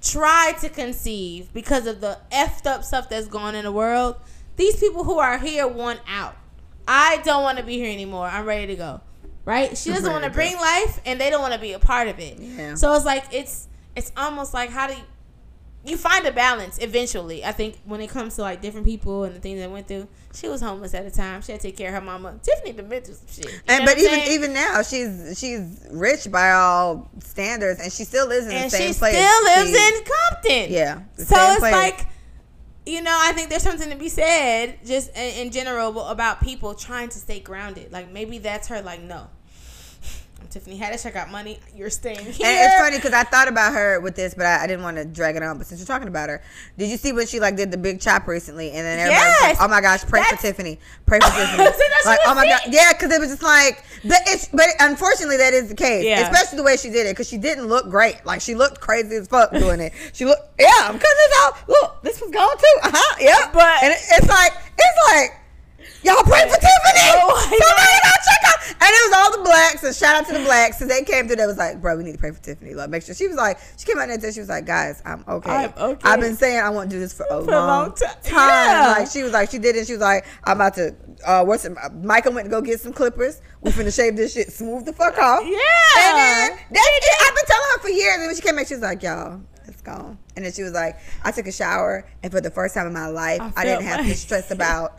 [0.00, 4.16] try to conceive because of the effed up stuff that's going in the world
[4.60, 6.36] these people who are here want out.
[6.86, 8.26] I don't want to be here anymore.
[8.26, 9.00] I'm ready to go.
[9.46, 9.76] Right?
[9.76, 12.18] She doesn't want to bring life, and they don't want to be a part of
[12.18, 12.38] it.
[12.38, 12.74] Yeah.
[12.74, 15.02] So it's like it's it's almost like how do you,
[15.84, 17.44] you find a balance eventually?
[17.44, 20.08] I think when it comes to like different people and the things they went through.
[20.34, 21.42] She was homeless at the time.
[21.42, 22.38] She had to take care of her mama.
[22.42, 23.46] Tiffany through some shit.
[23.52, 24.32] You And but even saying?
[24.32, 28.70] even now, she's she's rich by all standards, and she still lives in and the
[28.76, 29.14] same place.
[29.16, 30.72] she still lives She- in Compton.
[30.72, 31.72] Yeah, the So it's place.
[31.72, 32.06] like,
[32.86, 36.74] you know, I think there's something to be said just in, in general about people
[36.74, 37.90] trying to stay grounded.
[37.92, 38.82] Like maybe that's her.
[38.82, 39.28] Like no,
[40.50, 41.06] Tiffany Haddish.
[41.06, 41.60] I got money.
[41.74, 42.46] You're staying here.
[42.46, 44.96] And it's funny because I thought about her with this, but I, I didn't want
[44.96, 45.58] to drag it on.
[45.58, 46.42] But since you're talking about her,
[46.76, 48.68] did you see when she like did the big chop recently?
[48.72, 49.58] And then everybody was Yes!
[49.60, 51.68] like, "Oh my gosh, pray for Tiffany, pray for Tiffany."
[52.06, 55.52] Like, oh my god, yeah, because it was just like, but it's but unfortunately that
[55.52, 56.20] is the case, Yeah.
[56.22, 58.24] especially the way she did it because she didn't look great.
[58.24, 59.92] Like she looked crazy as fuck doing it.
[60.14, 62.76] She looked, yeah, because it's all look, this was gone too.
[62.84, 65.39] Uh huh, yeah, But- and it, it's like it's like.
[66.02, 67.06] Y'all pray for Tiffany.
[67.12, 68.56] Oh Somebody go check out.
[68.82, 69.82] And it was all the blacks.
[69.82, 71.36] And shout out to the blacks because they came through.
[71.36, 72.72] They was like, bro, we need to pray for Tiffany.
[72.74, 75.02] Like, make sure she was like, she came out there and she was like, guys,
[75.04, 75.50] I'm okay.
[75.50, 76.08] I'm okay.
[76.08, 78.06] I've been saying I want to do this for a, For long, a long ti-
[78.22, 78.48] time.
[78.48, 78.94] yeah.
[78.98, 79.86] Like she was like, she did it.
[79.86, 80.94] She was like, I'm about to.
[81.26, 81.72] Uh, what's it?
[82.02, 83.42] Michael went to go get some clippers.
[83.60, 85.42] We finna shave this shit smooth the fuck off.
[85.44, 85.58] Yeah.
[85.98, 87.04] And then it.
[87.20, 88.16] I've been telling her for years.
[88.16, 89.40] And when she came back, she was like, y'all.
[89.66, 90.18] It's gone.
[90.34, 92.92] And then she was like, I took a shower, and for the first time in
[92.92, 94.98] my life, I I, didn't have to stress about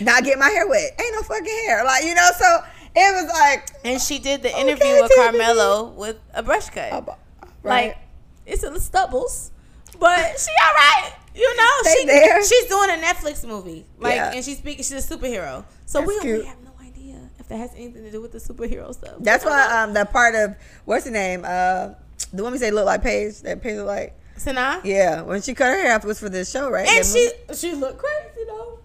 [0.00, 0.92] not get my hair wet.
[1.00, 1.84] Ain't no fucking hair.
[1.84, 2.58] Like, you know, so
[2.94, 5.38] it was like, and she did the Okay, interview with Tiffany.
[5.38, 6.92] Carmelo with a brush cut.
[6.92, 7.02] uh,
[7.62, 7.88] right.
[7.88, 7.98] Like
[8.46, 9.50] it's in the stubbles,
[9.98, 11.12] but she all right.
[11.34, 12.44] You know, They she there.
[12.44, 13.84] she's doing a Netflix movie.
[13.98, 14.32] Like, Yeah.
[14.32, 14.84] and she's speaking.
[14.84, 15.64] She's a superhero.
[15.84, 16.46] So we, That's we cute.
[16.46, 19.16] have no idea if that has anything to do with the superhero stuff.
[19.20, 19.76] That's why know.
[19.84, 20.54] um that part of
[20.86, 21.42] what's the name?
[21.44, 21.90] Uh
[22.32, 24.80] the woman we say look like Paige, that Paige look like Sanaa.
[24.84, 26.88] Yeah, when she cut her hair off it was for this show, right?
[26.88, 27.58] and That she movie.
[27.58, 28.78] she looked crazy though,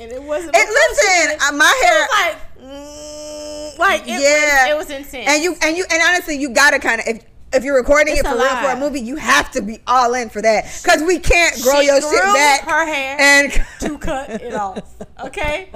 [0.00, 0.56] and it wasn't.
[0.56, 4.74] And because she listen, did- uh, my hair like mm, like it yeah.
[4.74, 5.28] was it was intense.
[5.28, 8.26] and you and you and honestly you gotta kinda if if you're recording It's it
[8.26, 10.64] for a real for a movie, you have to be all in for that.
[10.84, 14.82] Cause we can't grow She your shit back her hair and to cut it off.
[15.24, 15.68] Okay.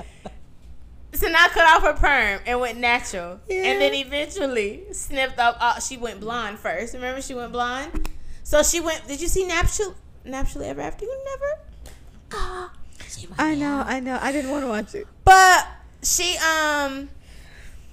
[1.15, 3.57] So now cut off her perm and went natural, Yeah.
[3.65, 5.57] and then eventually snipped up.
[5.61, 6.95] Uh, she went blonde first.
[6.95, 8.09] Remember, she went blonde.
[8.43, 9.07] So she went.
[9.09, 9.95] Did you see naturally?
[10.25, 11.05] Naturally ever after?
[11.05, 11.61] You never.
[12.33, 12.84] Ah, she went
[13.39, 14.19] I know, I know.
[14.21, 15.07] I didn't want to watch it.
[15.25, 15.67] But
[16.03, 17.09] she um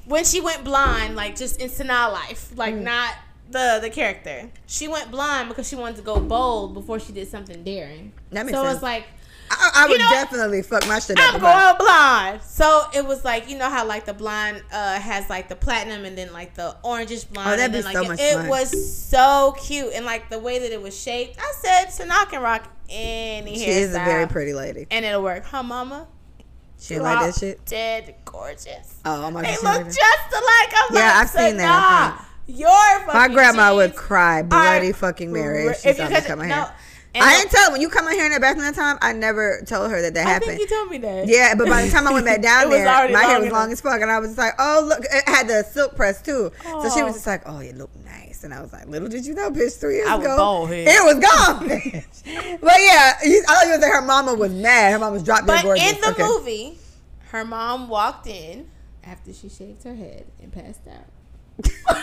[0.05, 2.81] when she went blonde, like just in Sanaa life, like Mm.
[2.83, 3.13] not
[3.49, 4.49] the the character.
[4.67, 8.13] She went blonde because she wanted to go bold before she did something daring.
[8.31, 8.75] That makes so sense.
[8.75, 9.05] it's like
[9.51, 11.33] I, I would know- definitely fuck my shit up.
[11.35, 12.41] I'm going blonde.
[12.43, 16.05] So it was like you know how like the blonde uh has like the platinum
[16.05, 17.49] and then like the orangish blonde.
[17.49, 20.29] Oh, that'd and be then, so like, much it, it was so cute and like
[20.29, 21.37] the way that it was shaped.
[21.39, 24.87] I said Sanaa can rock any She is a very pretty lady.
[24.91, 25.45] and it'll work.
[25.45, 26.07] Her mama,
[26.79, 27.63] She like that shit.
[27.65, 28.95] dead gorgeous.
[29.05, 30.73] Oh, I'm They like, look just alike.
[30.75, 35.81] I'm Yeah, like, I've seen that, Your My grandma would cry bloody fucking Mary if
[35.81, 36.75] she saw me cut my no, hair.
[37.13, 38.97] And I didn't tell her when you come in here in that bathroom that time.
[39.01, 40.51] I never told her that that happened.
[40.51, 40.57] I happened.
[40.59, 41.27] think you told me that.
[41.27, 43.59] Yeah, but by the time I went back down there, my hair was enough.
[43.59, 46.21] long as fuck, and I was just like, "Oh, look!" It had the silk press
[46.21, 47.05] too, so she Oh.
[47.05, 49.49] was just like, "Oh, you look nice," and I was like, "Little did you know,
[49.51, 53.53] bitch, three years I was ago, bald it was gone." bitch." but yeah, you, I
[53.55, 54.91] thought you was like her mama was mad.
[54.93, 55.93] Her mama was drop dead But gorgeous.
[55.95, 56.23] in the okay.
[56.23, 56.77] movie,
[57.31, 58.69] her mom walked in
[59.03, 61.07] after she shaved her head and passed out.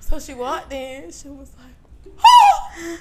[0.00, 1.10] so she walked in.
[1.10, 1.73] She was like,
[2.18, 2.68] "Oh,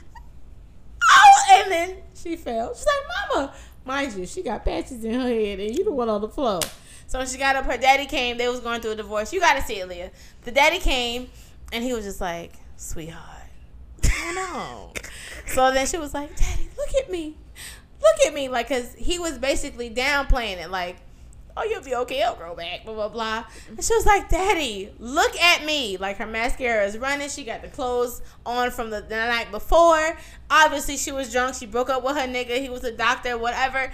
[1.10, 2.74] oh!" And then she fell.
[2.74, 3.54] She's like, "Mama,
[3.86, 6.60] mind you, she got patches in her head, and you the one on the floor."
[7.08, 8.38] So when she got up, her daddy came.
[8.38, 9.32] They was going through a divorce.
[9.34, 10.12] You got to see it, Leah.
[10.44, 11.30] The daddy came,
[11.72, 13.50] and he was just like, "Sweetheart,
[14.04, 14.94] I know."
[15.48, 17.38] so then she was like, "Daddy, look at me,
[18.02, 20.98] look at me," like, cause he was basically downplaying it, like,
[21.56, 22.24] "Oh, you'll be okay.
[22.24, 23.46] I'll grow back." Blah blah blah.
[23.68, 27.30] And she was like, "Daddy, look at me." Like her mascara is running.
[27.30, 30.18] She got the clothes on from the, the night before.
[30.50, 31.56] Obviously, she was drunk.
[31.56, 32.60] She broke up with her nigga.
[32.60, 33.38] He was a doctor.
[33.38, 33.92] Whatever.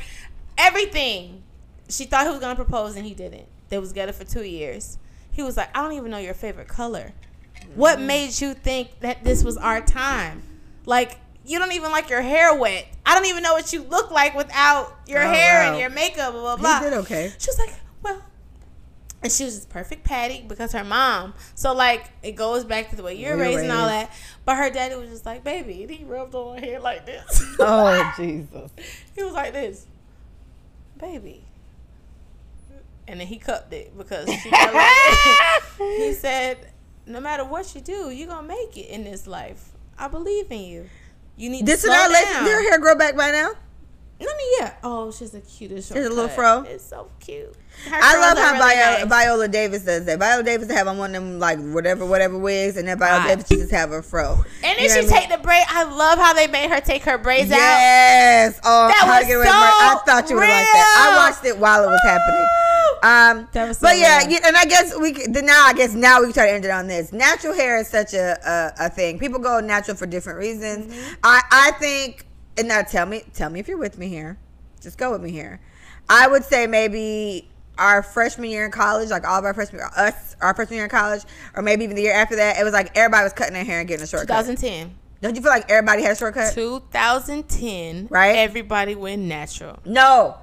[0.58, 1.44] Everything.
[1.90, 3.48] She thought he was gonna propose and he didn't.
[3.70, 4.98] They was together for two years.
[5.32, 7.14] He was like, I don't even know your favorite color.
[7.76, 8.08] What mm-hmm.
[8.08, 10.42] made you think that this was our time?
[10.86, 11.20] Like,
[11.50, 12.86] you don't even like your hair wet.
[13.06, 15.72] I don't even know what you look like without your Oh, hair wow.
[15.72, 16.78] and your makeup, blah, blah, blah.
[16.80, 17.34] He did okay.
[17.40, 17.74] She was like,
[18.04, 18.22] well,
[19.24, 21.34] and she was just perfect Patty because her mom.
[21.56, 24.12] So like it goes back to the way you're We raised and all that.
[24.46, 27.44] But her daddy was just like, baby, and he rubbed on her hair like this.
[27.60, 28.72] Oh Jesus!
[29.16, 29.88] he was like this,
[31.00, 31.44] baby.
[33.08, 34.72] And then he cupped it because she like
[35.80, 36.58] he said,
[37.08, 39.72] no matter what you do, you're gonna make it in this life.
[39.98, 40.90] I believe in you.
[41.40, 42.46] You need Did to slow Sanaa let down.
[42.46, 43.52] your hair grow back by now?
[44.20, 44.28] Me
[44.60, 44.74] yeah.
[44.84, 45.88] Oh, she's the cutest.
[45.94, 46.64] She's a little fro?
[46.68, 47.56] It's so cute.
[47.88, 49.08] Her I love how really Viola, nice.
[49.08, 50.20] Viola Davis does that.
[50.20, 53.28] Viola Davis have on one of them like whatever whatever wigs, and then Viola Right.
[53.30, 54.44] Davis just have a fro.
[54.64, 55.30] And You then know she what I mean?
[55.30, 55.64] take the braid.
[55.70, 57.58] I love how they made her take her braids out.
[57.58, 58.60] Yes.
[58.66, 59.52] Oh, That was get away so.
[59.54, 61.16] I thought you would like that.
[61.16, 62.46] I watched it while it was happening.
[63.04, 65.74] Um, That was so but yeah, you- and I guess we could, then now I
[65.74, 67.12] guess now we can try to end it on this.
[67.14, 68.38] Natural hair is such a
[68.80, 69.20] a, a thing.
[69.20, 70.94] People go natural for different reasons.
[70.94, 71.14] Mm-hmm.
[71.24, 72.26] I I think,
[72.58, 74.38] and now tell me tell me if you're with me here.
[74.82, 75.60] Just go with me here.
[76.10, 80.36] I would say maybe our freshman year in college, like all of our freshman, us,
[80.42, 81.22] our freshman year in college,
[81.56, 83.80] or maybe even the year after that, it was like everybody was cutting their hair
[83.80, 84.28] and getting a shortcut.
[84.46, 84.96] 2010.
[85.22, 86.54] Don't you feel like everybody had a shortcut?
[86.54, 88.08] 2010.
[88.10, 88.38] Right?
[88.38, 89.80] Everybody went natural.
[89.86, 90.38] No.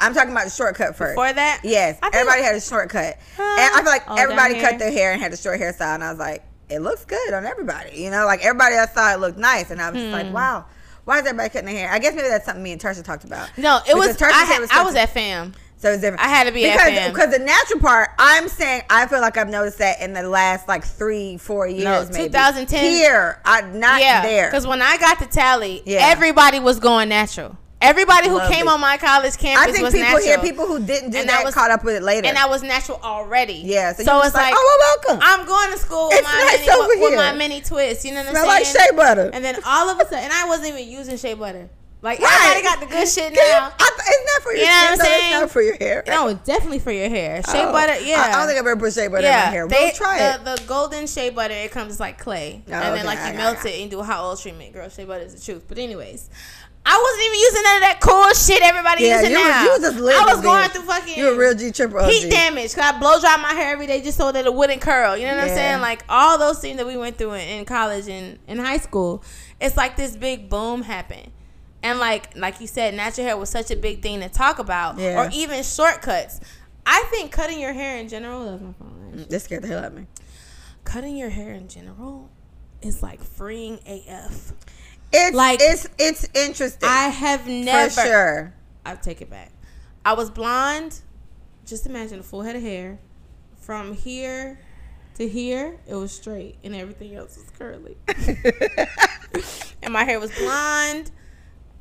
[0.00, 1.12] I'm talking about the shortcut first.
[1.14, 1.60] Before that?
[1.62, 1.98] Yes.
[2.02, 3.18] Everybody like- had a shortcut.
[3.38, 5.94] and I feel like everybody cut their hair and had a short hairstyle.
[5.94, 7.98] And I was like, it looks good on everybody.
[8.00, 9.70] You know, like everybody I saw it looked nice.
[9.70, 10.12] And I was just Hmm.
[10.26, 10.64] like, wow.
[11.04, 11.90] Why is everybody cutting their hair?
[11.92, 13.48] I guess maybe that's something me and Tarsha talked about.
[13.56, 14.14] No, it was.
[14.16, 15.54] Because Tarsha I, had, was I was at fam.
[15.78, 16.22] So it's different.
[16.22, 17.10] I had to be at because fam.
[17.12, 18.10] because the natural part.
[18.18, 22.10] I'm saying I feel like I've noticed that in the last like three four years.
[22.10, 22.84] maybe 2010.
[22.84, 24.46] here, I not yeah, there.
[24.48, 26.00] Because when I got to Tally, Yeah.
[26.02, 27.56] everybody was going natural.
[27.82, 28.70] Everybody who Love came it.
[28.70, 30.22] on my college campus I think was people natural.
[30.26, 32.28] here, people who didn't do And that, I was- caught up with it later.
[32.28, 33.54] and I was natural already.
[33.64, 35.26] yeah, so, So, was it's like, oh well, welcome.
[35.26, 38.04] I'm going to school with It's my nice mini, over with, with my mini twist.
[38.04, 38.74] You know what I'm like saying?
[38.74, 39.30] Smell like shea butter.
[39.32, 41.70] And then all of a sudden, and I wasn't even using shea butter.
[42.02, 42.32] Like Right.
[42.32, 43.72] everybody got the good shit Can you- now.
[43.78, 45.32] I it's not for your You know what I'm saying?
[45.32, 46.02] It's not for your hair.
[46.06, 47.42] No, it's definitely for your hair.
[47.50, 47.72] Shea Oh.
[47.72, 48.22] butter, yeah.
[48.22, 49.68] I, I don't think I've ever put shea butter in my hair.
[49.68, 50.44] they- we'll try it.
[50.44, 53.26] the, The golden shea butter, it comes like clay, Oh, and okay, then like I
[53.28, 53.74] you got melt it.
[53.74, 54.72] it and do a hot oil treatment.
[54.72, 55.64] Girl, shea butter is the truth.
[55.68, 56.30] But anyways,
[56.86, 59.70] I wasn't even using none of that cool shit everybody Yeah, using you was- you
[59.70, 61.18] was just living, I was going through fucking.
[61.18, 62.10] You're a real G triple OG.
[62.10, 62.74] Heat damage.
[62.74, 65.16] Cause I blow dry my hair every day just so that it wouldn't curl.
[65.16, 65.50] You know what Yeah.
[65.52, 65.80] I'm saying?
[65.82, 69.22] Like all those things that we went through in, in college and in high school,
[69.60, 71.30] it's like this big boom happened.
[71.82, 74.98] And like like you said, natural hair was such a big thing to talk about,
[74.98, 75.22] Yeah.
[75.22, 76.40] or even shortcuts.
[76.86, 78.46] I think cutting your hair in general.
[78.50, 79.26] That's my phone.
[79.28, 80.06] That scared the hell out of me.
[80.84, 82.30] Cutting your hair in general
[82.82, 84.52] is like freeing AF.
[85.12, 86.88] It's Like- it's it's interesting.
[86.88, 87.90] I have never.
[87.90, 88.54] for sure.
[88.84, 89.52] I take it back.
[90.04, 91.00] I was blonde.
[91.66, 92.98] Just imagine a full head of hair.
[93.60, 94.58] From here
[95.16, 97.96] to here, it was straight, and everything else was curly.
[99.82, 101.10] and my hair was blonde.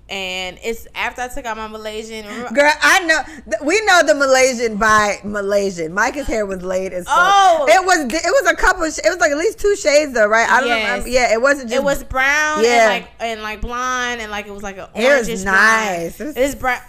[0.10, 2.26] And it's after I took out my Malaysian.
[2.54, 3.22] Girl, I know.
[3.26, 5.94] th- We know the Malaysian by Malaysian.
[5.94, 7.16] Micah's hair was laid as fuck.
[7.16, 7.68] Oh.
[7.70, 8.00] it was.
[8.12, 8.90] It was a couple.
[8.90, 10.50] Sh- it was like at least two shades though, right?
[10.50, 11.02] I don't Yes.
[11.02, 11.06] know.
[11.12, 11.80] Yeah, it wasn't just.
[11.82, 12.92] It was brown Yeah.
[12.92, 16.20] and like and like blonde and like it was like a It was nice.
[16.20, 16.82] It was- It's brown.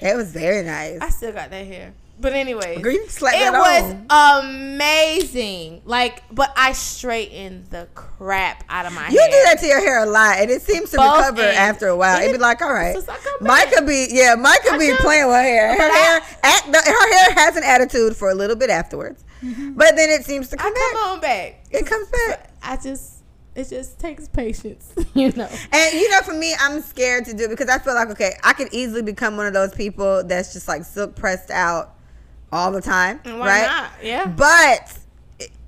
[0.00, 0.98] It was very nice.
[1.00, 1.92] I still got that hair.
[2.22, 4.44] But anyways, Girl, you slapped it was on.
[4.70, 5.82] amazing.
[5.84, 9.10] Like, but I straightened the crap out of my hair.
[9.12, 9.28] You hair.
[9.30, 11.58] do that to your hair a lot, and it seems to Both recover ends.
[11.58, 12.20] after a while.
[12.20, 13.70] It'd be like, all right, come back.
[13.72, 15.76] Micah be yeah, Micah be come- playing with her hair.
[15.76, 19.96] Her hair, act, the, her hair has an attitude for a little bit afterwards, but
[19.96, 20.66] then it seems to Mm-hmm.
[20.66, 21.64] I come come on back.
[21.70, 22.50] It comes back.
[22.62, 23.24] I just,
[23.56, 25.48] it just takes patience, you know.
[25.72, 28.34] And you know, for me, I'm scared to do it because I feel like okay,
[28.44, 31.96] I could easily become one of those people that's just like silk pressed out
[32.52, 33.66] all the time, why right?
[33.66, 33.90] not?
[34.02, 34.26] Yeah.
[34.26, 34.98] But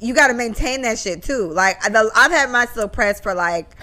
[0.01, 1.51] you got to maintain that shit too.
[1.51, 3.75] Like the, I've had my silk pressed for like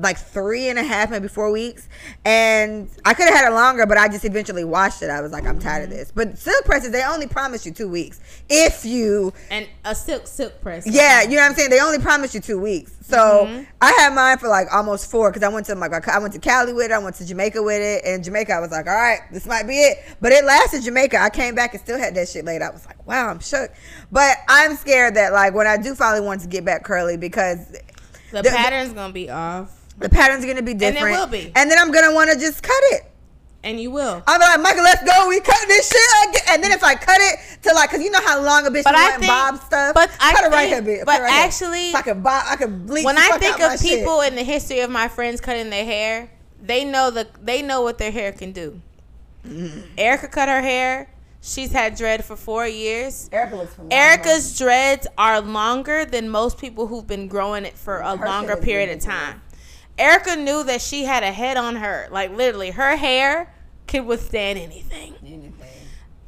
[0.00, 1.88] like three and a half, maybe four weeks,
[2.24, 5.10] and I could have had it longer, but I just eventually washed it.
[5.10, 5.98] I was like, I'm tired of mm-hmm.
[5.98, 6.12] this.
[6.12, 10.60] But silk presses, they only promise you two weeks if you And a silk silk
[10.60, 10.86] press.
[10.86, 11.70] yeah, you know what I'm saying.
[11.70, 13.64] They only promised you two weeks, so mm-hmm.
[13.80, 16.40] I had mine for like almost four because I went to like I went to
[16.40, 18.94] Cali with it, I went to Jamaica with it, and Jamaica I was like, all
[18.94, 19.98] right, this might be it.
[20.20, 21.18] But it lasted Jamaica.
[21.20, 22.62] I came back and still had that shit laid.
[22.62, 23.70] I was like, wow, I'm shook.
[24.12, 27.70] But I'm scared that like when I do finally want to get back curly because
[28.30, 31.06] The, The- pattern's gonna be off, the pattern's gonna be different.
[31.06, 31.52] And it will be.
[31.54, 33.02] and then I'm gonna want to just cut it.
[33.62, 34.22] and you will.
[34.26, 35.28] I'm like, Michael, let's go.
[35.28, 36.42] We cut this shit again.
[36.50, 38.84] And then if I cut it to like, cause you know how long a bitch
[38.84, 39.92] But I think- bob stuff.
[39.94, 41.04] but I cut it right think- here, bitch.
[41.04, 43.04] but right actually- so I can bob, I can bleach.
[43.04, 43.98] when I think of shit.
[44.00, 46.30] people in the history of my friends cutting their hair,
[46.62, 48.80] they know the they know what their hair can do.
[49.46, 49.80] Mm-hmm.
[49.98, 51.10] Erica cut her hair.
[51.42, 53.30] She's had dread for four years.
[53.32, 53.66] Erica.
[53.90, 58.56] Erica's dreads are longer than most people who've been growing it for a Her longer
[58.56, 59.40] period of time.
[60.00, 62.08] Erica knew that she had a head on her.
[62.10, 63.52] Like literally, her hair
[63.86, 65.54] could withstand anything.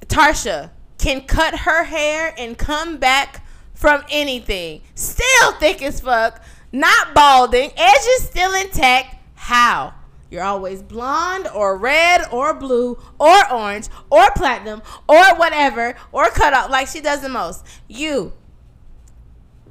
[0.07, 4.83] Tarsha can cut her hair and come back from anything.
[4.95, 9.17] Still thick as fuck, not balding, edges still intact.
[9.35, 9.95] How?
[10.31, 16.55] You're always blonde or red or blue or orange or platinum or whatever or cut
[16.55, 17.67] off like she does the most.
[17.89, 18.33] You.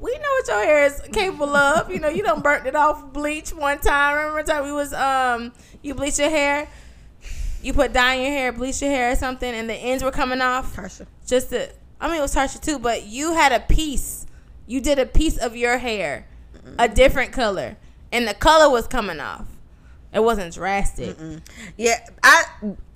[0.02, 1.92] We know what your hair is capable of.
[1.92, 4.18] You know, you don't burnt it off bleach one time.
[4.18, 6.68] Remember the time we was um you bleach your hair?
[7.64, 10.12] you put dye in your hair, bleach your hair or something, and the ends were
[10.12, 10.76] coming off.
[10.76, 11.06] Tarsha.
[11.26, 11.70] Just to,
[12.00, 14.26] I mean, it was Tarsha too, but you had a piece.
[14.68, 16.28] You did a piece of your hair,
[16.80, 17.78] a different color,
[18.12, 19.48] and the color was coming off.
[20.14, 21.16] It wasn't drastic.
[21.78, 22.44] Yeah, I,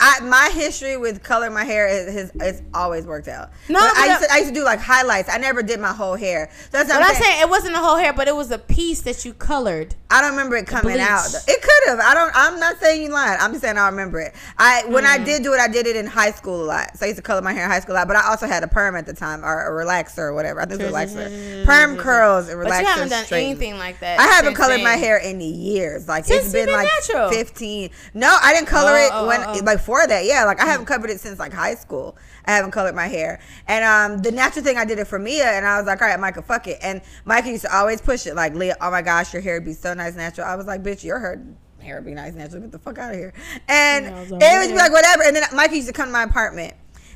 [0.01, 3.51] I, my history with color my hair is has it's always worked out.
[3.69, 5.29] No, But I used, to, I used to do like highlights.
[5.29, 6.49] I never did my whole hair.
[6.51, 7.23] So that's what But I'm, saying.
[7.23, 9.95] saying it wasn't the whole hair, but it was a piece that you colored.
[10.11, 11.07] I don't remember it coming bleach.
[11.07, 11.27] out.
[11.47, 11.99] It could have.
[11.99, 12.31] I don't.
[12.35, 13.37] I'm not saying you lied.
[13.39, 14.33] I'm just saying I remember it.
[14.57, 15.07] I when Mm.
[15.07, 16.97] I did do it, I did it in high school a lot.
[16.97, 18.07] So I used to color my hair in high school a lot.
[18.07, 20.61] But I also had a perm at the time or a relaxer or whatever.
[20.61, 21.65] I think it was a relaxer.
[21.65, 22.69] Perm curls and relaxer.
[22.69, 23.49] But you haven't done straighten.
[23.51, 24.19] anything like that.
[24.19, 26.07] I haven't colored my hair in years.
[26.09, 27.04] Like Since it's been been like natural.
[27.29, 27.89] 15.
[28.13, 29.63] No, I didn't color Oh, it oh, when oh, oh.
[29.63, 30.25] like before that.
[30.25, 32.17] Yeah, like I haven't covered it since like high school.
[32.45, 33.39] I haven't colored my hair.
[33.67, 36.07] And um the natural thing I did it for Mia and I was like, all
[36.07, 36.79] right, Micah, fuck it.
[36.81, 39.65] And Micah used to always push it like, Leah, oh my gosh, your hair would
[39.65, 40.47] be so nice natural.
[40.47, 41.43] I was like, bitch, your hair
[41.79, 42.61] hair would be nice natural.
[42.61, 43.33] Get the fuck out of here.
[43.67, 45.23] And Yeah, I was it like, would be like whatever.
[45.23, 46.73] And then Micah used to come to my apartment.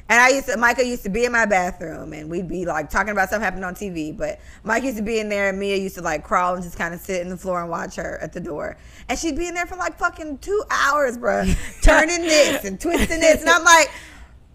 [0.10, 2.90] And I used to, Micah used to be in my bathroom and we'd be like
[2.90, 4.15] talking about something happening on TV.
[4.15, 6.77] But Mike used to be in there and Mia used to like crawl and just
[6.77, 8.76] kind of sit in the floor and watch her at the door.
[9.07, 13.19] And she'd be in there for like fucking two hours, bruh, turning this and twisting
[13.19, 13.41] this.
[13.41, 13.91] And I'm like,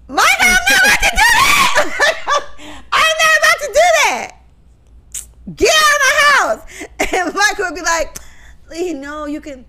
[0.09, 2.41] Micah, I'm not about to do that.
[2.93, 4.31] I'm not about to do that.
[5.55, 6.89] Get out of my house.
[7.15, 8.19] And Micah would be like,
[8.73, 9.65] you know, you can.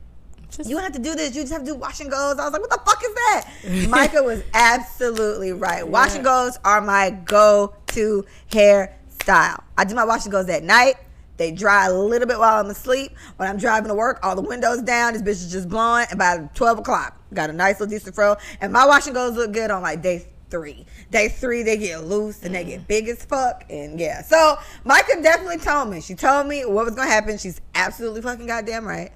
[0.55, 1.35] Just- You don't have to do this.
[1.35, 2.39] You just have to do wash and goes.
[2.39, 3.49] I was like, what the fuck is that?
[3.89, 5.87] Micah was absolutely right.
[5.87, 9.61] Wash and goes are my go-to hairstyle.
[9.77, 10.95] I do my wash and goes at night.
[11.37, 13.11] They dry a little bit while I'm asleep.
[13.35, 15.13] When I'm driving to work, all the windows down.
[15.13, 16.05] This bitch is just blowing.
[16.09, 18.37] And by 12 o'clock, got a nice little decent fro.
[18.61, 20.85] And my wash and goes look good on like day three.
[21.11, 22.67] Day three, they get loose and they mm.
[22.67, 23.65] get big as fuck.
[23.69, 24.21] And yeah.
[24.21, 25.99] So Micah definitely told me.
[26.01, 27.37] She told me what was going to happen.
[27.37, 29.11] She's absolutely fucking goddamn right.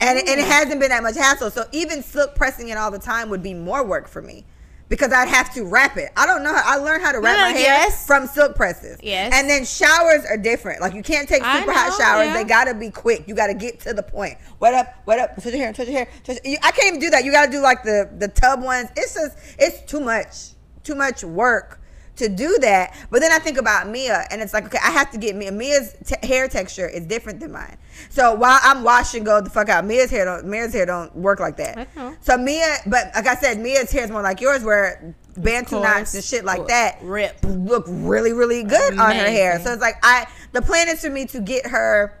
[0.00, 1.50] And, it- and it hasn't been that much hassle.
[1.50, 4.44] So even silk pressing it all the time would be more work for me.
[4.88, 6.10] Because I'd have to wrap it.
[6.16, 6.54] I don't know.
[6.54, 8.06] How, I learned how to wrap my hair yes.
[8.06, 9.00] from silk presses.
[9.02, 9.32] Yes.
[9.34, 10.80] And then showers are different.
[10.80, 12.28] Like you can't take super hot showers.
[12.28, 12.34] yeah.
[12.34, 13.24] They gotta be quick.
[13.26, 14.38] You gotta get to the point.
[14.60, 14.94] What up?
[15.04, 15.34] What up?
[15.34, 15.72] Touch your hair.
[15.72, 16.08] Touch your hair.
[16.22, 17.24] Touch, you, I can't even do that.
[17.24, 18.88] You gotta do like the the tub ones.
[18.96, 20.50] It's just it's too much.
[20.84, 21.80] Too much work
[22.16, 22.96] to do that.
[23.10, 25.52] But then I think about Mia, and it's like, okay, I have to get Mia.
[25.52, 27.76] Mia's t- hair texture is different than mine.
[28.10, 29.84] So while I'm washing, go the fuck out.
[29.84, 30.46] Mia's hair don't.
[30.46, 31.88] Mia's hair don't work like that.
[32.20, 36.14] So Mia, but like I said, Mia's hair is more like yours, where bantu knots
[36.14, 37.36] and shit like that Rip.
[37.42, 39.60] look really really good on her hair.
[39.60, 42.18] So it's like I the plan is for me to get her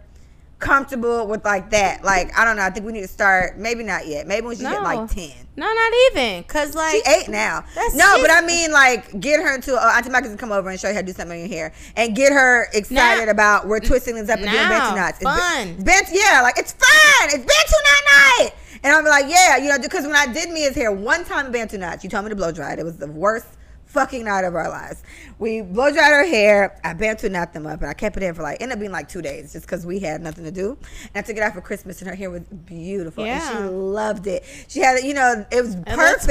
[0.66, 2.02] comfortable with like that.
[2.04, 2.62] Like I don't know.
[2.62, 3.56] I think we need to start.
[3.58, 4.26] Maybe not yet.
[4.26, 4.82] Maybe when she get No.
[4.82, 5.30] like ten.
[5.56, 6.44] No, not even.
[6.44, 7.64] Cause like She eight now.
[7.94, 9.74] No, but I mean like get her into.
[9.74, 11.56] Uh, Auntie Micah can come over and show you how to do something in your
[11.58, 14.96] hair and get her excited Now- about we're twisting this up and doing now, bantu
[14.96, 15.18] knots.
[15.20, 15.68] It's fun.
[15.68, 17.28] It's bant, yeah, like it's fun.
[17.28, 18.04] It's bantu knot
[18.40, 18.50] night.
[18.82, 21.52] And I'm like, yeah, you know, because when I did Mia's hair one time in
[21.52, 22.78] bantu knots, you told me to blow dry it.
[22.78, 23.46] It was the worst
[23.86, 25.02] fucking night of our lives.
[25.38, 26.78] We blow dried her hair.
[26.84, 28.92] I bantu knot them up, and I kept it in for like ended up being
[28.92, 30.76] like two days, just because we had nothing to do.
[31.14, 34.26] And I took it out for Christmas, and her hair was beautiful, and she loved
[34.26, 34.44] it.
[34.68, 36.26] She had, you know, it was little perfect.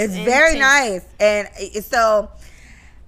[0.00, 1.48] It's and very nice, and
[1.84, 2.30] so.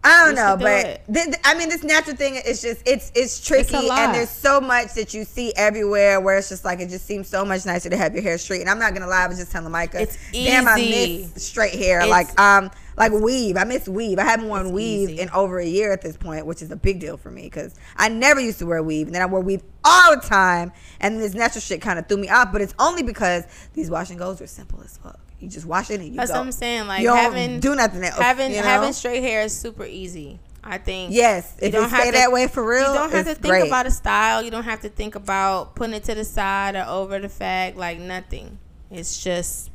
[0.04, 3.44] I don't know, but th- th- I mean, this natural thing is just it's it's
[3.44, 3.98] tricky, lot.
[3.98, 7.26] and there's so much that you see everywhere where it's just like it just seems
[7.26, 8.60] so much nicer to have your hair straight.
[8.60, 11.74] And I'm not gonna lie, I was just telling Micah, It's damn, I miss straight
[11.74, 13.56] hair, It's- like um, like weave.
[13.56, 14.18] I miss weave.
[14.18, 15.20] I haven't worn It's weave easy.
[15.20, 17.74] in over a year at this point, which is a big deal for me because
[17.96, 21.20] I never used to wear weave, and then I wore weave all the time, and
[21.20, 22.52] this natural shit kind of threw me off.
[22.52, 23.44] But it's only because
[23.74, 25.18] these wash and goes are simple as fuck.
[25.40, 26.38] You just wash it and you That's go.
[26.38, 26.86] what I'm saying.
[26.86, 28.16] Like you don't having do nothing else.
[28.18, 28.62] having you know?
[28.62, 30.40] having straight hair is super easy.
[30.68, 31.12] I think.
[31.12, 33.26] Yes, You if don't it have stay to- that way for real, You don't have
[33.26, 33.66] to think great.
[33.68, 34.42] about a style.
[34.42, 37.76] You don't have to think about putting it to the side or over the fact.
[37.76, 38.58] Like nothing.
[38.90, 39.70] It's just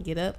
[0.00, 0.36] get up,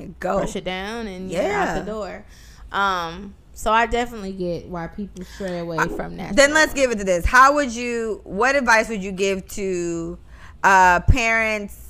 [0.00, 0.38] And go.
[0.38, 1.74] brush it down, and you're Yeah.
[1.76, 2.24] out the door.
[2.72, 3.34] Um.
[3.52, 4.60] So I definitely get.
[4.62, 6.34] Get why people stray away from that.
[6.34, 7.26] Then let's give it to this.
[7.26, 8.20] How would you?
[8.24, 10.18] What advice would you give to
[10.64, 11.89] uh, parents?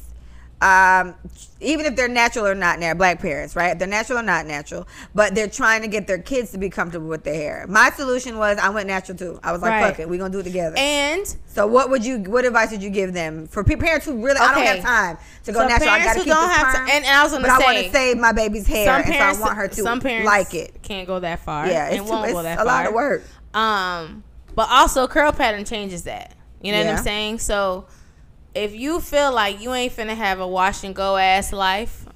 [0.63, 1.15] Um,
[1.61, 3.69] even if they're natural or not, now black parents, right?
[3.73, 6.69] If they're natural or not natural, but they're trying to get their kids to be
[6.69, 7.67] comfortable with their hair.
[7.69, 9.41] My solution was I went natural too.
[9.43, 9.91] I was like, Right.
[9.91, 10.75] fuck it, we're gonna do it together.
[10.79, 12.19] And so what would you?
[12.19, 14.39] What advice would you give them for parents who really?
[14.39, 15.91] I don't have time to go So natural.
[15.91, 17.59] I gotta who keep don't have to- perm, and- and I was gonna but I
[17.59, 20.27] want to save my baby's hair, some and so I want her to some parents
[20.27, 20.83] like it.
[20.83, 21.67] Can't go that far.
[21.69, 23.23] Yeah, it's, too, won't it's go that a lot of work.
[23.55, 24.25] Um,
[24.55, 26.35] but also curl pattern changes that.
[26.61, 27.39] You know what I'm saying?
[27.39, 27.87] So
[28.55, 32.07] if you feel like you ain't finna have a wash and go ass life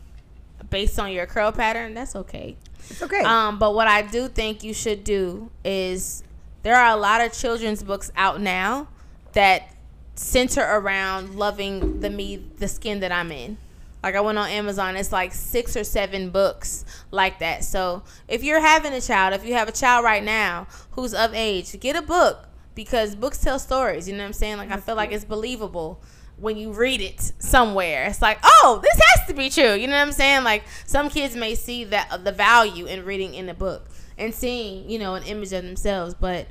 [0.71, 2.57] based on your curl pattern, that's okay.
[2.91, 3.23] It's okay.
[3.23, 6.23] Um, but what I do think you should do is
[6.63, 8.89] there are a lot of children's books out now
[9.33, 9.75] that
[10.17, 13.57] center around loving the me the skin that I'm in.
[14.03, 17.65] Like I went on Amazon, it's like six or seven books like that.
[17.65, 21.33] So if you're having a child, if you have a child right now who's of
[21.33, 24.07] age, get a book because books tell stories.
[24.07, 24.59] You know what I'm saying?
[24.59, 26.03] Like I feel like it's believable
[26.45, 28.05] when you read it somewhere.
[28.05, 29.73] It's like, oh, this has to be true.
[29.73, 30.45] You know what I'm saying?
[30.45, 33.89] Like some kids may see that the value in reading in a book
[34.19, 36.47] and seeing, you know, an image of themselves, but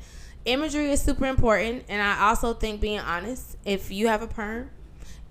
[0.45, 1.86] imagery is super important.
[1.88, 4.72] And I also think being honest, if you have a perm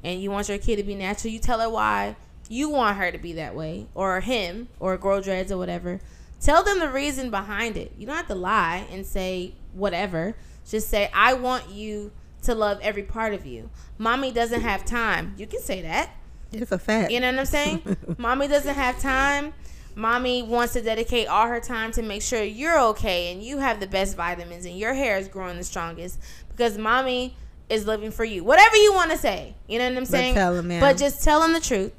[0.05, 2.15] and you want your kid to be natural, you tell her why
[2.49, 6.01] you want her to be that way, or him, or grow dreads or whatever.
[6.41, 7.93] Tell them the reason behind it.
[7.99, 10.37] You don't have to lie and say whatever.
[10.69, 13.70] Just say, I want you to love every part of you.
[13.98, 15.35] Mommy doesn't have time.
[15.39, 16.10] You can say that.
[16.52, 17.10] It's a fact.
[17.10, 17.97] You know what I'm saying?
[18.19, 19.55] Mommy doesn't have time.
[19.94, 23.78] Mommy wants to dedicate all her time to make sure you're okay and you have
[23.81, 27.36] the best vitamins and your hair is growing the strongest because mommy
[27.69, 28.43] is living for you.
[28.43, 29.55] Whatever you want to say.
[29.69, 30.35] You know what I'm saying?
[30.35, 30.81] tell 'em, yeah.
[30.81, 31.93] But just tell them the truth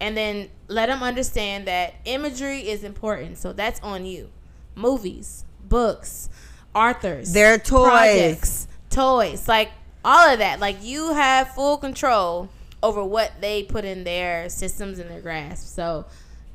[0.00, 3.38] and then let them understand that imagery is important.
[3.38, 4.30] So that's on you.
[4.74, 6.28] Movies, books,
[6.74, 7.88] authors, Their toys.
[7.88, 9.70] projects, toys, like
[10.04, 10.60] all of that.
[10.60, 12.48] Like you have full control
[12.82, 15.66] over what they put in their systems and their grasp.
[15.66, 16.06] So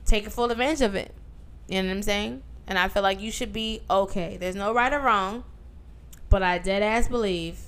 [0.05, 1.13] take full advantage of it.
[1.67, 2.43] You know what I'm saying?
[2.67, 4.37] And I feel like you should be okay.
[4.37, 5.43] There's no right or wrong,
[6.29, 7.59] but I dead ass believe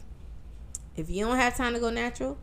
[0.95, 2.37] if you don't have time to go natural,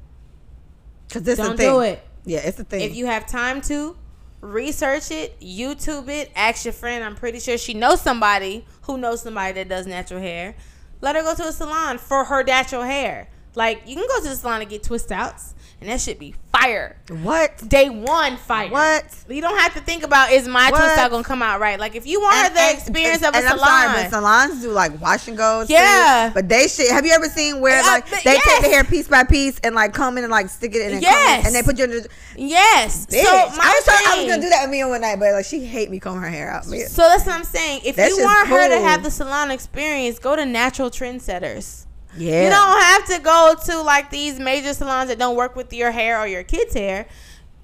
[1.10, 1.72] Cause this don't the thing.
[1.72, 2.02] do it.
[2.24, 2.80] Yeah, it's the thing.
[2.80, 3.96] If you have time to
[4.40, 7.04] research it, YouTube it, ask your friend.
[7.04, 10.54] I'm pretty sure she knows somebody who knows somebody that does natural hair.
[11.00, 13.28] Let her go to a salon for her natural hair.
[13.54, 16.34] Like you can go to the salon and get twist outs, and that should be
[16.52, 16.96] fire.
[17.22, 17.68] what?
[17.68, 18.70] Day one fire.
[18.70, 19.04] What?
[19.28, 20.78] You don't have to think about is my What?
[20.78, 21.78] twist out gonna come out right.
[21.78, 23.60] Like if you want the experience of a and salon.
[23.68, 25.66] I'm sorry, but salons do like wash and goes.
[25.68, 25.74] too.
[25.74, 26.30] Yeah.
[26.32, 26.88] but they should.
[26.90, 29.74] Have you ever seen where Uh, like they take the hair piece by piece and
[29.74, 31.46] like comb it and like stick it in and Yes.
[31.46, 33.06] and they put you in the yes.
[33.06, 33.22] bitch.
[33.24, 35.32] So my I was trying, I was gonna do that with me one night, but
[35.32, 36.66] like she hate me comb her hair out.
[36.66, 36.86] Man.
[36.88, 37.82] So that's what I'm saying.
[37.84, 41.86] If That you want her to have the salon experience, go to natural trendsetters.
[42.16, 45.72] Yeah, You don't have to go to like these major salons that don't work with
[45.72, 47.06] your hair or your kids' hair.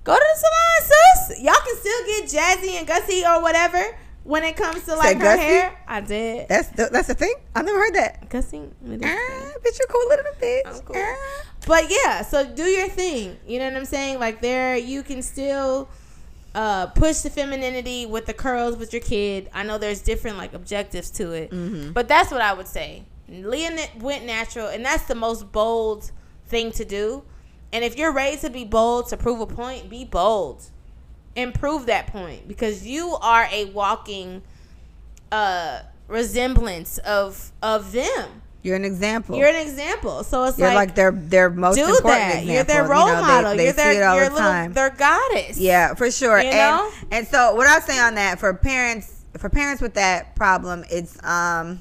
[0.05, 0.93] Go to the salon,
[1.29, 1.43] sis.
[1.43, 3.83] Y'all can still get jazzy and gussy or whatever
[4.25, 5.43] when it comes to like her gussy?
[5.43, 5.79] hair.
[5.87, 6.49] I did.
[6.49, 7.35] That's the, that's the thing.
[7.55, 8.29] I've never heard that.
[8.29, 8.59] gussy.
[8.59, 10.63] Ah, bitch, you're cool little bitch.
[10.67, 10.97] I'm cool.
[10.99, 11.45] Ah.
[11.67, 13.37] But yeah, so do your thing.
[13.47, 14.19] You know what I'm saying?
[14.19, 15.89] Like there, you can still
[16.55, 19.49] uh, push the femininity with the curls with your kid.
[19.53, 21.93] I know there's different like objectives to it, Mm-hmm.
[21.93, 23.05] but that's what I would say.
[23.31, 26.11] Leah went natural, and that's the most bold
[26.47, 27.23] thing to do.
[27.73, 30.65] And if you're ready to be bold to prove a point, be bold
[31.37, 34.43] and prove that point because you are a walking
[35.31, 38.43] uh, resemblance of of them.
[38.63, 39.37] You're an example.
[39.39, 40.23] You're an example.
[40.23, 42.29] So it's You're like, like, their their most do important that.
[42.43, 42.55] example.
[42.55, 43.57] You're their You role know, model.
[43.57, 45.59] They, You're see their it all your the little their goddess.
[45.59, 46.41] Yeah, for sure.
[46.41, 46.91] You and know?
[47.11, 51.23] and so what I say on that for parents for parents with that problem, it's
[51.25, 51.81] um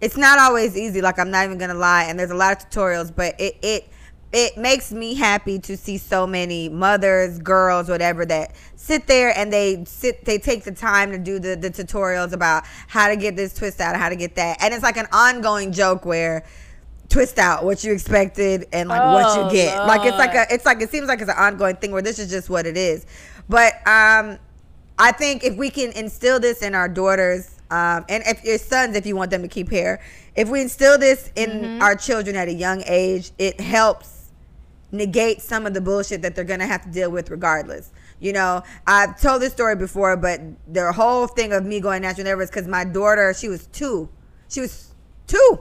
[0.00, 2.70] it's not always easy, like I'm not even gonna lie, and there's a lot of
[2.70, 3.88] tutorials, but it it
[4.32, 9.52] it makes me happy to see so many mothers, girls, whatever that sit there and
[9.52, 13.36] they sit they take the time to do the, the tutorials about how to get
[13.36, 14.62] this twist out, how to get that.
[14.62, 16.44] And it's like an ongoing joke where
[17.08, 19.78] twist out what you expected and like what Oh, you get.
[19.86, 22.18] Like it's like a it's like it seems like it's an ongoing thing where this
[22.18, 23.06] is just what it is.
[23.48, 24.38] But um
[24.98, 28.96] I think if we can instill this in our daughters, um, and if your sons,
[28.96, 30.00] if you want them to keep hair,
[30.34, 31.82] if we instill this in Mm-hmm.
[31.82, 34.30] our children at a young age, it helps
[34.90, 37.90] negate some of the bullshit that they're gonna have to deal with regardless.
[38.20, 42.24] You know, I've told this story before, but the whole thing of me going natural
[42.24, 44.08] never is because my daughter, she was two.
[44.48, 44.94] She was
[45.26, 45.60] two.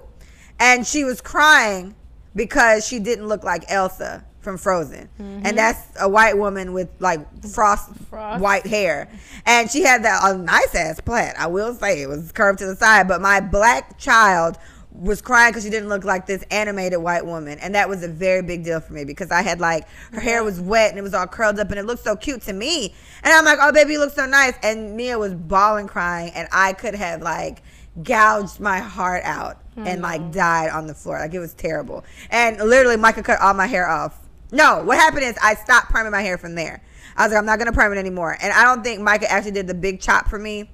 [0.60, 1.94] And she was crying
[2.36, 5.10] because she didn't look like Elsa from Frozen.
[5.19, 5.56] And mm-hmm.
[5.57, 8.41] that's a white woman with like frost, Frost.
[8.41, 9.10] white hair.
[9.45, 11.34] And she had that a nice ass plait.
[11.38, 14.57] I will say it was curved to the side, but my black child
[14.94, 17.60] was crying because she didn't look like this animated white woman.
[17.60, 20.45] And that was a very big deal for me because I had like her hair
[20.45, 22.95] was wet and it was all curled up and it looked so cute to me.
[23.24, 24.53] And I'm like, oh baby, you look so nice.
[24.64, 27.64] And Mia was bawling crying and I could have like
[28.02, 30.32] gouged my heart out and like mm-hmm.
[30.32, 31.19] died on the floor.
[31.19, 32.06] Like it was terrible.
[32.30, 34.27] And literally Micah cut all my hair off.
[34.52, 36.82] No, what happened is I stopped priming my hair from there.
[37.15, 38.38] I was like, I'm not gonna perm it anymore.
[38.41, 40.69] And I don't think Micah actually did the big chop for me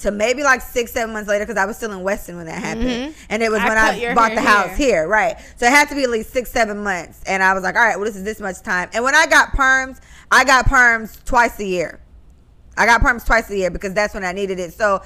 [0.00, 2.62] to maybe like six, seven months later because I was still in Weston when that
[2.62, 3.14] happened.
[3.28, 3.70] And it was Mm-hmm.
[3.70, 5.00] I when I bought the house here.
[5.00, 5.36] here, right?
[5.56, 7.22] So it had to be at least six, seven months.
[7.26, 8.90] And I was like, all right, well, this is this much time.
[8.92, 10.00] And when I got perms,
[10.30, 12.00] I got perms twice a year.
[12.76, 14.72] I got perms twice a year because that's when I needed it.
[14.72, 15.02] So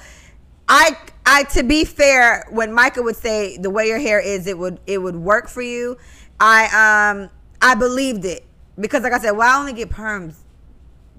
[0.69, 0.95] I
[1.25, 4.79] I to be fair, when Micah would say the way your hair is, it would
[4.85, 5.97] it would work for you.
[6.39, 7.29] I um
[7.63, 8.45] I believed it
[8.77, 10.35] because like I said, well, I only get perms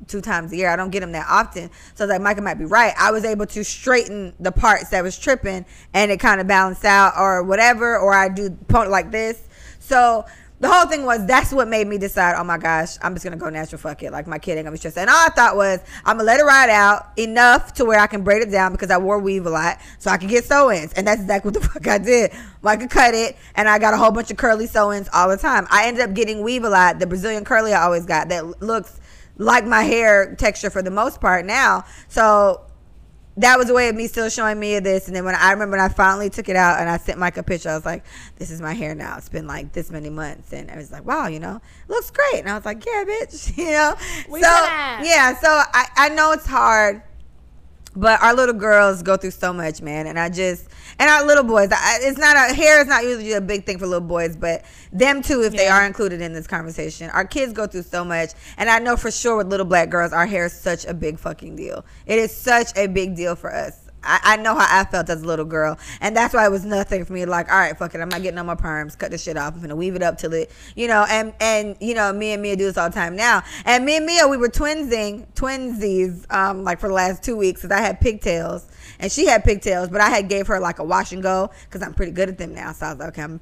[0.07, 0.69] two times a year.
[0.69, 1.71] I don't get them that often.
[1.95, 2.93] So I was like, Micah might be right.
[2.99, 5.65] I was able to straighten the parts that was tripping
[5.95, 9.43] and it kind of balanced out or whatever, or I do point like this.
[9.79, 10.27] So
[10.65, 13.37] the whole thing was that's what made me decide, oh my gosh, I'm just gonna
[13.37, 14.11] go natural, fuck it.
[14.11, 14.97] Like my kid ain't gonna be stressed.
[14.97, 18.07] And all I thought was I'm gonna let it ride out enough to where I
[18.07, 20.95] can braid it down because I wore weave a lot, so I can get sew-ins.
[20.95, 22.33] And that's exactly what the fuck I did.
[22.65, 25.37] I could cut it, and I got a whole bunch of curly sew-ins all the
[25.37, 25.67] time.
[25.71, 28.99] I ended up getting weave a lot, the Brazilian curly I always got that looks
[29.37, 31.85] like my hair texture for the most part now.
[32.09, 32.63] So
[33.37, 35.09] that was a way of me still showing Mia this.
[35.09, 37.37] And then when I remember when I finally took it out and I sent Mike
[37.37, 38.05] a picture, I was like,
[38.37, 39.17] this is my hair now.
[39.17, 40.53] It's been like this many months.
[40.53, 42.41] And I was like, wow, you know, looks great.
[42.41, 43.97] And I was like, yeah, bitch, you know?
[44.29, 47.03] We so, gonna- yeah, so I, I know it's hard.
[47.97, 51.45] But our little girls go through so much, man, and I just and our little
[51.45, 51.71] boys.
[51.73, 54.65] I, it's not a hair is not usually a big thing for little boys, but
[54.93, 57.11] them too, if they are included in this conversation.
[57.11, 60.13] Our kids go through so much, and I know for sure with little black girls,
[60.13, 61.85] our hair is such a big fucking deal.
[62.07, 63.85] It is such a big deal for us.
[64.07, 66.65] I, I know how I felt as a little girl, and that's why it was
[66.65, 67.25] nothing for me.
[67.25, 68.99] Like, all right, fuck it, I'm not getting on my perms.
[68.99, 69.55] Cut this shit off.
[69.55, 71.07] I'm gonna weave it up till it, you know.
[71.09, 73.43] And and you know, me and Mia do this all the time now.
[73.65, 77.63] And me and Mia, we were twinsing, twinsies, um, like for the last two weeks,
[77.63, 78.67] because I had pigtails
[78.99, 81.83] and she had pigtails, but I had gave her like a wash and go because
[81.83, 82.73] I'm pretty good at them now.
[82.73, 83.41] So I was like, okay, I'm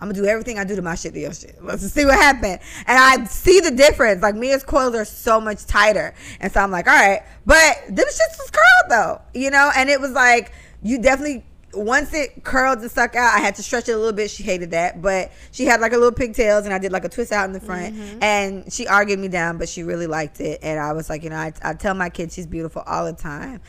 [0.00, 1.62] I'm gonna do everything I do to my shit to your shit.
[1.62, 2.60] Let's see what happened.
[2.86, 4.22] And I see the difference.
[4.22, 6.14] Like Mia's coils are so much tighter.
[6.40, 7.22] And so I'm like, all right.
[7.44, 9.20] But them shits was curled though.
[9.38, 9.70] You know?
[9.76, 10.52] And it was like,
[10.82, 14.14] you definitely once it curled and stuck out, I had to stretch it a little
[14.14, 14.30] bit.
[14.30, 15.02] She hated that.
[15.02, 17.52] But she had like a little pigtails and I did like a twist out in
[17.52, 17.94] the front.
[17.94, 18.22] Mm-hmm.
[18.22, 20.60] And she argued me down, but she really liked it.
[20.62, 23.12] And I was like, you know, I, I tell my kids she's beautiful all the
[23.12, 23.60] time.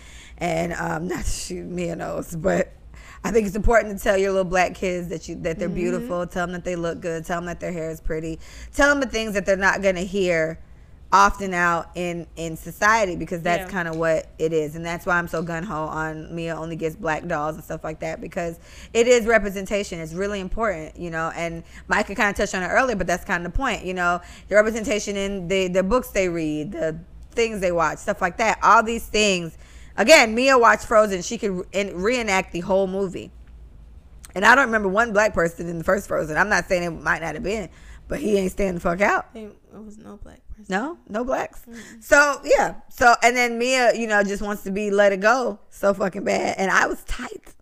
[0.42, 2.74] And um not that she Mia knows, but
[3.24, 5.76] I think it's important to tell your little black kids that you that they're Mm-hmm.
[5.76, 6.28] beautiful.
[6.28, 7.24] Tell them that they look good.
[7.24, 8.40] Tell them that their hair is pretty.
[8.74, 10.60] Tell them the things that they're not gonna hear
[11.14, 13.70] often out in in society because that's Yeah.
[13.70, 16.78] kind of what it is, and that's why I'm so gun ho on Mia only
[16.78, 18.58] gets black dolls and stuff like that because
[18.94, 20.00] it is representation.
[20.00, 21.32] It's really important, you know.
[21.36, 23.94] And Micah kind of touched on it earlier, but that's kind of the point, you
[23.94, 24.22] know.
[24.48, 26.98] The representation in the the books they read, the
[27.32, 28.58] things they watch, stuff like that.
[28.64, 29.58] All these things.
[29.98, 31.22] Again, Mia watched Frozen.
[31.22, 33.32] She could reenact the whole movie.
[34.34, 36.38] And I don't remember one black person in the first Frozen.
[36.38, 37.70] I'm not saying it might not have been,
[38.08, 39.28] but he ain't standing the fuck out.
[39.34, 40.66] It was no black person.
[40.70, 41.66] No, no blacks.
[42.00, 42.76] So yeah.
[42.90, 46.24] So and then Mia, you know, just wants to be let it go so fucking
[46.24, 47.54] bad, and I was tight,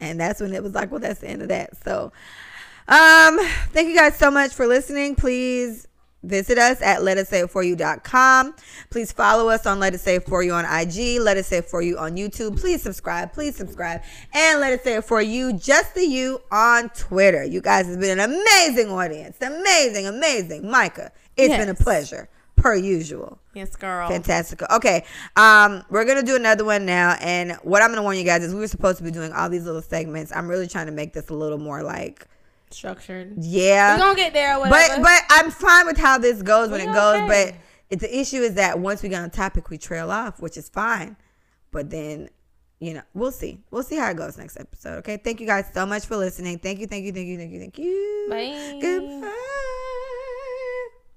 [0.00, 1.76] and that's when it was like, well, that's the end of that.
[1.84, 2.12] So,
[2.88, 3.38] um,
[3.70, 5.16] thank you guys so much for listening.
[5.16, 5.86] Please
[6.24, 8.54] visit us at letussayitforyou.com.
[8.90, 11.20] Please follow us on Let Us Say It For You on IG.
[11.20, 12.58] Let Us Say It For You on YouTube.
[12.58, 13.32] Please subscribe.
[13.32, 14.02] Please subscribe.
[14.32, 17.44] And Let Us Say It For You, just the you on Twitter.
[17.44, 19.36] You guys have been an amazing audience.
[19.40, 20.70] Amazing, amazing.
[20.70, 23.38] Micah, it's been a pleasure, per usual.
[23.54, 24.08] Yes, girl.
[24.08, 24.62] Fantastic.
[24.70, 25.04] Okay.
[25.36, 28.52] Um, we're gonna do another one now, and what I'm gonna warn you guys is
[28.52, 30.32] we were supposed to be doing all these little segments.
[30.34, 32.26] I'm really trying to make this a little more like,
[32.74, 33.34] Structured.
[33.38, 33.94] yeah.
[33.94, 36.94] We're gonna get there but but I'm fine with how this goes when We it
[36.94, 37.16] goes.
[37.20, 37.26] okay.
[37.50, 37.54] But
[37.90, 40.68] it's the issue is that once we get on topic, we trail off, which is
[40.68, 41.16] fine.
[41.70, 42.30] But then,
[42.80, 43.60] you know, we'll see.
[43.70, 44.98] We'll see how it goes next episode.
[44.98, 45.16] Okay.
[45.16, 46.58] Thank you guys so much for listening.
[46.58, 46.86] Thank you.
[46.86, 47.12] Thank you.
[47.12, 47.36] Thank you.
[47.38, 47.60] Thank you.
[47.60, 48.26] Thank you.
[48.30, 48.78] Bye.
[48.80, 49.90] Goodbye.